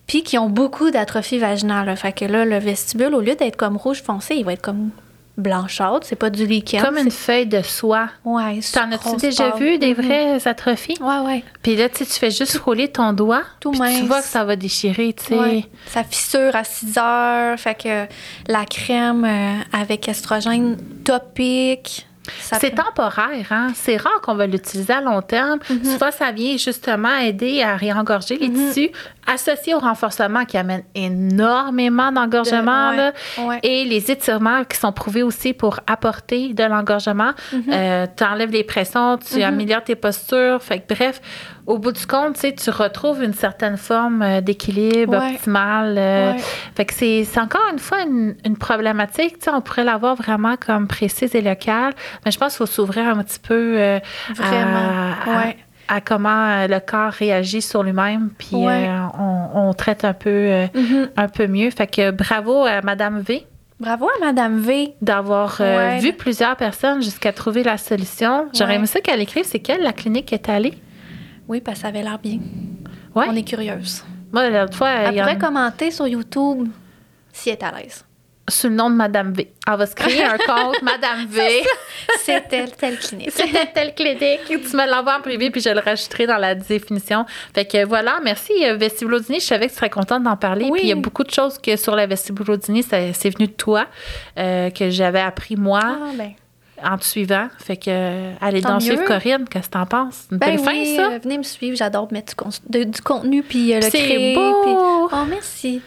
puis 0.07 0.23
qui 0.23 0.37
ont 0.37 0.49
beaucoup 0.49 0.91
d'atrophie 0.91 1.39
vaginale. 1.39 1.95
Fait 1.97 2.13
que 2.13 2.25
là, 2.25 2.45
le 2.45 2.57
vestibule, 2.57 3.13
au 3.15 3.21
lieu 3.21 3.35
d'être 3.35 3.57
comme 3.57 3.77
rouge 3.77 4.01
foncé, 4.01 4.35
il 4.35 4.45
va 4.45 4.53
être 4.53 4.61
comme 4.61 4.91
blanchâtre. 5.37 6.05
C'est 6.07 6.15
pas 6.15 6.29
du 6.29 6.45
lichen. 6.45 6.81
Comme 6.81 6.97
une 6.97 7.11
feuille 7.11 7.45
de 7.47 7.61
soie. 7.61 8.09
Ouais, 8.25 8.59
T'en 8.73 8.91
as-tu 8.91 9.15
déjà 9.17 9.51
vu 9.55 9.77
des 9.77 9.93
Mhm. 9.95 10.01
vraies 10.05 10.47
atrophies? 10.47 10.97
Ouais, 11.01 11.19
ouais. 11.25 11.43
Puis 11.63 11.75
là, 11.75 11.89
tu 11.89 12.05
fais 12.05 12.31
juste 12.31 12.57
rouler 12.57 12.89
ton 12.91 13.13
doigt. 13.13 13.43
Tout 13.59 13.71
puis 13.71 13.79
tu 13.99 14.05
vois 14.05 14.21
que 14.21 14.27
ça 14.27 14.43
va 14.43 14.55
déchirer, 14.55 15.13
tu 15.13 15.25
sais. 15.25 15.39
Ouais. 15.39 15.65
Ça 15.87 16.03
fissure 16.03 16.55
à 16.55 16.63
6 16.63 16.97
heures. 16.97 17.57
Fait 17.59 17.75
que 17.75 18.05
la 18.51 18.65
crème 18.65 19.25
euh, 19.25 19.53
avec 19.73 20.07
estrogène 20.07 20.77
topique. 21.03 22.07
C'est 22.39 22.75
temporaire, 22.75 23.47
hein? 23.49 23.69
C'est 23.73 23.97
rare 23.97 24.21
qu'on 24.21 24.35
va 24.35 24.45
l'utiliser 24.45 24.93
à 24.93 25.01
long 25.01 25.23
terme. 25.23 25.57
Souvent, 25.83 26.11
ça 26.11 26.31
vient 26.31 26.55
justement 26.55 27.17
aider 27.17 27.63
à 27.63 27.75
réengorger 27.75 28.37
les 28.37 28.47
Mhm. 28.47 28.67
tissus, 28.69 28.91
associé 29.27 29.73
au 29.75 29.79
renforcement 29.79 30.45
qui 30.45 30.57
amène 30.57 30.83
énormément 30.95 32.11
d'engorgement, 32.11 32.91
De- 32.91 32.97
là, 32.97 33.11
ouais. 33.39 33.59
et 33.63 33.85
les 33.85 34.11
étirements 34.11 34.63
qui 34.63 34.77
sont 34.77 34.91
prouvés 34.91 35.23
aussi 35.23 35.53
pour 35.53 35.79
apporter 35.87 36.53
de 36.53 36.63
l'engorgement. 36.63 37.31
Mhm. 37.53 38.07
tu 38.17 38.23
enlèves 38.23 38.51
les 38.51 38.63
pressions, 38.63 39.17
tu 39.17 39.37
Mhm. 39.37 39.43
améliores 39.43 39.83
tes 39.83 39.95
postures. 39.95 40.61
Fait 40.61 40.79
que, 40.79 40.93
bref, 40.93 41.21
au 41.65 41.77
bout 41.77 41.91
du 41.91 42.05
compte, 42.05 42.37
tu 42.37 42.69
retrouves 42.69 43.23
une 43.23 43.33
certaine 43.33 43.77
forme 43.77 44.21
euh, 44.21 44.41
d'équilibre 44.41 45.17
Ouais. 45.17 45.33
optimal. 45.35 45.95
euh, 45.97 46.33
fait 46.75 46.85
que 46.85 46.93
c'est 46.93 47.39
encore 47.39 47.61
une 47.71 47.79
fois 47.79 48.01
une, 48.01 48.35
une 48.45 48.57
problématique. 48.57 49.37
Tu 49.39 49.45
sais, 49.45 49.51
on 49.51 49.61
pourrait 49.61 49.83
l'avoir 49.83 50.15
vraiment 50.15 50.55
comme 50.57 50.87
précise 50.87 51.33
et 51.35 51.41
locale, 51.41 51.93
mais 52.25 52.31
je 52.31 52.37
pense 52.37 52.53
qu'il 52.57 52.65
faut 52.65 52.71
s'ouvrir 52.71 53.07
un 53.07 53.23
petit 53.23 53.39
peu 53.39 53.75
euh, 53.77 53.99
Vraiment. 54.35 55.11
à. 55.27 55.53
À 55.93 55.99
comment 56.01 56.29
euh, 56.49 56.67
le 56.67 56.79
corps 56.79 57.11
réagit 57.11 57.61
sur 57.61 57.83
lui-même, 57.83 58.29
puis 58.37 58.55
Ouais. 58.55 58.87
euh, 58.87 59.05
on, 59.19 59.67
on 59.69 59.73
traite 59.73 60.05
un 60.05 60.13
peu, 60.13 60.29
euh, 60.29 60.67
Mhm. 60.73 61.09
un 61.17 61.27
peu 61.27 61.47
mieux. 61.47 61.69
Fait 61.69 61.87
que 61.87 62.11
bravo 62.11 62.65
à 62.65 62.81
Madame 62.81 63.19
V 63.19 63.45
Bravo 63.79 64.07
à 64.07 64.25
Madame 64.25 64.59
V. 64.59 64.93
d'avoir 65.01 65.59
Ouais. 65.59 65.97
vu 65.99 66.13
plusieurs 66.13 66.55
personnes 66.55 67.01
jusqu'à 67.01 67.33
trouver 67.33 67.63
la 67.63 67.77
solution. 67.77 68.47
J'aurais 68.53 68.75
aimé 68.75 68.85
ça 68.85 69.01
qu'elle 69.01 69.19
écrive 69.21 69.43
c'est 69.43 69.59
quelle 69.59 69.81
la 69.81 69.91
clinique 69.91 70.31
est 70.33 70.47
allée? 70.49 70.75
Oui, 71.47 71.59
parce 71.61 71.77
que 71.79 71.81
ça 71.81 71.87
avait 71.89 72.03
l'air 72.03 72.19
bien. 72.19 72.39
Ouais. 73.15 73.25
On 73.27 73.35
est 73.35 73.43
curieuse. 73.43 74.03
Moi, 74.31 74.49
l'autre 74.49 74.77
fois, 74.77 74.89
Elle 74.89 75.19
en- 75.19 75.23
pourrait 75.23 75.37
commenter 75.37 75.91
sur 75.91 76.07
YouTube 76.07 76.69
si 77.33 77.49
elle 77.49 77.55
est 77.57 77.63
à 77.63 77.71
l'aise. 77.71 78.05
Sous 78.51 78.67
le 78.69 78.75
nom 78.75 78.89
de 78.89 78.95
Madame 78.95 79.33
V. 79.33 79.51
Elle 79.67 79.77
va 79.77 79.85
se 79.85 79.95
créer 79.95 80.23
un 80.23 80.37
compte 80.47 80.81
Madame 80.81 81.25
V. 81.27 81.63
C'est 82.19 82.47
telle, 82.47 82.71
telle 82.71 82.97
clinique. 82.99 83.31
C'était 83.31 83.67
telle 83.73 83.95
clinique. 83.95 84.39
Tu 84.47 84.75
me 84.77 84.89
l'envoies 84.89 85.17
en 85.17 85.21
privé, 85.21 85.49
puis 85.49 85.61
je 85.61 85.69
le 85.69 85.79
rajouterai 85.79 86.27
dans 86.27 86.37
la 86.37 86.55
définition. 86.55 87.25
Fait 87.53 87.65
que 87.65 87.85
voilà, 87.85 88.19
merci 88.23 88.53
euh, 88.65 88.75
vestibulodynie. 88.75 89.39
Je 89.39 89.45
savais 89.45 89.67
que 89.67 89.71
tu 89.71 89.77
serais 89.77 89.89
contente 89.89 90.23
d'en 90.23 90.37
parler. 90.37 90.65
Oui. 90.65 90.79
Puis 90.79 90.81
il 90.83 90.89
y 90.89 90.93
a 90.93 90.95
beaucoup 90.95 91.23
de 91.23 91.31
choses 91.31 91.57
que 91.57 91.75
sur 91.75 91.95
la 91.95 92.05
vestibulodynie, 92.07 92.83
ça- 92.83 93.13
c'est 93.13 93.29
venu 93.29 93.47
de 93.47 93.53
toi, 93.53 93.87
euh, 94.37 94.69
que 94.69 94.89
j'avais 94.89 95.21
appris 95.21 95.55
moi 95.55 95.81
Ah, 95.83 95.97
ben. 96.17 96.31
en 96.83 96.97
te 96.97 97.05
suivant. 97.05 97.47
Fait 97.59 97.77
que 97.77 97.83
euh, 97.89 98.33
allez 98.41 98.61
Tant 98.61 98.73
donc 98.73 98.81
suivre. 98.81 99.03
Corinne, 99.05 99.45
qu'est-ce 99.49 99.67
que 99.67 99.73
t'en 99.73 99.85
penses? 99.85 100.27
Une 100.31 100.37
Ben 100.37 100.55
belle 100.55 100.59
fin, 100.59 100.71
oui, 100.73 100.95
ça? 100.95 101.09
euh, 101.11 101.19
venez 101.23 101.37
me 101.37 101.43
suivre. 101.43 101.75
J'adore 101.77 102.11
mettre 102.11 102.29
du, 102.29 102.35
con- 102.35 102.49
de- 102.69 102.83
du 102.83 103.01
contenu 103.01 103.43
puis 103.43 103.73
euh, 103.73 103.77
le 103.77 103.81
C'est 103.83 103.89
créer. 103.91 104.33
beau! 104.35 104.61
puis- 104.63 104.73
Oh, 104.75 105.25
merci. 105.29 105.81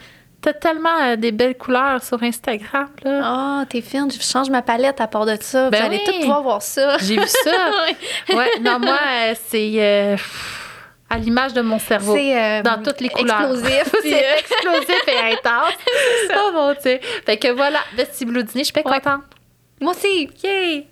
T'as 0.44 0.52
tellement 0.52 1.00
euh, 1.00 1.16
des 1.16 1.32
belles 1.32 1.56
couleurs 1.56 2.04
sur 2.04 2.22
Instagram, 2.22 2.88
là. 3.02 3.20
Ah, 3.24 3.64
t'es 3.66 3.80
fine. 3.80 4.10
Je 4.10 4.20
change 4.22 4.50
ma 4.50 4.60
palette 4.60 5.00
à 5.00 5.06
part 5.06 5.24
de 5.24 5.38
ça. 5.40 5.70
Ben 5.70 5.80
Vous 5.80 5.86
allez 5.86 5.96
oui. 5.96 6.12
tous 6.12 6.20
pouvoir 6.20 6.42
voir 6.42 6.60
ça. 6.60 6.98
J'ai 6.98 7.16
vu 7.16 7.26
ça. 7.26 7.50
Ouais, 8.36 8.50
non, 8.60 8.78
moi, 8.78 8.98
euh, 9.30 9.34
c'est 9.48 9.72
euh, 9.78 10.16
à 11.08 11.16
l'image 11.16 11.54
de 11.54 11.62
mon 11.62 11.78
cerveau. 11.78 12.14
C'est 12.14 12.62
Dans 12.62 12.82
toutes 12.82 13.00
les 13.00 13.08
couleurs. 13.08 13.40
Explosif. 13.40 13.84
c'est 14.02 14.38
explosif 14.38 15.08
et 15.08 15.32
intense. 15.32 15.72
oh 16.36 16.50
mon 16.52 16.74
Dieu. 16.74 16.98
Fait 17.24 17.38
que 17.38 17.48
voilà, 17.48 17.78
vestibulodynie, 17.96 18.64
je 18.64 18.72
suis 18.72 18.74
bien 18.74 18.82
Ouais. 18.84 19.00
contente. 19.00 19.22
Moi 19.80 19.92
aussi. 19.94 20.28
Yay! 20.42 20.88